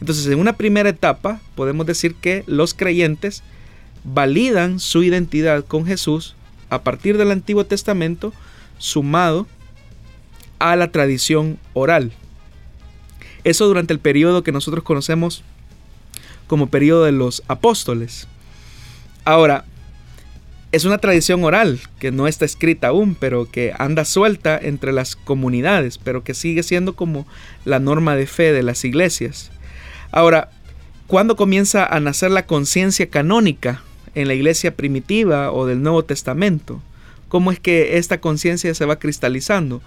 Entonces, 0.00 0.26
en 0.26 0.38
una 0.38 0.56
primera 0.56 0.88
etapa, 0.88 1.40
podemos 1.54 1.86
decir 1.86 2.14
que 2.14 2.44
los 2.46 2.74
creyentes 2.74 3.42
validan 4.04 4.78
su 4.78 5.02
identidad 5.02 5.64
con 5.64 5.86
Jesús 5.86 6.36
a 6.70 6.82
partir 6.82 7.18
del 7.18 7.30
Antiguo 7.30 7.64
Testamento 7.64 8.32
sumado 8.78 9.46
a 10.58 10.76
la 10.76 10.92
tradición 10.92 11.58
oral. 11.72 12.12
Eso 13.42 13.66
durante 13.66 13.92
el 13.92 13.98
periodo 13.98 14.42
que 14.42 14.52
nosotros 14.52 14.84
conocemos 14.84 15.42
como 16.46 16.68
periodo 16.68 17.04
de 17.04 17.12
los 17.12 17.42
apóstoles. 17.48 18.28
Ahora, 19.24 19.64
es 20.72 20.84
una 20.84 20.98
tradición 20.98 21.44
oral 21.44 21.80
que 21.98 22.10
no 22.10 22.26
está 22.26 22.44
escrita 22.44 22.88
aún, 22.88 23.14
pero 23.14 23.48
que 23.48 23.72
anda 23.78 24.04
suelta 24.04 24.58
entre 24.60 24.92
las 24.92 25.14
comunidades, 25.14 25.98
pero 25.98 26.24
que 26.24 26.34
sigue 26.34 26.62
siendo 26.62 26.96
como 26.96 27.26
la 27.64 27.78
norma 27.78 28.16
de 28.16 28.26
fe 28.26 28.52
de 28.52 28.62
las 28.62 28.84
iglesias. 28.84 29.50
Ahora, 30.10 30.50
¿cuándo 31.06 31.36
comienza 31.36 31.86
a 31.86 32.00
nacer 32.00 32.30
la 32.30 32.46
conciencia 32.46 33.08
canónica 33.08 33.82
en 34.14 34.28
la 34.28 34.34
iglesia 34.34 34.76
primitiva 34.76 35.52
o 35.52 35.66
del 35.66 35.82
Nuevo 35.82 36.04
Testamento? 36.04 36.80
¿Cómo 37.28 37.50
es 37.50 37.58
que 37.58 37.98
esta 37.98 38.20
conciencia 38.20 38.74
se 38.74 38.84
va 38.84 38.98
cristalizando? 38.98 39.82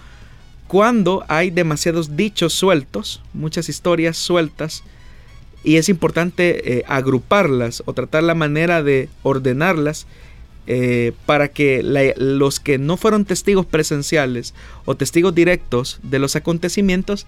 Cuando 0.67 1.23
hay 1.29 1.49
demasiados 1.49 2.17
dichos 2.17 2.53
sueltos, 2.53 3.21
muchas 3.33 3.69
historias 3.69 4.17
sueltas, 4.17 4.83
y 5.63 5.77
es 5.77 5.89
importante 5.89 6.77
eh, 6.79 6.83
agruparlas 6.87 7.83
o 7.85 7.93
tratar 7.93 8.23
la 8.23 8.35
manera 8.35 8.83
de 8.83 9.09
ordenarlas 9.23 10.07
eh, 10.67 11.13
para 11.25 11.47
que 11.47 11.81
los 12.17 12.59
que 12.59 12.77
no 12.77 12.97
fueron 12.97 13.23
testigos 13.23 13.65
presenciales 13.65 14.53
o 14.85 14.95
testigos 14.95 15.33
directos 15.33 15.99
de 16.03 16.19
los 16.19 16.35
acontecimientos 16.35 17.25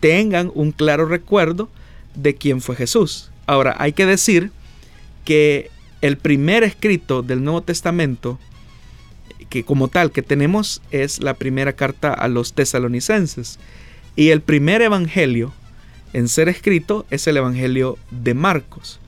tengan 0.00 0.50
un 0.54 0.72
claro 0.72 1.04
recuerdo 1.06 1.68
de 2.14 2.34
quién 2.34 2.60
fue 2.60 2.76
Jesús. 2.76 3.30
Ahora, 3.46 3.76
hay 3.78 3.92
que 3.92 4.06
decir 4.06 4.50
que 5.24 5.70
el 6.00 6.16
primer 6.16 6.62
escrito 6.62 7.22
del 7.22 7.42
Nuevo 7.42 7.62
Testamento, 7.62 8.38
que 9.48 9.64
como 9.64 9.88
tal 9.88 10.12
que 10.12 10.22
tenemos, 10.22 10.82
es 10.90 11.20
la 11.20 11.34
primera 11.34 11.72
carta 11.72 12.12
a 12.12 12.28
los 12.28 12.52
tesalonicenses. 12.52 13.58
Y 14.16 14.30
el 14.30 14.40
primer 14.40 14.82
evangelio 14.82 15.52
en 16.12 16.28
ser 16.28 16.48
escrito 16.48 17.06
es 17.10 17.26
el 17.26 17.36
evangelio 17.36 17.98
de 18.10 18.34
Marcos. 18.34 19.00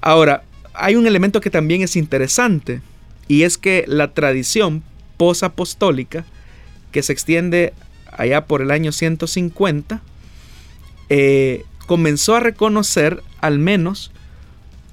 Ahora, 0.00 0.44
hay 0.74 0.96
un 0.96 1.06
elemento 1.06 1.40
que 1.40 1.50
también 1.50 1.82
es 1.82 1.96
interesante 1.96 2.80
y 3.28 3.42
es 3.42 3.58
que 3.58 3.84
la 3.86 4.14
tradición 4.14 4.82
posapostólica, 5.16 6.24
que 6.90 7.02
se 7.02 7.12
extiende 7.12 7.72
allá 8.10 8.46
por 8.46 8.62
el 8.62 8.70
año 8.70 8.92
150, 8.92 10.00
eh, 11.08 11.64
comenzó 11.86 12.36
a 12.36 12.40
reconocer 12.40 13.22
al 13.40 13.58
menos 13.58 14.12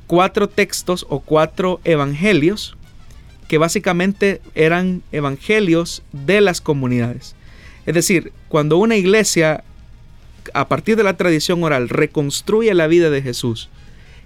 cuatro 0.09 0.49
textos 0.49 1.05
o 1.07 1.19
cuatro 1.19 1.79
evangelios 1.83 2.75
que 3.47 3.59
básicamente 3.59 4.41
eran 4.55 5.03
evangelios 5.11 6.01
de 6.11 6.41
las 6.41 6.61
comunidades. 6.61 7.35
Es 7.85 7.93
decir, 7.93 8.33
cuando 8.47 8.77
una 8.77 8.97
iglesia 8.97 9.63
a 10.55 10.67
partir 10.67 10.95
de 10.95 11.03
la 11.03 11.15
tradición 11.15 11.63
oral 11.63 11.89
reconstruye 11.89 12.73
la 12.73 12.87
vida 12.87 13.11
de 13.11 13.21
Jesús 13.21 13.69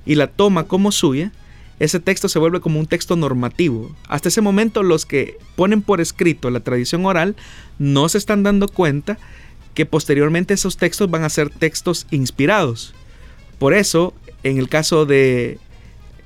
y 0.06 0.16
la 0.16 0.28
toma 0.28 0.64
como 0.68 0.94
suya, 0.94 1.34
ese 1.80 2.00
texto 2.00 2.30
se 2.30 2.40
vuelve 2.40 2.62
como 2.62 2.80
un 2.80 2.88
texto 2.88 3.18
normativo. 3.18 3.94
Hasta 4.08 4.30
ese 4.30 4.40
momento 4.40 4.84
los 4.84 5.06
que 5.06 5.38
ponen 5.58 5.82
por 5.82 6.00
escrito 6.00 6.50
la 6.50 6.62
tradición 6.62 7.06
oral 7.06 7.36
no 7.78 8.08
se 8.08 8.20
están 8.20 8.42
dando 8.42 8.70
cuenta 8.70 9.18
que 9.74 9.86
posteriormente 9.86 10.54
esos 10.54 10.78
textos 10.78 11.12
van 11.12 11.26
a 11.26 11.30
ser 11.30 11.50
textos 11.50 12.08
inspirados. 12.10 12.94
Por 13.60 13.74
eso, 13.74 14.14
en 14.44 14.60
el 14.60 14.70
caso 14.70 15.06
de 15.06 15.60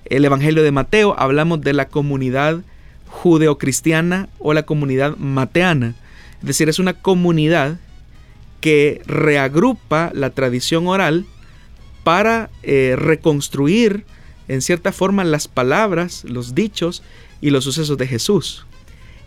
el 0.09 0.25
Evangelio 0.25 0.63
de 0.63 0.71
Mateo, 0.71 1.15
hablamos 1.17 1.61
de 1.61 1.73
la 1.73 1.87
comunidad 1.87 2.61
judeocristiana 3.07 4.29
o 4.39 4.53
la 4.53 4.63
comunidad 4.63 5.17
mateana. 5.17 5.95
Es 6.41 6.47
decir, 6.47 6.69
es 6.69 6.79
una 6.79 6.93
comunidad 6.93 7.79
que 8.61 9.01
reagrupa 9.05 10.11
la 10.13 10.29
tradición 10.31 10.87
oral 10.87 11.25
para 12.03 12.49
eh, 12.63 12.95
reconstruir 12.97 14.05
en 14.47 14.61
cierta 14.61 14.91
forma 14.91 15.23
las 15.23 15.47
palabras, 15.47 16.23
los 16.23 16.55
dichos 16.55 17.03
y 17.41 17.49
los 17.49 17.63
sucesos 17.63 17.97
de 17.97 18.07
Jesús. 18.07 18.65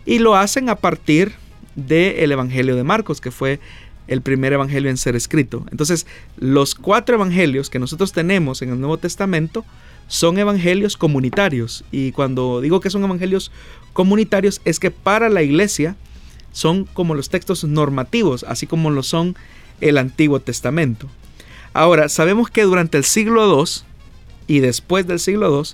Y 0.05 0.19
lo 0.19 0.35
hacen 0.35 0.69
a 0.69 0.75
partir 0.75 1.33
del 1.75 2.31
Evangelio 2.31 2.75
de 2.75 2.83
Marcos, 2.83 3.21
que 3.21 3.31
fue 3.31 3.59
el 4.07 4.21
primer 4.21 4.51
evangelio 4.53 4.89
en 4.89 4.97
ser 4.97 5.15
escrito. 5.15 5.65
Entonces, 5.71 6.05
los 6.37 6.75
cuatro 6.75 7.15
evangelios 7.15 7.69
que 7.69 7.79
nosotros 7.79 8.11
tenemos 8.11 8.61
en 8.61 8.69
el 8.69 8.79
Nuevo 8.79 8.97
Testamento 8.97 9.63
son 10.11 10.37
evangelios 10.37 10.97
comunitarios. 10.97 11.85
Y 11.89 12.11
cuando 12.11 12.59
digo 12.59 12.81
que 12.81 12.89
son 12.89 13.01
evangelios 13.01 13.49
comunitarios 13.93 14.59
es 14.65 14.77
que 14.77 14.91
para 14.91 15.29
la 15.29 15.41
iglesia 15.41 15.95
son 16.51 16.83
como 16.83 17.15
los 17.15 17.29
textos 17.29 17.63
normativos, 17.63 18.43
así 18.43 18.67
como 18.67 18.89
lo 18.89 19.03
son 19.03 19.37
el 19.79 19.97
Antiguo 19.97 20.41
Testamento. 20.41 21.07
Ahora, 21.71 22.09
sabemos 22.09 22.49
que 22.49 22.63
durante 22.63 22.97
el 22.97 23.05
siglo 23.05 23.57
II 23.57 23.83
y 24.47 24.59
después 24.59 25.07
del 25.07 25.17
siglo 25.17 25.49
II 25.49 25.69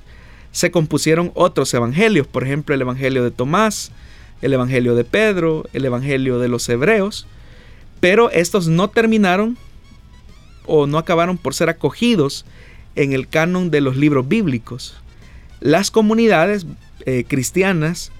se 0.51 0.69
compusieron 0.69 1.31
otros 1.33 1.73
evangelios, 1.73 2.27
por 2.27 2.43
ejemplo 2.43 2.75
el 2.75 2.81
Evangelio 2.81 3.23
de 3.23 3.31
Tomás, 3.31 3.91
el 4.43 4.53
Evangelio 4.53 4.93
de 4.93 5.03
Pedro, 5.03 5.65
el 5.73 5.83
Evangelio 5.83 6.37
de 6.37 6.47
los 6.47 6.69
Hebreos, 6.69 7.25
pero 7.99 8.29
estos 8.29 8.67
no 8.67 8.87
terminaron 8.87 9.57
o 10.67 10.85
no 10.85 10.99
acabaron 10.99 11.39
por 11.39 11.55
ser 11.55 11.69
acogidos 11.69 12.45
en 12.97 13.13
el 13.13 13.27
canon 13.27 13.71
de 13.71 13.79
los 13.79 13.95
libros 13.95 14.27
bíblicos. 14.27 14.95
Las 15.61 15.91
comunidades 15.91 16.65
eh, 17.05 17.23
cristianas 17.27 18.11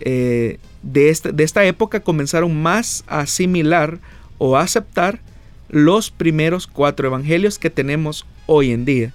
eh, 0.00 0.58
de, 0.82 1.08
este, 1.08 1.32
de 1.32 1.42
esta 1.42 1.64
época 1.64 2.00
comenzaron 2.00 2.62
más 2.62 3.02
a 3.06 3.20
asimilar 3.20 3.98
o 4.38 4.56
a 4.56 4.60
aceptar 4.60 5.20
los 5.68 6.10
primeros 6.10 6.66
cuatro 6.66 7.08
evangelios 7.08 7.58
que 7.58 7.70
tenemos 7.70 8.26
hoy 8.46 8.70
en 8.72 8.84
día. 8.84 9.12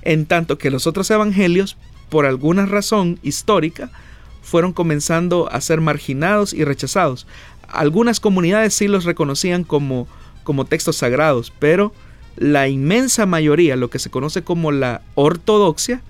En 0.00 0.26
tanto 0.26 0.58
que 0.58 0.70
los 0.70 0.86
otros 0.86 1.10
evangelios, 1.10 1.76
por 2.08 2.24
alguna 2.24 2.66
razón 2.66 3.18
histórica, 3.22 3.90
fueron 4.40 4.72
comenzando 4.72 5.50
a 5.52 5.60
ser 5.60 5.80
marginados 5.80 6.54
y 6.54 6.64
rechazados. 6.64 7.26
Algunas 7.68 8.18
comunidades 8.18 8.74
sí 8.74 8.88
los 8.88 9.04
reconocían 9.04 9.62
como, 9.62 10.08
como 10.42 10.64
textos 10.64 10.96
sagrados, 10.96 11.52
pero 11.58 11.92
la 12.36 12.68
inmensa 12.68 13.26
mayoría, 13.26 13.76
lo 13.76 13.90
que 13.90 13.98
se 13.98 14.10
conoce 14.10 14.42
como 14.42 14.72
la 14.72 15.02
ortodoxia, 15.14 16.00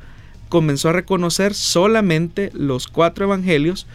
comenzó 0.48 0.90
a 0.90 0.92
reconocer 0.92 1.54
solamente 1.54 2.50
los 2.54 2.86
cuatro 2.86 3.24
evangelios 3.24 3.86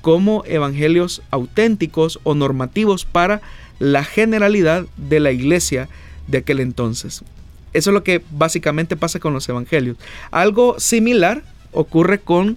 como 0.00 0.44
evangelios 0.46 1.22
auténticos 1.30 2.20
o 2.24 2.34
normativos 2.34 3.04
para 3.04 3.40
la 3.78 4.04
generalidad 4.04 4.86
de 4.96 5.20
la 5.20 5.32
iglesia 5.32 5.88
de 6.28 6.38
aquel 6.38 6.60
entonces. 6.60 7.24
Eso 7.72 7.90
es 7.90 7.94
lo 7.94 8.04
que 8.04 8.22
básicamente 8.30 8.96
pasa 8.96 9.18
con 9.18 9.32
los 9.32 9.48
evangelios. 9.48 9.96
Algo 10.30 10.78
similar 10.78 11.42
ocurre 11.72 12.20
con 12.20 12.56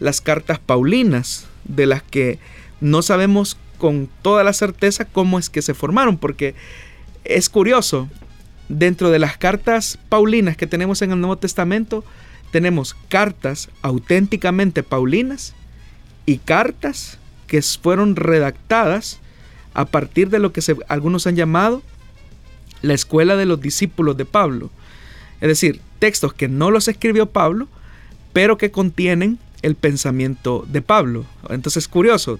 las 0.00 0.20
cartas 0.20 0.58
paulinas, 0.58 1.46
de 1.64 1.86
las 1.86 2.02
que 2.02 2.38
no 2.80 3.02
sabemos 3.02 3.56
con 3.78 4.08
toda 4.22 4.44
la 4.44 4.52
certeza 4.52 5.04
cómo 5.04 5.38
es 5.38 5.50
que 5.50 5.62
se 5.62 5.74
formaron, 5.74 6.18
porque 6.18 6.54
es 7.24 7.48
curioso, 7.48 8.08
dentro 8.68 9.10
de 9.10 9.18
las 9.18 9.36
cartas 9.36 9.98
paulinas 10.08 10.56
que 10.56 10.66
tenemos 10.66 11.02
en 11.02 11.12
el 11.12 11.20
Nuevo 11.20 11.38
Testamento, 11.38 12.04
tenemos 12.50 12.94
cartas 13.08 13.68
auténticamente 13.82 14.82
paulinas 14.82 15.54
y 16.26 16.38
cartas 16.38 17.18
que 17.46 17.62
fueron 17.62 18.16
redactadas 18.16 19.20
a 19.74 19.86
partir 19.86 20.30
de 20.30 20.38
lo 20.38 20.52
que 20.52 20.62
algunos 20.88 21.26
han 21.26 21.36
llamado 21.36 21.82
la 22.82 22.94
escuela 22.94 23.36
de 23.36 23.46
los 23.46 23.60
discípulos 23.60 24.16
de 24.16 24.24
Pablo. 24.24 24.70
Es 25.40 25.48
decir, 25.48 25.80
textos 25.98 26.34
que 26.34 26.48
no 26.48 26.70
los 26.70 26.88
escribió 26.88 27.26
Pablo, 27.26 27.68
pero 28.32 28.58
que 28.58 28.70
contienen 28.70 29.38
el 29.62 29.74
pensamiento 29.74 30.64
de 30.68 30.82
Pablo. 30.82 31.24
Entonces 31.48 31.84
es 31.84 31.88
curioso, 31.88 32.38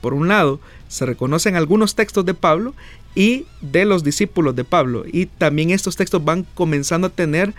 por 0.00 0.14
un 0.14 0.28
lado, 0.28 0.60
se 0.88 1.06
reconocen 1.06 1.56
algunos 1.56 1.94
textos 1.94 2.24
de 2.24 2.34
Pablo 2.34 2.74
y 3.14 3.46
de 3.60 3.84
los 3.84 4.04
discípulos 4.04 4.56
de 4.56 4.64
Pablo. 4.64 5.04
Y 5.10 5.26
también 5.26 5.70
estos 5.70 5.96
textos 5.96 6.24
van 6.24 6.46
comenzando 6.54 7.08
a 7.08 7.10
tener 7.10 7.54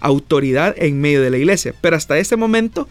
autoridad 0.00 0.74
en 0.78 1.00
medio 1.00 1.22
de 1.22 1.30
la 1.30 1.38
iglesia. 1.38 1.74
Pero 1.80 1.96
hasta 1.96 2.18
este 2.18 2.36
momento 2.36 2.88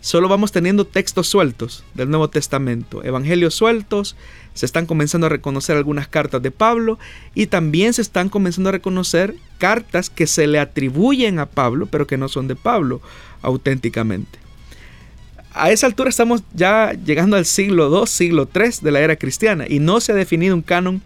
solo 0.00 0.28
vamos 0.28 0.52
teniendo 0.52 0.86
textos 0.86 1.28
sueltos 1.28 1.84
del 1.94 2.10
Nuevo 2.10 2.28
Testamento, 2.28 3.02
evangelios 3.04 3.54
sueltos, 3.54 4.16
se 4.52 4.66
están 4.66 4.86
comenzando 4.86 5.26
a 5.26 5.30
reconocer 5.30 5.76
algunas 5.76 6.08
cartas 6.08 6.42
de 6.42 6.50
Pablo 6.50 6.98
y 7.34 7.46
también 7.46 7.92
se 7.92 8.02
están 8.02 8.28
comenzando 8.28 8.68
a 8.68 8.72
reconocer 8.72 9.34
cartas 9.58 10.10
que 10.10 10.26
se 10.26 10.46
le 10.46 10.58
atribuyen 10.58 11.38
a 11.38 11.46
Pablo, 11.46 11.86
pero 11.86 12.06
que 12.06 12.18
no 12.18 12.28
son 12.28 12.48
de 12.48 12.54
Pablo 12.54 13.00
auténticamente. 13.42 14.38
A 15.52 15.70
esa 15.70 15.86
altura 15.86 16.10
estamos 16.10 16.42
ya 16.52 16.92
llegando 16.92 17.36
al 17.36 17.46
siglo 17.46 17.88
II, 17.88 18.06
siglo 18.06 18.48
III 18.54 18.70
de 18.82 18.90
la 18.90 19.00
era 19.00 19.16
cristiana 19.16 19.66
y 19.68 19.78
no 19.78 20.00
se 20.00 20.12
ha 20.12 20.16
definido 20.16 20.54
un 20.54 20.62
canon 20.62 21.00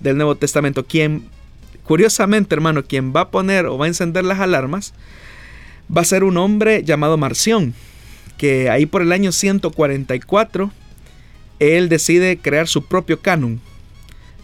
del 0.00 0.16
Nuevo 0.16 0.34
Testamento. 0.34 0.84
Quien, 0.84 1.28
curiosamente 1.84 2.54
hermano, 2.54 2.84
quien 2.84 3.12
va 3.14 3.22
a 3.22 3.30
poner 3.30 3.66
o 3.66 3.78
va 3.78 3.86
a 3.86 3.88
encender 3.88 4.24
las 4.24 4.40
alarmas 4.40 4.94
va 5.94 6.00
a 6.00 6.04
ser 6.04 6.24
un 6.24 6.36
hombre 6.36 6.82
llamado 6.82 7.16
Marción, 7.16 7.74
que 8.38 8.70
ahí 8.70 8.86
por 8.86 9.02
el 9.02 9.12
año 9.12 9.32
144 9.32 10.70
él 11.58 11.88
decide 11.88 12.38
crear 12.38 12.68
su 12.68 12.84
propio 12.84 13.20
canon 13.20 13.60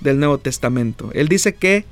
del 0.01 0.19
Nuevo 0.19 0.39
Testamento. 0.39 1.11
Él 1.15 1.29
dice 1.29 1.55
que 1.55 1.85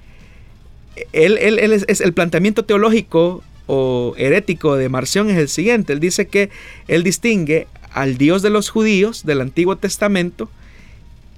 es, 1.12 2.00
el 2.00 2.12
planteamiento 2.12 2.64
teológico 2.64 3.42
o 3.66 4.14
herético 4.16 4.76
de 4.76 4.88
Marción 4.88 5.30
es 5.30 5.38
el 5.38 5.48
siguiente. 5.48 5.92
Él 5.92 6.00
dice 6.00 6.26
que 6.26 6.50
él 6.86 7.02
distingue 7.02 7.66
al 7.92 8.16
Dios 8.16 8.42
de 8.42 8.50
los 8.50 8.70
judíos 8.70 9.24
del 9.24 9.40
Antiguo 9.40 9.76
Testamento 9.76 10.50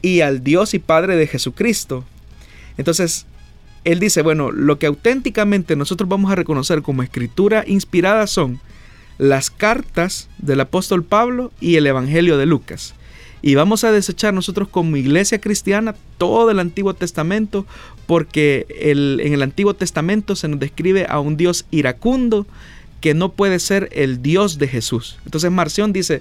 y 0.02 0.20
al 0.20 0.42
Dios 0.42 0.74
y 0.74 0.78
Padre 0.78 1.16
de 1.16 1.26
Jesucristo. 1.26 2.04
Entonces, 2.76 3.26
él 3.84 3.98
dice, 3.98 4.22
bueno, 4.22 4.50
lo 4.50 4.78
que 4.78 4.86
auténticamente 4.86 5.76
nosotros 5.76 6.08
vamos 6.08 6.30
a 6.30 6.36
reconocer 6.36 6.82
como 6.82 7.02
escritura 7.02 7.64
inspirada 7.66 8.26
son 8.26 8.60
las 9.18 9.50
cartas 9.50 10.28
del 10.38 10.60
apóstol 10.60 11.04
Pablo 11.04 11.52
y 11.60 11.76
el 11.76 11.86
Evangelio 11.86 12.38
de 12.38 12.46
Lucas. 12.46 12.94
Y 13.42 13.54
vamos 13.54 13.84
a 13.84 13.92
desechar 13.92 14.34
nosotros 14.34 14.68
como 14.68 14.96
iglesia 14.96 15.40
cristiana 15.40 15.94
todo 16.18 16.50
el 16.50 16.58
Antiguo 16.58 16.92
Testamento 16.94 17.66
porque 18.06 18.66
en 18.68 19.32
el 19.32 19.42
Antiguo 19.42 19.74
Testamento 19.74 20.36
se 20.36 20.48
nos 20.48 20.60
describe 20.60 21.06
a 21.08 21.20
un 21.20 21.36
Dios 21.36 21.64
iracundo 21.70 22.46
que 23.00 23.14
no 23.14 23.32
puede 23.32 23.58
ser 23.58 23.88
el 23.92 24.20
Dios 24.20 24.58
de 24.58 24.68
Jesús. 24.68 25.18
Entonces 25.24 25.50
Marción 25.50 25.92
dice, 25.92 26.20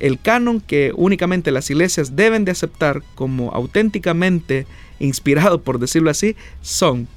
el 0.00 0.18
canon 0.18 0.60
que 0.60 0.92
únicamente 0.96 1.52
las 1.52 1.70
iglesias 1.70 2.16
deben 2.16 2.44
de 2.44 2.52
aceptar 2.52 3.02
como 3.14 3.52
auténticamente 3.52 4.66
inspirado, 4.98 5.62
por 5.62 5.78
decirlo 5.78 6.10
así, 6.10 6.36
son 6.62 7.08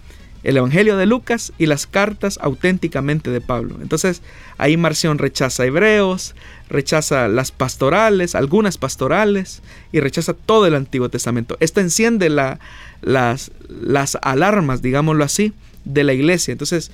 el 0.44 0.58
Evangelio 0.58 0.98
de 0.98 1.06
Lucas 1.06 1.54
y 1.58 1.66
las 1.68 1.88
cartas 1.88 2.38
auténticamente 2.42 3.32
de 3.32 3.42
Pablo. 3.42 3.78
Entonces 3.82 4.22
ahí 4.58 4.76
Marción 4.76 5.18
rechaza 5.18 5.66
hebreos, 5.66 6.36
rechaza 6.70 7.30
las 7.30 7.52
pastorales, 7.52 8.36
algunas 8.36 8.78
pastorales, 8.78 9.62
y 9.92 10.02
rechaza 10.02 10.34
todo 10.34 10.68
el 10.68 10.76
Antiguo 10.76 11.10
Testamento. 11.10 11.56
Esto 11.62 11.80
enciende 11.80 12.30
la, 12.30 12.60
las, 13.02 13.52
las 13.70 14.18
alarmas, 14.22 14.82
digámoslo 14.82 15.24
así, 15.24 15.54
de 15.86 16.04
la 16.04 16.14
iglesia. 16.14 16.52
Entonces, 16.52 16.92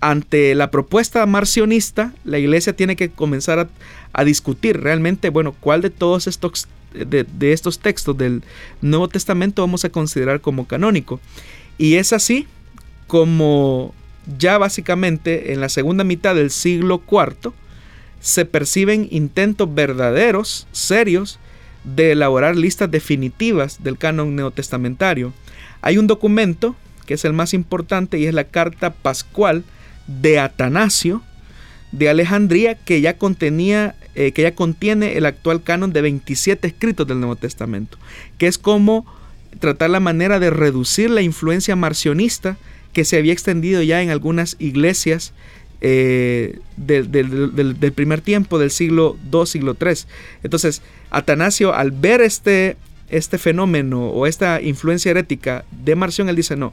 ante 0.00 0.54
la 0.54 0.70
propuesta 0.70 1.24
marcionista, 1.26 2.12
la 2.24 2.38
iglesia 2.38 2.74
tiene 2.74 2.96
que 2.96 3.10
comenzar 3.10 3.68
a, 4.12 4.24
discutir 4.24 4.80
realmente, 4.80 5.30
bueno, 5.30 5.54
cuál 5.60 5.82
de 5.82 5.90
todos 5.90 6.26
estos, 6.26 6.68
de, 6.92 7.52
estos 7.52 7.78
textos 7.78 8.16
del 8.16 8.42
Nuevo 8.80 9.08
Testamento 9.08 9.62
vamos 9.62 9.84
a 9.84 9.90
considerar 9.90 10.40
como 10.40 10.66
canónico. 10.66 11.20
Y 11.78 11.94
es 11.94 12.12
así 12.12 12.46
como 13.06 13.94
ya 14.38 14.58
básicamente 14.58 15.52
en 15.52 15.60
la 15.60 15.68
segunda 15.68 16.04
mitad 16.04 16.34
del 16.34 16.50
siglo 16.50 17.02
IV 17.10 17.52
se 18.20 18.44
perciben 18.44 19.08
intentos 19.10 19.74
verdaderos, 19.74 20.66
serios, 20.72 21.38
de 21.84 22.12
elaborar 22.12 22.56
listas 22.56 22.90
definitivas 22.90 23.82
del 23.82 23.96
canon 23.96 24.36
neotestamentario. 24.36 25.32
Hay 25.80 25.96
un 25.96 26.06
documento 26.06 26.76
que 27.06 27.14
es 27.14 27.24
el 27.24 27.32
más 27.32 27.54
importante 27.54 28.18
y 28.18 28.26
es 28.26 28.34
la 28.34 28.44
carta 28.44 28.92
pascual 28.92 29.64
de 30.06 30.38
Atanasio 30.38 31.22
de 31.92 32.08
Alejandría 32.08 32.76
que 32.76 33.00
ya 33.00 33.18
contenía 33.18 33.96
eh, 34.14 34.32
que 34.32 34.42
ya 34.42 34.54
contiene 34.54 35.16
el 35.16 35.26
actual 35.26 35.62
canon 35.62 35.92
de 35.92 36.02
27 36.02 36.66
escritos 36.66 37.06
del 37.06 37.20
Nuevo 37.20 37.36
Testamento, 37.36 37.96
que 38.38 38.48
es 38.48 38.58
como 38.58 39.06
tratar 39.60 39.90
la 39.90 40.00
manera 40.00 40.38
de 40.40 40.50
reducir 40.50 41.10
la 41.10 41.22
influencia 41.22 41.76
marcionista 41.76 42.56
que 42.92 43.04
se 43.04 43.16
había 43.16 43.32
extendido 43.32 43.82
ya 43.82 44.02
en 44.02 44.10
algunas 44.10 44.56
iglesias 44.58 45.32
eh, 45.80 46.58
del, 46.76 47.92
primer 47.94 48.20
tiempo 48.20 48.58
del 48.58 48.70
siglo 48.70 49.16
II, 49.32 49.46
siglo 49.46 49.76
III. 49.80 49.94
Entonces, 50.42 50.82
Atanasio, 51.10 51.72
al 51.72 51.92
ver 51.92 52.20
este, 52.20 52.76
este 53.08 53.38
fenómeno 53.38 54.08
o 54.08 54.26
esta 54.26 54.60
influencia 54.60 55.10
herética 55.10 55.64
de 55.70 55.94
Marción, 55.94 56.28
él 56.28 56.36
dice, 56.36 56.56
no, 56.56 56.72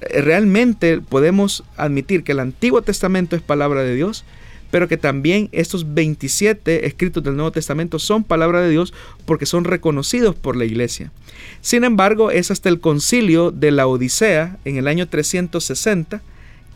realmente 0.00 1.00
podemos 1.00 1.64
admitir 1.76 2.24
que 2.24 2.32
el 2.32 2.40
Antiguo 2.40 2.82
Testamento 2.82 3.36
es 3.36 3.42
palabra 3.42 3.82
de 3.82 3.94
Dios, 3.94 4.24
pero 4.70 4.88
que 4.88 4.96
también 4.96 5.48
estos 5.52 5.94
27 5.94 6.86
escritos 6.86 7.22
del 7.22 7.36
Nuevo 7.36 7.52
Testamento 7.52 7.98
son 7.98 8.24
palabra 8.24 8.60
de 8.60 8.70
Dios 8.70 8.92
porque 9.24 9.46
son 9.46 9.64
reconocidos 9.64 10.34
por 10.34 10.56
la 10.56 10.64
iglesia. 10.64 11.12
Sin 11.60 11.84
embargo, 11.84 12.30
es 12.30 12.50
hasta 12.50 12.68
el 12.68 12.80
concilio 12.80 13.50
de 13.52 13.70
la 13.70 13.86
Odisea 13.86 14.58
en 14.64 14.76
el 14.76 14.88
año 14.88 15.08
360 15.08 16.20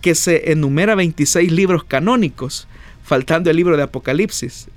que 0.01 0.15
se 0.15 0.53
enumera 0.53 0.95
26 0.95 1.53
libros 1.53 1.85
canónicos, 1.85 2.69
faltando 3.05 3.51
el 3.51 3.57
libro 3.57 3.77
de 3.77 3.83
Apocalipsis. 3.83 4.69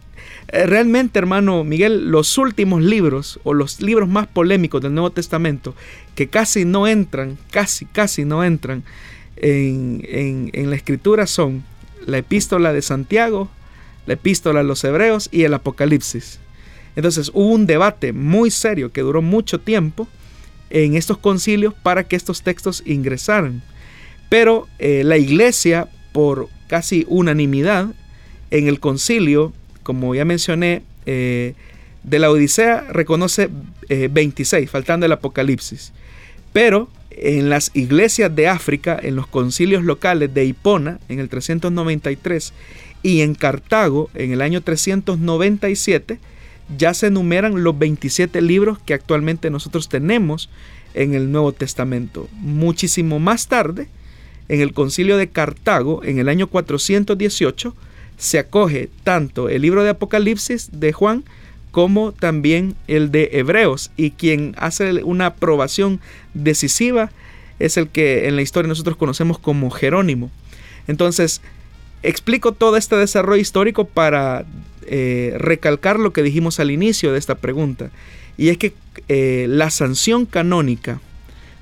Eh, 0.53 0.67
realmente, 0.67 1.17
hermano 1.17 1.63
Miguel, 1.63 2.11
los 2.11 2.37
últimos 2.37 2.83
libros 2.83 3.39
o 3.43 3.55
los 3.55 3.81
libros 3.81 4.07
más 4.07 4.27
polémicos 4.27 4.83
del 4.83 4.93
Nuevo 4.93 5.09
Testamento, 5.09 5.73
que 6.13 6.27
casi 6.27 6.63
no 6.63 6.85
entran, 6.85 7.39
casi, 7.49 7.85
casi 7.87 8.23
no 8.23 8.43
entran 8.43 8.83
en, 9.35 10.51
en 10.53 10.69
la 10.69 10.75
escritura 10.75 11.25
son 11.25 11.63
la 12.05 12.19
epístola 12.19 12.71
de 12.71 12.83
Santiago, 12.83 13.49
la 14.05 14.13
epístola 14.13 14.59
a 14.59 14.63
los 14.63 14.83
Hebreos 14.83 15.27
y 15.31 15.41
el 15.41 15.55
Apocalipsis. 15.55 16.39
Entonces 16.95 17.31
hubo 17.33 17.47
un 17.47 17.65
debate 17.65 18.13
muy 18.13 18.51
serio 18.51 18.91
que 18.91 19.01
duró 19.01 19.23
mucho 19.23 19.59
tiempo 19.59 20.07
en 20.69 20.95
estos 20.95 21.17
concilios 21.17 21.73
para 21.73 22.03
que 22.03 22.15
estos 22.15 22.43
textos 22.43 22.83
ingresaran. 22.85 23.63
Pero 24.29 24.67
eh, 24.77 25.03
la 25.03 25.17
iglesia, 25.17 25.87
por 26.11 26.47
casi 26.67 27.07
unanimidad, 27.09 27.87
en 28.51 28.67
el 28.67 28.79
concilio, 28.79 29.51
como 29.83 30.15
ya 30.15 30.25
mencioné, 30.25 30.83
eh, 31.05 31.53
de 32.03 32.19
la 32.19 32.31
Odisea 32.31 32.81
reconoce 32.89 33.49
26, 33.89 34.63
eh, 34.63 34.67
faltando 34.67 35.05
el 35.05 35.11
Apocalipsis. 35.11 35.93
Pero 36.51 36.89
en 37.11 37.49
las 37.49 37.71
iglesias 37.73 38.35
de 38.35 38.47
África, 38.47 38.99
en 39.01 39.15
los 39.15 39.27
concilios 39.27 39.83
locales 39.83 40.33
de 40.33 40.45
Hipona 40.45 40.99
en 41.09 41.19
el 41.19 41.29
393 41.29 42.53
y 43.03 43.21
en 43.21 43.35
Cartago 43.35 44.09
en 44.13 44.31
el 44.31 44.41
año 44.41 44.61
397, 44.61 46.19
ya 46.77 46.93
se 46.93 47.07
enumeran 47.07 47.63
los 47.63 47.77
27 47.77 48.41
libros 48.41 48.79
que 48.79 48.93
actualmente 48.93 49.49
nosotros 49.49 49.89
tenemos 49.89 50.49
en 50.93 51.13
el 51.13 51.31
Nuevo 51.31 51.51
Testamento. 51.51 52.27
Muchísimo 52.33 53.19
más 53.19 53.47
tarde, 53.47 53.87
en 54.49 54.61
el 54.61 54.73
concilio 54.73 55.17
de 55.17 55.29
Cartago, 55.29 56.03
en 56.03 56.19
el 56.19 56.29
año 56.29 56.47
418, 56.47 57.75
se 58.23 58.39
acoge 58.39 58.89
tanto 59.03 59.49
el 59.49 59.63
libro 59.63 59.83
de 59.83 59.89
Apocalipsis 59.89 60.69
de 60.71 60.93
Juan 60.93 61.25
como 61.71 62.13
también 62.13 62.75
el 62.87 63.11
de 63.11 63.31
Hebreos. 63.33 63.91
Y 63.97 64.11
quien 64.11 64.55
hace 64.57 65.03
una 65.03 65.25
aprobación 65.25 65.99
decisiva 66.33 67.11
es 67.59 67.75
el 67.75 67.89
que 67.89 68.29
en 68.29 68.37
la 68.37 68.41
historia 68.41 68.69
nosotros 68.69 68.95
conocemos 68.95 69.39
como 69.39 69.69
Jerónimo. 69.71 70.31
Entonces, 70.87 71.41
explico 72.01 72.53
todo 72.53 72.77
este 72.77 72.95
desarrollo 72.95 73.41
histórico 73.41 73.83
para 73.83 74.45
eh, 74.83 75.33
recalcar 75.37 75.99
lo 75.99 76.13
que 76.13 76.23
dijimos 76.23 76.61
al 76.61 76.71
inicio 76.71 77.11
de 77.11 77.19
esta 77.19 77.35
pregunta. 77.35 77.91
Y 78.37 78.49
es 78.49 78.57
que 78.57 78.73
eh, 79.09 79.47
la 79.49 79.69
sanción 79.69 80.25
canónica 80.25 81.01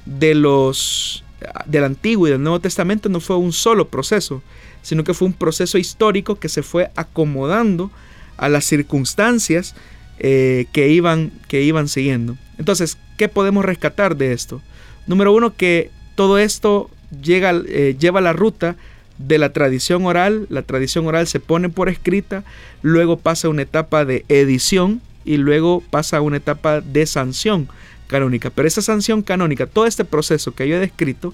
de 0.06 0.36
los 0.36 1.24
del 1.66 1.86
Antiguo 1.86 2.28
y 2.28 2.32
del 2.32 2.44
Nuevo 2.44 2.60
Testamento 2.60 3.10
no 3.10 3.20
fue 3.20 3.36
un 3.36 3.52
solo 3.52 3.88
proceso, 3.88 4.44
sino 4.82 5.04
que 5.04 5.14
fue 5.14 5.28
un 5.28 5.34
proceso 5.34 5.78
histórico 5.78 6.36
que 6.36 6.50
se 6.50 6.64
fue 6.64 6.92
acomodando 6.96 7.92
a 8.38 8.50
las 8.50 8.66
circunstancias 8.66 9.76
eh, 10.20 10.66
que, 10.72 10.90
iban, 10.90 11.32
que 11.48 11.62
iban 11.62 11.88
siguiendo. 11.88 12.38
Entonces, 12.58 12.98
¿qué 13.18 13.28
podemos 13.28 13.66
rescatar 13.66 14.16
de 14.16 14.34
esto? 14.34 14.62
Número 15.08 15.34
uno, 15.34 15.56
que 15.56 15.90
todo 16.16 16.38
esto 16.38 16.90
llega, 17.22 17.54
eh, 17.68 17.96
lleva 18.00 18.22
la 18.22 18.34
ruta 18.34 18.76
de 19.18 19.38
la 19.38 19.52
tradición 19.52 20.06
oral, 20.06 20.48
la 20.50 20.64
tradición 20.64 21.06
oral 21.08 21.28
se 21.28 21.40
pone 21.40 21.70
por 21.70 21.90
escrita, 21.90 22.44
luego 22.82 23.18
pasa 23.18 23.50
una 23.50 23.64
etapa 23.64 24.06
de 24.06 24.26
edición 24.30 25.02
y 25.26 25.38
luego 25.38 25.84
pasa 25.90 26.22
una 26.22 26.38
etapa 26.38 26.82
de 26.82 27.06
sanción 27.06 27.68
canónica. 28.08 28.50
Pero 28.50 28.68
esa 28.68 28.82
sanción 28.82 29.22
canónica, 29.22 29.68
todo 29.68 29.86
este 29.86 30.06
proceso 30.06 30.54
que 30.54 30.68
yo 30.68 30.76
he 30.76 30.80
descrito, 30.80 31.34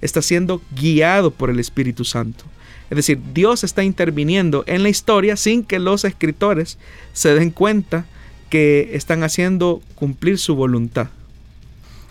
está 0.00 0.22
siendo 0.22 0.60
guiado 0.74 1.30
por 1.30 1.50
el 1.50 1.60
Espíritu 1.60 2.04
Santo. 2.04 2.44
Es 2.90 2.96
decir, 2.96 3.20
Dios 3.34 3.64
está 3.64 3.82
interviniendo 3.82 4.62
en 4.66 4.82
la 4.82 4.88
historia 4.88 5.36
sin 5.36 5.64
que 5.64 5.78
los 5.78 6.04
escritores 6.04 6.78
se 7.12 7.34
den 7.34 7.50
cuenta 7.50 8.06
que 8.48 8.90
están 8.92 9.24
haciendo 9.24 9.82
cumplir 9.96 10.38
su 10.38 10.54
voluntad. 10.54 11.08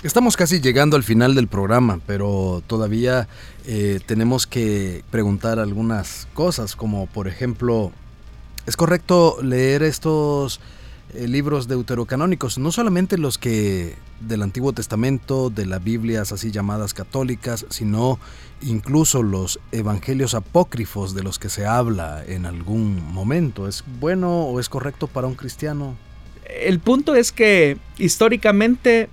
Estamos 0.03 0.37
casi 0.37 0.59
llegando 0.59 0.97
al 0.97 1.03
final 1.03 1.33
del 1.33 1.47
programa, 1.47 1.99
pero 2.05 2.61
todavía 2.67 3.27
eh, 3.65 3.99
tenemos 4.05 4.45
que 4.45 5.03
preguntar 5.09 5.57
algunas 5.59 6.27
cosas, 6.33 6.75
como 6.75 7.07
por 7.07 7.27
ejemplo, 7.27 7.91
¿es 8.67 8.75
correcto 8.75 9.37
leer 9.41 9.81
estos 9.81 10.59
eh, 11.15 11.27
libros 11.27 11.67
deuterocanónicos? 11.67 12.59
No 12.59 12.71
solamente 12.71 13.17
los 13.17 13.39
que 13.39 13.95
del 14.19 14.41
Antiguo 14.41 14.73
Testamento, 14.73 15.49
de 15.49 15.65
las 15.65 15.83
Biblias 15.83 16.31
así 16.31 16.51
llamadas 16.51 16.93
católicas, 16.93 17.65
sino 17.69 18.19
incluso 18.61 19.23
los 19.23 19.59
evangelios 19.71 20.33
apócrifos 20.33 21.13
de 21.13 21.23
los 21.23 21.39
que 21.39 21.49
se 21.49 21.65
habla 21.65 22.23
en 22.25 22.45
algún 22.45 23.03
momento. 23.13 23.67
¿Es 23.67 23.83
bueno 23.99 24.43
o 24.43 24.59
es 24.59 24.69
correcto 24.69 25.07
para 25.07 25.27
un 25.27 25.35
cristiano? 25.35 25.95
el 26.49 26.79
punto 26.79 27.15
es 27.15 27.31
que 27.31 27.77
históricamente 27.97 29.09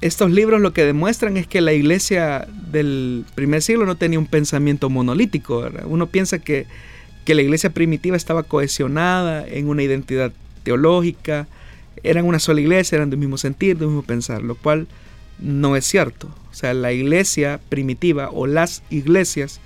estos 0.00 0.30
libros 0.30 0.60
lo 0.60 0.72
que 0.72 0.84
demuestran 0.84 1.36
es 1.36 1.46
que 1.46 1.60
la 1.60 1.72
iglesia 1.72 2.46
del 2.70 3.24
primer 3.34 3.62
siglo 3.62 3.86
no 3.86 3.96
tenía 3.96 4.18
un 4.18 4.26
pensamiento 4.26 4.90
monolítico. 4.90 5.68
Uno 5.86 6.08
piensa 6.08 6.38
que, 6.38 6.66
la 7.26 7.40
iglesia 7.40 7.70
primitiva 7.70 8.18
estaba 8.18 8.42
cohesionada 8.42 9.46
en 9.46 9.68
una 9.68 9.82
identidad 9.82 10.32
teológica, 10.62 11.46
eran 12.04 12.26
una 12.26 12.38
sola 12.38 12.60
iglesia, 12.60 12.96
eran 12.96 13.10
del 13.10 13.18
mismo 13.18 13.38
sentir, 13.38 13.76
del 13.76 13.88
mismo 13.88 14.02
pensar, 14.02 14.42
lo 14.42 14.54
cual 14.54 14.86
no 15.38 15.74
es 15.74 15.84
cierto. 15.86 16.28
O 16.50 16.54
sea, 16.54 16.74
la 16.74 16.92
iglesia 16.92 17.60
primitiva 17.68 18.30
o 18.30 18.46
las 18.46 18.82
iglesias 18.90 19.60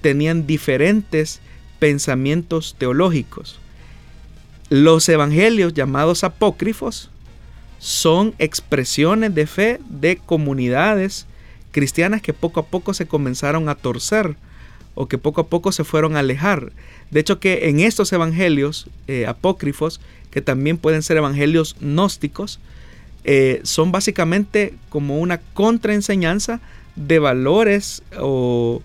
tenían 0.00 0.46
diferentes 0.46 1.40
pensamientos 1.78 2.74
teológicos. 2.78 3.60
Los 4.68 5.08
evangelios 5.08 5.74
llamados 5.74 6.24
apócrifos 6.24 7.10
son 7.78 8.34
expresiones 8.38 9.34
de 9.34 9.46
fe 9.46 9.80
de 9.88 10.16
comunidades 10.16 11.26
cristianas 11.72 12.22
que 12.22 12.32
poco 12.32 12.60
a 12.60 12.66
poco 12.66 12.94
se 12.94 13.06
comenzaron 13.06 13.68
a 13.68 13.74
torcer 13.74 14.36
o 14.94 15.08
que 15.08 15.18
poco 15.18 15.40
a 15.40 15.46
poco 15.46 15.72
se 15.72 15.84
fueron 15.84 16.16
a 16.16 16.20
alejar. 16.20 16.72
De 17.10 17.20
hecho 17.20 17.40
que 17.40 17.68
en 17.68 17.80
estos 17.80 18.12
evangelios 18.12 18.86
eh, 19.08 19.26
apócrifos, 19.26 20.00
que 20.30 20.40
también 20.40 20.78
pueden 20.78 21.02
ser 21.02 21.16
evangelios 21.16 21.76
gnósticos, 21.80 22.58
eh, 23.24 23.60
son 23.62 23.92
básicamente 23.92 24.74
como 24.88 25.18
una 25.18 25.38
contraenseñanza 25.38 26.60
de 26.96 27.18
valores 27.18 28.02
o, 28.18 28.82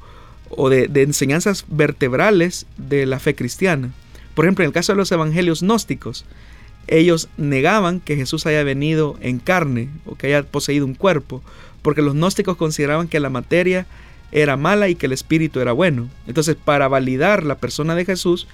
de 0.70 1.02
enseñanzas 1.02 1.66
vertebrales 1.68 2.66
de 2.78 3.06
la 3.06 3.20
fe 3.20 3.36
cristiana. 3.36 3.92
Por 4.36 4.46
ejemplo, 4.46 4.64
en 4.64 4.68
el 4.68 4.74
caso 4.74 4.92
de 4.94 4.98
los 4.98 5.12
evangelios 5.12 5.62
gnósticos, 5.62 6.26
ellos 6.88 7.28
negaban 7.38 8.00
que 8.00 8.16
Jesús 8.16 8.46
haya 8.46 8.64
venido 8.64 9.18
en 9.22 9.40
carne 9.40 9.90
o 10.06 10.16
que 10.16 10.28
haya 10.28 10.44
poseído 10.44 10.86
un 10.86 10.94
cuerpo, 10.94 11.42
porque 11.82 12.02
los 12.02 12.14
gnósticos 12.14 12.56
consideraban 12.56 13.08
que 13.08 13.20
la 13.20 13.30
materia 13.30 13.88
era 14.32 14.58
mala 14.58 14.90
y 14.90 14.96
que 14.96 15.06
el 15.06 15.14
espíritu 15.14 15.60
era 15.60 15.72
bueno. 15.72 16.10
Entonces, 16.28 16.56
para 16.56 16.88
validar 16.88 17.44
la 17.44 17.56
persona 17.56 17.96
de 17.96 18.06
Jesús, 18.06 18.48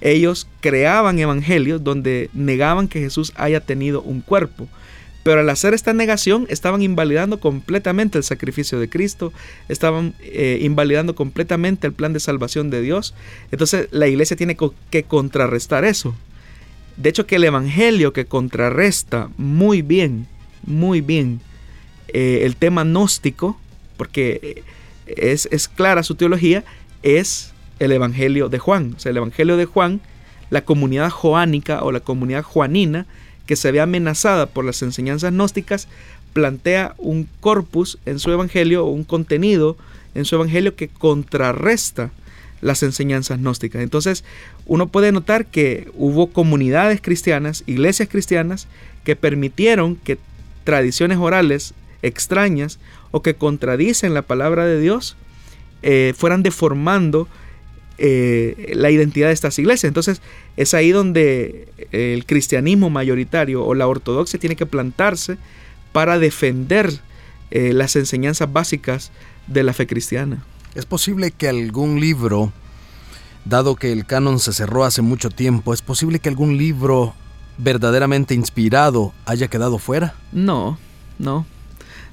ellos 0.00 0.46
creaban 0.60 1.18
evangelios 1.18 1.84
donde 1.84 2.30
negaban 2.32 2.88
que 2.88 3.00
Jesús 3.00 3.32
haya 3.36 3.60
tenido 3.60 4.02
un 4.02 4.20
cuerpo. 4.20 4.68
Pero 5.22 5.40
al 5.40 5.50
hacer 5.50 5.74
esta 5.74 5.92
negación 5.92 6.46
estaban 6.48 6.80
invalidando 6.80 7.40
completamente 7.40 8.16
el 8.16 8.24
sacrificio 8.24 8.80
de 8.80 8.88
Cristo, 8.88 9.34
estaban 9.68 10.14
eh, 10.20 10.58
invalidando 10.62 11.14
completamente 11.14 11.86
el 11.86 11.92
plan 11.92 12.14
de 12.14 12.20
salvación 12.20 12.70
de 12.70 12.80
Dios. 12.80 13.14
Entonces 13.50 13.88
la 13.90 14.08
iglesia 14.08 14.36
tiene 14.36 14.56
que 14.90 15.02
contrarrestar 15.02 15.84
eso. 15.84 16.14
De 16.96 17.10
hecho 17.10 17.26
que 17.26 17.36
el 17.36 17.44
Evangelio 17.44 18.14
que 18.14 18.24
contrarresta 18.24 19.28
muy 19.36 19.82
bien, 19.82 20.26
muy 20.64 21.02
bien 21.02 21.40
eh, 22.08 22.40
el 22.44 22.56
tema 22.56 22.84
gnóstico, 22.84 23.58
porque 23.98 24.40
eh, 24.42 24.62
es, 25.16 25.48
es 25.50 25.68
clara 25.68 26.02
su 26.02 26.14
teología, 26.14 26.64
es 27.02 27.52
el 27.78 27.92
Evangelio 27.92 28.48
de 28.48 28.58
Juan. 28.58 28.94
O 28.96 29.00
sea, 29.00 29.10
el 29.10 29.16
Evangelio 29.16 29.56
de 29.56 29.64
Juan, 29.64 30.00
la 30.50 30.64
comunidad 30.64 31.10
joánica 31.10 31.82
o 31.82 31.92
la 31.92 32.00
comunidad 32.00 32.42
juanina, 32.42 33.06
que 33.46 33.56
se 33.56 33.72
ve 33.72 33.80
amenazada 33.80 34.46
por 34.46 34.64
las 34.64 34.82
enseñanzas 34.82 35.32
gnósticas, 35.32 35.88
plantea 36.32 36.94
un 36.98 37.28
corpus 37.40 37.98
en 38.06 38.18
su 38.18 38.30
evangelio 38.30 38.84
o 38.86 38.90
un 38.90 39.04
contenido 39.04 39.76
en 40.14 40.24
su 40.24 40.36
evangelio 40.36 40.76
que 40.76 40.88
contrarresta 40.88 42.10
las 42.60 42.82
enseñanzas 42.82 43.38
gnósticas. 43.40 43.82
Entonces, 43.82 44.24
uno 44.66 44.88
puede 44.88 45.12
notar 45.12 45.46
que 45.46 45.90
hubo 45.94 46.28
comunidades 46.28 47.00
cristianas, 47.00 47.64
iglesias 47.66 48.08
cristianas, 48.08 48.68
que 49.04 49.16
permitieron 49.16 49.96
que 49.96 50.18
tradiciones 50.64 51.18
orales 51.18 51.74
extrañas 52.02 52.78
o 53.10 53.22
que 53.22 53.34
contradicen 53.34 54.14
la 54.14 54.22
palabra 54.22 54.66
de 54.66 54.80
Dios 54.80 55.16
eh, 55.82 56.14
fueran 56.16 56.42
deformando 56.42 57.28
eh, 57.98 58.72
la 58.74 58.90
identidad 58.90 59.28
de 59.28 59.34
estas 59.34 59.58
iglesias. 59.58 59.88
Entonces 59.88 60.22
es 60.56 60.74
ahí 60.74 60.90
donde 60.90 61.68
el 61.92 62.24
cristianismo 62.26 62.90
mayoritario 62.90 63.64
o 63.64 63.74
la 63.74 63.86
ortodoxia 63.86 64.38
tiene 64.38 64.56
que 64.56 64.66
plantarse 64.66 65.36
para 65.92 66.18
defender 66.18 67.00
eh, 67.50 67.72
las 67.72 67.96
enseñanzas 67.96 68.52
básicas 68.52 69.10
de 69.46 69.64
la 69.64 69.72
fe 69.72 69.86
cristiana. 69.86 70.44
Es 70.74 70.86
posible 70.86 71.32
que 71.32 71.48
algún 71.48 72.00
libro, 72.00 72.52
dado 73.44 73.74
que 73.74 73.92
el 73.92 74.06
canon 74.06 74.38
se 74.38 74.52
cerró 74.52 74.84
hace 74.84 75.02
mucho 75.02 75.30
tiempo, 75.30 75.74
es 75.74 75.82
posible 75.82 76.20
que 76.20 76.28
algún 76.28 76.56
libro 76.56 77.14
verdaderamente 77.62 78.34
inspirado 78.34 79.12
haya 79.26 79.48
quedado 79.48 79.78
fuera? 79.78 80.14
No, 80.32 80.78
no. 81.18 81.46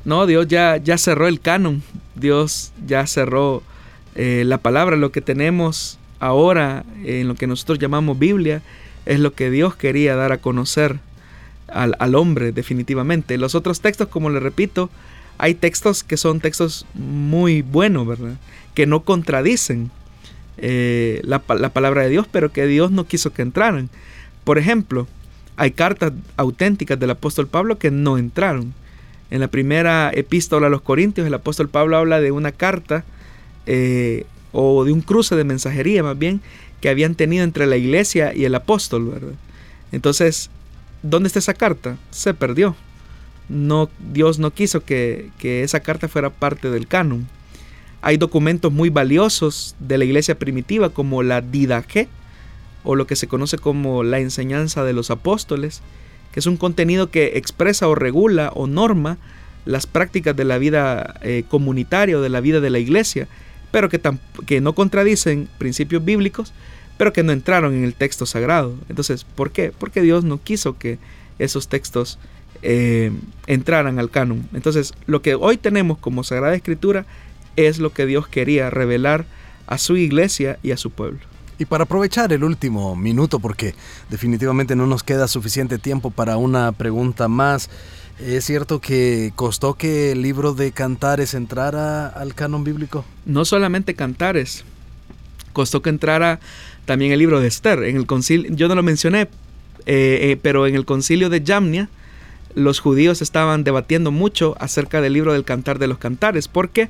No, 0.08 0.26
Dios 0.26 0.48
ya, 0.48 0.78
ya 0.78 0.98
cerró 0.98 1.28
el 1.28 1.42
canon. 1.42 1.84
Dios 2.16 2.72
ya 2.88 3.06
cerró 3.08 3.62
eh, 4.16 4.44
la 4.46 4.58
palabra, 4.58 4.96
lo 4.96 5.12
que 5.12 5.20
tenemos 5.20 6.00
ahora 6.22 6.86
en 7.04 7.28
lo 7.28 7.36
que 7.36 7.46
nosotros 7.46 7.78
llamamos 7.78 8.18
Biblia, 8.18 8.62
es 9.06 9.20
lo 9.20 9.34
que 9.34 9.52
Dios 9.52 9.76
quería 9.76 10.16
dar 10.16 10.32
a 10.32 10.38
conocer 10.38 11.00
al, 11.68 12.16
hombre 12.16 12.54
definitivamente. 12.54 13.38
Los 13.38 13.54
otros 13.54 13.82
textos, 13.82 14.08
como 14.08 14.30
le 14.30 14.40
repito, 14.40 14.90
hay 15.40 15.56
textos 15.56 16.06
que 16.06 16.16
son 16.16 16.40
textos 16.40 16.86
muy 16.94 17.62
buenos, 17.62 18.08
¿verdad? 18.08 18.38
Que 18.76 18.86
no 18.86 19.02
contradicen 19.04 19.92
eh, 20.58 21.20
la, 21.26 21.44
la, 21.60 21.68
palabra 21.68 22.04
de 22.04 22.10
Dios, 22.12 22.28
pero 22.32 22.54
que 22.54 22.66
Dios 22.66 22.92
no 22.92 23.06
quiso 23.08 23.34
que 23.34 23.42
entraran. 23.42 23.90
Por 24.46 24.58
ejemplo, 24.58 25.06
hay 25.58 25.72
cartas 25.72 26.14
auténticas 26.38 26.98
del 26.98 27.10
apóstol 27.10 27.48
Pablo 27.48 27.78
que 27.78 27.92
no 27.92 28.18
entraron. 28.18 28.74
En 29.30 29.42
la 29.42 29.48
primera 29.48 30.12
epístola 30.14 30.68
a 30.68 30.70
los 30.70 30.82
Corintios, 30.82 31.28
el 31.28 31.34
apóstol 31.34 31.70
Pablo 31.70 31.98
habla 31.98 32.22
de 32.22 32.32
una 32.32 32.52
carta 32.52 33.04
eh, 33.66 34.26
o 34.52 34.86
de 34.86 34.94
un 34.94 35.02
cruce 35.02 35.36
de 35.36 35.44
mensajería 35.44 36.02
más 36.04 36.18
bien 36.18 36.42
que 36.82 36.90
habían 36.90 37.16
tenido 37.16 37.44
entre 37.44 37.66
la 37.66 37.78
iglesia 37.78 38.34
y 38.34 38.46
el 38.46 38.56
apóstol, 38.56 39.10
¿verdad? 39.10 39.34
Entonces, 39.92 40.50
¿dónde 41.02 41.28
está 41.28 41.40
esa 41.40 41.54
carta? 41.54 41.98
Se 42.12 42.34
perdió. 42.34 42.76
No, 43.50 43.90
Dios 44.14 44.40
no 44.40 44.52
quiso 44.52 44.84
que, 44.84 45.30
que 45.40 45.64
esa 45.64 45.80
carta 45.80 46.08
fuera 46.08 46.30
parte 46.30 46.70
del 46.70 46.88
canon. 46.88 47.28
Hay 48.02 48.18
documentos 48.18 48.72
muy 48.72 48.90
valiosos 48.90 49.76
de 49.80 49.98
la 49.98 50.06
iglesia 50.06 50.38
primitiva 50.38 50.90
como 50.90 51.24
la 51.24 51.42
Didache 51.42 52.08
o 52.84 52.96
lo 52.96 53.08
que 53.08 53.16
se 53.16 53.28
conoce 53.28 53.58
como 53.58 54.04
la 54.04 54.20
enseñanza 54.20 54.84
de 54.84 54.94
los 54.94 55.12
apóstoles, 55.12 55.82
es 56.38 56.46
un 56.46 56.56
contenido 56.56 57.10
que 57.10 57.38
expresa 57.38 57.88
o 57.88 57.96
regula 57.96 58.52
o 58.54 58.68
norma 58.68 59.18
las 59.66 59.88
prácticas 59.88 60.36
de 60.36 60.46
la 60.46 60.60
vida 60.60 61.20
eh, 61.24 61.44
comunitaria 61.50 62.16
o 62.16 62.22
de 62.22 62.30
la 62.30 62.42
vida 62.42 62.60
de 62.60 62.70
la 62.70 62.78
iglesia, 62.78 63.28
pero 63.72 63.90
que, 63.90 64.62
no 64.62 64.74
contradicen 64.74 65.50
principios 65.58 66.06
bíblicos, 66.06 66.54
pero 66.96 67.12
que 67.12 67.24
no 67.24 67.32
entraron 67.32 67.74
en 67.74 67.84
el 67.84 67.96
texto 67.96 68.28
sagrado. 68.28 68.76
Entonces, 68.88 69.24
¿por 69.24 69.50
qué? 69.50 69.74
Porque 69.76 70.04
Dios 70.04 70.24
no 70.24 70.40
quiso 70.40 70.78
que 70.78 71.00
esos 71.40 71.70
textos 71.70 72.20
eh, 72.62 73.12
entraran 73.48 73.98
al 73.98 74.12
canon. 74.12 74.48
Entonces, 74.54 74.94
lo 75.08 75.24
que 75.24 75.34
hoy 75.34 75.58
tenemos 75.58 75.98
como 75.98 76.24
Sagrada 76.24 76.54
Escritura 76.54 77.08
es 77.56 77.80
lo 77.80 77.94
que 77.94 78.06
Dios 78.06 78.28
quería 78.28 78.70
revelar 78.70 79.26
a 79.66 79.80
su 79.80 79.98
iglesia 79.98 80.60
y 80.62 80.70
a 80.70 80.78
su 80.78 80.92
pueblo. 80.92 81.20
Y 81.60 81.66
para 81.66 81.86
aprovechar 81.86 82.32
el 82.34 82.44
último 82.44 82.96
minuto, 82.96 83.40
porque 83.40 83.74
definitivamente 84.10 84.76
no 84.76 84.86
nos 84.86 85.04
queda 85.04 85.28
suficiente 85.28 85.80
tiempo 85.80 86.12
para 86.12 86.38
una 86.38 86.72
pregunta 86.72 87.28
más, 87.28 87.70
¿es 88.20 88.46
cierto 88.46 88.80
que 88.80 89.32
costó 89.36 89.74
que 89.74 90.12
el 90.12 90.22
libro 90.22 90.54
de 90.54 90.72
Cantares 90.72 91.34
entrara 91.34 92.08
al 92.08 92.36
canon 92.36 92.64
bíblico? 92.64 93.06
No 93.26 93.44
solamente 93.44 93.96
Cantares, 93.96 94.66
costó 95.54 95.82
que 95.82 95.90
entrara 95.90 96.40
también 96.86 97.12
el 97.12 97.20
libro 97.20 97.40
de 97.40 97.48
Esther. 97.48 97.84
En 97.84 97.98
el 97.98 98.06
concilio, 98.06 98.54
yo 98.54 98.68
no 98.68 98.76
lo 98.76 98.84
mencioné, 98.84 99.22
eh, 99.22 99.28
eh, 99.88 100.40
pero 100.42 100.68
en 100.68 100.76
el 100.76 100.86
concilio 100.86 101.30
de 101.30 101.44
Yamnia, 101.44 101.90
los 102.54 102.80
judíos 102.80 103.22
estaban 103.22 103.64
debatiendo 103.64 104.12
mucho 104.12 104.56
acerca 104.60 105.02
del 105.02 105.14
libro 105.14 105.34
del 105.34 105.44
Cantar 105.44 105.80
de 105.80 105.88
los 105.88 105.98
Cantares, 105.98 106.48
porque 106.48 106.90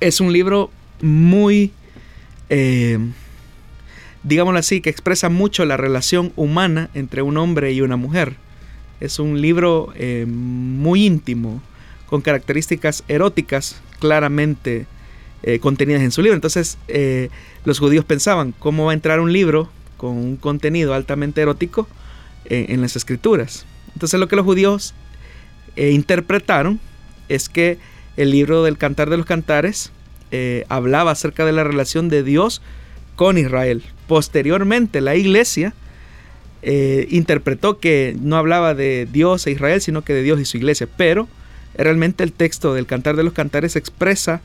es 0.00 0.20
un 0.20 0.32
libro 0.32 0.70
muy, 1.00 1.72
eh, 2.48 2.98
digámoslo 4.26 4.58
así, 4.58 4.80
que 4.80 4.90
expresa 4.90 5.28
mucho 5.28 5.64
la 5.64 5.76
relación 5.76 6.32
humana 6.36 6.90
entre 6.94 7.22
un 7.22 7.36
hombre 7.38 7.72
y 7.72 7.80
una 7.80 7.96
mujer. 7.96 8.34
Es 9.00 9.18
un 9.18 9.40
libro 9.40 9.92
eh, 9.94 10.26
muy 10.28 11.06
íntimo, 11.06 11.62
con 12.06 12.20
características 12.20 13.04
eróticas 13.08 13.80
claramente 13.98 14.86
eh, 15.42 15.58
contenidas 15.58 16.02
en 16.02 16.12
su 16.12 16.22
libro. 16.22 16.34
Entonces 16.34 16.78
los 17.64 17.78
judíos 17.78 18.04
pensaban, 18.04 18.52
¿cómo 18.58 18.84
va 18.84 18.92
a 18.92 18.94
entrar 18.94 19.20
un 19.20 19.32
libro 19.32 19.68
con 19.96 20.16
un 20.16 20.36
contenido 20.36 20.94
altamente 20.94 21.40
erótico 21.40 21.88
en 22.44 22.80
las 22.80 22.96
escrituras? 22.96 23.66
Entonces 23.94 24.20
lo 24.20 24.28
que 24.28 24.36
los 24.36 24.44
judíos 24.44 24.94
interpretaron 25.76 26.78
es 27.28 27.48
que 27.48 27.78
el 28.16 28.30
libro 28.30 28.62
del 28.62 28.78
Cantar 28.78 29.10
de 29.10 29.16
los 29.16 29.26
Cantares 29.26 29.92
eh, 30.30 30.64
hablaba 30.68 31.12
acerca 31.12 31.44
de 31.44 31.52
la 31.52 31.64
relación 31.64 32.08
de 32.08 32.22
Dios 32.22 32.62
con 33.16 33.38
Israel. 33.38 33.82
Posteriormente, 34.06 35.00
la 35.00 35.16
iglesia 35.16 35.74
eh, 36.62 37.08
interpretó 37.10 37.78
que 37.80 38.16
no 38.20 38.36
hablaba 38.36 38.74
de 38.74 39.08
Dios 39.10 39.46
e 39.46 39.50
Israel, 39.50 39.80
sino 39.80 40.02
que 40.02 40.12
de 40.12 40.22
Dios 40.22 40.40
y 40.40 40.44
su 40.44 40.56
iglesia. 40.58 40.86
Pero 40.96 41.26
realmente 41.74 42.22
el 42.22 42.32
texto 42.32 42.74
del 42.74 42.86
Cantar 42.86 43.16
de 43.16 43.24
los 43.24 43.32
Cantares 43.32 43.74
expresa 43.74 44.40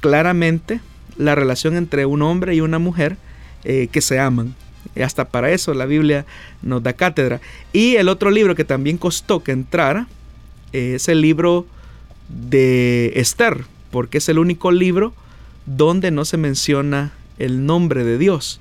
claramente 0.00 0.80
la 1.16 1.34
relación 1.34 1.76
entre 1.76 2.04
un 2.04 2.22
hombre 2.22 2.54
y 2.54 2.60
una 2.60 2.78
mujer 2.78 3.16
eh, 3.64 3.88
que 3.90 4.00
se 4.00 4.18
aman. 4.18 4.54
Hasta 5.02 5.26
para 5.26 5.50
eso 5.50 5.74
la 5.74 5.86
Biblia 5.86 6.26
nos 6.62 6.82
da 6.82 6.92
cátedra. 6.92 7.40
Y 7.72 7.96
el 7.96 8.08
otro 8.08 8.30
libro 8.30 8.54
que 8.54 8.64
también 8.64 8.98
costó 8.98 9.42
que 9.42 9.52
entrara 9.52 10.08
es 10.72 11.08
el 11.08 11.20
libro 11.20 11.66
de 12.28 13.12
Esther, 13.16 13.64
porque 13.90 14.18
es 14.18 14.28
el 14.28 14.38
único 14.38 14.70
libro 14.72 15.14
donde 15.64 16.10
no 16.10 16.24
se 16.24 16.36
menciona 16.36 17.12
el 17.38 17.66
nombre 17.66 18.04
de 18.04 18.18
Dios. 18.18 18.60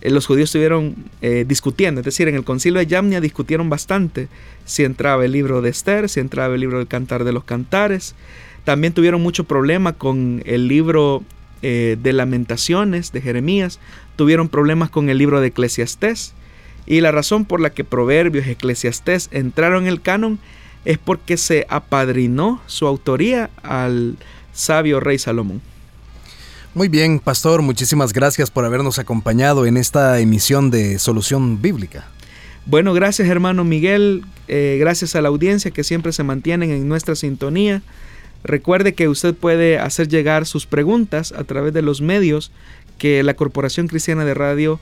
Eh, 0.00 0.10
los 0.10 0.26
judíos 0.26 0.48
estuvieron 0.48 0.94
eh, 1.22 1.44
discutiendo, 1.48 2.00
es 2.00 2.04
decir, 2.04 2.28
en 2.28 2.34
el 2.34 2.44
concilio 2.44 2.78
de 2.78 2.86
Yamnia 2.86 3.20
discutieron 3.20 3.70
bastante 3.70 4.28
si 4.64 4.84
entraba 4.84 5.24
el 5.24 5.32
libro 5.32 5.62
de 5.62 5.70
Esther, 5.70 6.08
si 6.08 6.20
entraba 6.20 6.54
el 6.54 6.60
libro 6.60 6.78
del 6.78 6.86
Cantar 6.86 7.24
de 7.24 7.32
los 7.32 7.44
Cantares. 7.44 8.14
También 8.64 8.92
tuvieron 8.92 9.22
mucho 9.22 9.44
problema 9.44 9.92
con 9.92 10.42
el 10.46 10.68
libro 10.68 11.22
eh, 11.62 11.96
de 12.02 12.12
Lamentaciones 12.12 13.12
de 13.12 13.22
Jeremías, 13.22 13.80
tuvieron 14.16 14.48
problemas 14.48 14.90
con 14.90 15.08
el 15.08 15.18
libro 15.18 15.40
de 15.40 15.48
Eclesiastés. 15.48 16.34
Y 16.86 17.00
la 17.00 17.10
razón 17.10 17.46
por 17.46 17.60
la 17.60 17.70
que 17.70 17.84
Proverbios 17.84 18.46
y 18.46 18.50
Eclesiastés 18.50 19.30
entraron 19.32 19.84
en 19.84 19.88
el 19.88 20.02
canon 20.02 20.38
es 20.84 20.98
porque 20.98 21.38
se 21.38 21.64
apadrinó 21.70 22.60
su 22.66 22.86
autoría 22.86 23.48
al 23.62 24.16
sabio 24.52 25.00
rey 25.00 25.18
Salomón. 25.18 25.62
Muy 26.74 26.88
bien, 26.88 27.20
pastor, 27.20 27.62
muchísimas 27.62 28.12
gracias 28.12 28.50
por 28.50 28.64
habernos 28.64 28.98
acompañado 28.98 29.64
en 29.64 29.76
esta 29.76 30.18
emisión 30.18 30.72
de 30.72 30.98
Solución 30.98 31.62
Bíblica. 31.62 32.08
Bueno, 32.66 32.92
gracias 32.94 33.28
hermano 33.28 33.62
Miguel, 33.62 34.24
eh, 34.48 34.76
gracias 34.80 35.14
a 35.14 35.22
la 35.22 35.28
audiencia 35.28 35.70
que 35.70 35.84
siempre 35.84 36.10
se 36.10 36.24
mantienen 36.24 36.72
en 36.72 36.88
nuestra 36.88 37.14
sintonía. 37.14 37.82
Recuerde 38.42 38.92
que 38.94 39.06
usted 39.06 39.36
puede 39.36 39.78
hacer 39.78 40.08
llegar 40.08 40.46
sus 40.46 40.66
preguntas 40.66 41.30
a 41.30 41.44
través 41.44 41.72
de 41.74 41.82
los 41.82 42.00
medios 42.00 42.50
que 42.98 43.22
la 43.22 43.34
Corporación 43.34 43.86
Cristiana 43.86 44.24
de 44.24 44.34
Radio 44.34 44.80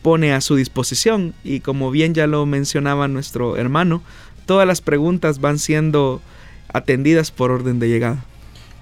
pone 0.00 0.32
a 0.32 0.40
su 0.40 0.56
disposición 0.56 1.34
y 1.44 1.60
como 1.60 1.90
bien 1.90 2.14
ya 2.14 2.26
lo 2.26 2.46
mencionaba 2.46 3.06
nuestro 3.06 3.58
hermano, 3.58 4.02
todas 4.46 4.66
las 4.66 4.80
preguntas 4.80 5.42
van 5.42 5.58
siendo 5.58 6.22
atendidas 6.72 7.32
por 7.32 7.50
orden 7.50 7.80
de 7.80 7.88
llegada. 7.90 8.24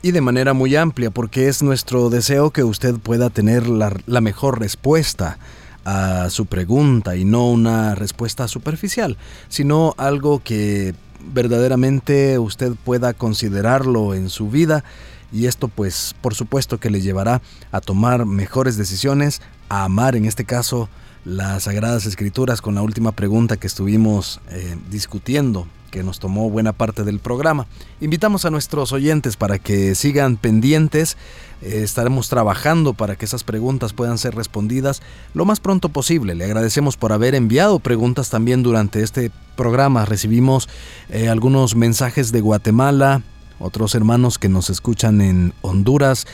Y 0.06 0.12
de 0.12 0.20
manera 0.20 0.52
muy 0.52 0.76
amplia, 0.76 1.10
porque 1.10 1.48
es 1.48 1.64
nuestro 1.64 2.10
deseo 2.10 2.52
que 2.52 2.62
usted 2.62 2.94
pueda 2.94 3.28
tener 3.28 3.66
la, 3.66 4.20
mejor 4.20 4.60
respuesta 4.60 5.36
a 5.84 6.30
su 6.30 6.46
pregunta 6.46 7.16
y 7.16 7.24
no 7.24 7.50
una 7.50 7.96
respuesta 7.96 8.46
superficial, 8.46 9.16
sino 9.48 9.96
algo 9.98 10.40
que 10.44 10.94
verdaderamente 11.32 12.38
usted 12.38 12.74
pueda 12.84 13.14
considerarlo 13.14 14.14
en 14.14 14.30
su 14.30 14.48
vida 14.48 14.84
y 15.32 15.46
esto 15.46 15.66
pues 15.66 16.14
por 16.20 16.36
supuesto 16.36 16.78
que 16.78 16.90
le 16.90 17.00
llevará 17.00 17.42
a 17.72 17.80
tomar 17.80 18.26
mejores 18.26 18.76
decisiones, 18.76 19.42
a 19.68 19.82
amar 19.82 20.14
en 20.14 20.26
este 20.26 20.44
caso 20.44 20.88
las 21.24 21.64
Sagradas 21.64 22.06
Escrituras 22.06 22.62
con 22.62 22.76
la 22.76 22.82
última 22.82 23.10
pregunta 23.10 23.56
que 23.56 23.66
estuvimos 23.66 24.40
eh, 24.50 24.76
discutiendo, 24.88 25.66
que 25.90 26.02
nos 26.02 26.18
tomó 26.18 26.50
buena 26.50 26.72
parte 26.72 27.04
del 27.04 27.18
programa. 27.18 27.66
Invitamos 28.00 28.44
a 28.44 28.50
nuestros 28.50 28.92
oyentes 28.92 29.36
para 29.36 29.58
que 29.58 29.94
sigan 29.94 30.36
pendientes. 30.36 31.16
Eh, 31.62 31.80
estaremos 31.82 32.28
trabajando 32.28 32.94
para 32.94 33.16
que 33.16 33.24
esas 33.24 33.44
preguntas 33.44 33.92
puedan 33.92 34.18
ser 34.18 34.34
respondidas 34.34 35.02
lo 35.34 35.44
más 35.44 35.60
pronto 35.60 35.88
posible. 35.88 36.34
Le 36.34 36.44
agradecemos 36.44 36.96
por 36.96 37.12
haber 37.12 37.34
enviado 37.34 37.78
preguntas 37.78 38.30
también 38.30 38.62
durante 38.62 39.02
este 39.02 39.30
programa. 39.56 40.04
Recibimos 40.04 40.68
eh, 41.08 41.28
algunos 41.28 41.74
mensajes 41.76 42.32
de 42.32 42.40
Guatemala, 42.40 43.22
otros 43.58 43.94
hermanos 43.94 44.38
que 44.38 44.48
nos 44.48 44.68
escuchan 44.68 45.20
en 45.20 45.54
Honduras, 45.62 46.26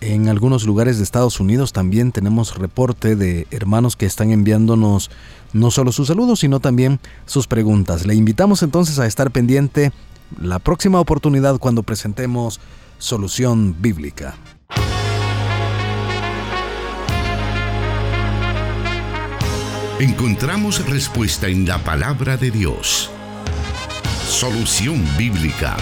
en 0.00 0.28
algunos 0.28 0.64
lugares 0.64 0.98
de 0.98 1.04
Estados 1.04 1.40
Unidos 1.40 1.72
también 1.72 2.12
tenemos 2.12 2.56
reporte 2.56 3.16
de 3.16 3.46
hermanos 3.50 3.96
que 3.96 4.06
están 4.06 4.30
enviándonos 4.30 5.10
no 5.52 5.70
solo 5.70 5.92
sus 5.92 6.08
saludos, 6.08 6.40
sino 6.40 6.60
también 6.60 7.00
sus 7.24 7.46
preguntas. 7.46 8.06
Le 8.06 8.14
invitamos 8.14 8.62
entonces 8.62 8.98
a 8.98 9.06
estar 9.06 9.30
pendiente 9.30 9.92
la 10.40 10.58
próxima 10.58 11.00
oportunidad 11.00 11.58
cuando 11.58 11.82
presentemos 11.82 12.60
Solución 12.98 13.76
Bíblica. 13.80 14.34
Encontramos 19.98 20.86
respuesta 20.86 21.48
en 21.48 21.66
la 21.66 21.78
palabra 21.78 22.36
de 22.36 22.50
Dios. 22.50 23.10
Solución 24.28 25.02
Bíblica. 25.16 25.74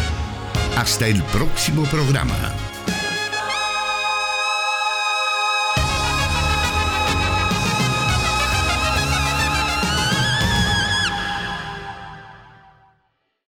Hasta 0.76 1.08
el 1.08 1.20
próximo 1.24 1.82
programa. 1.84 2.34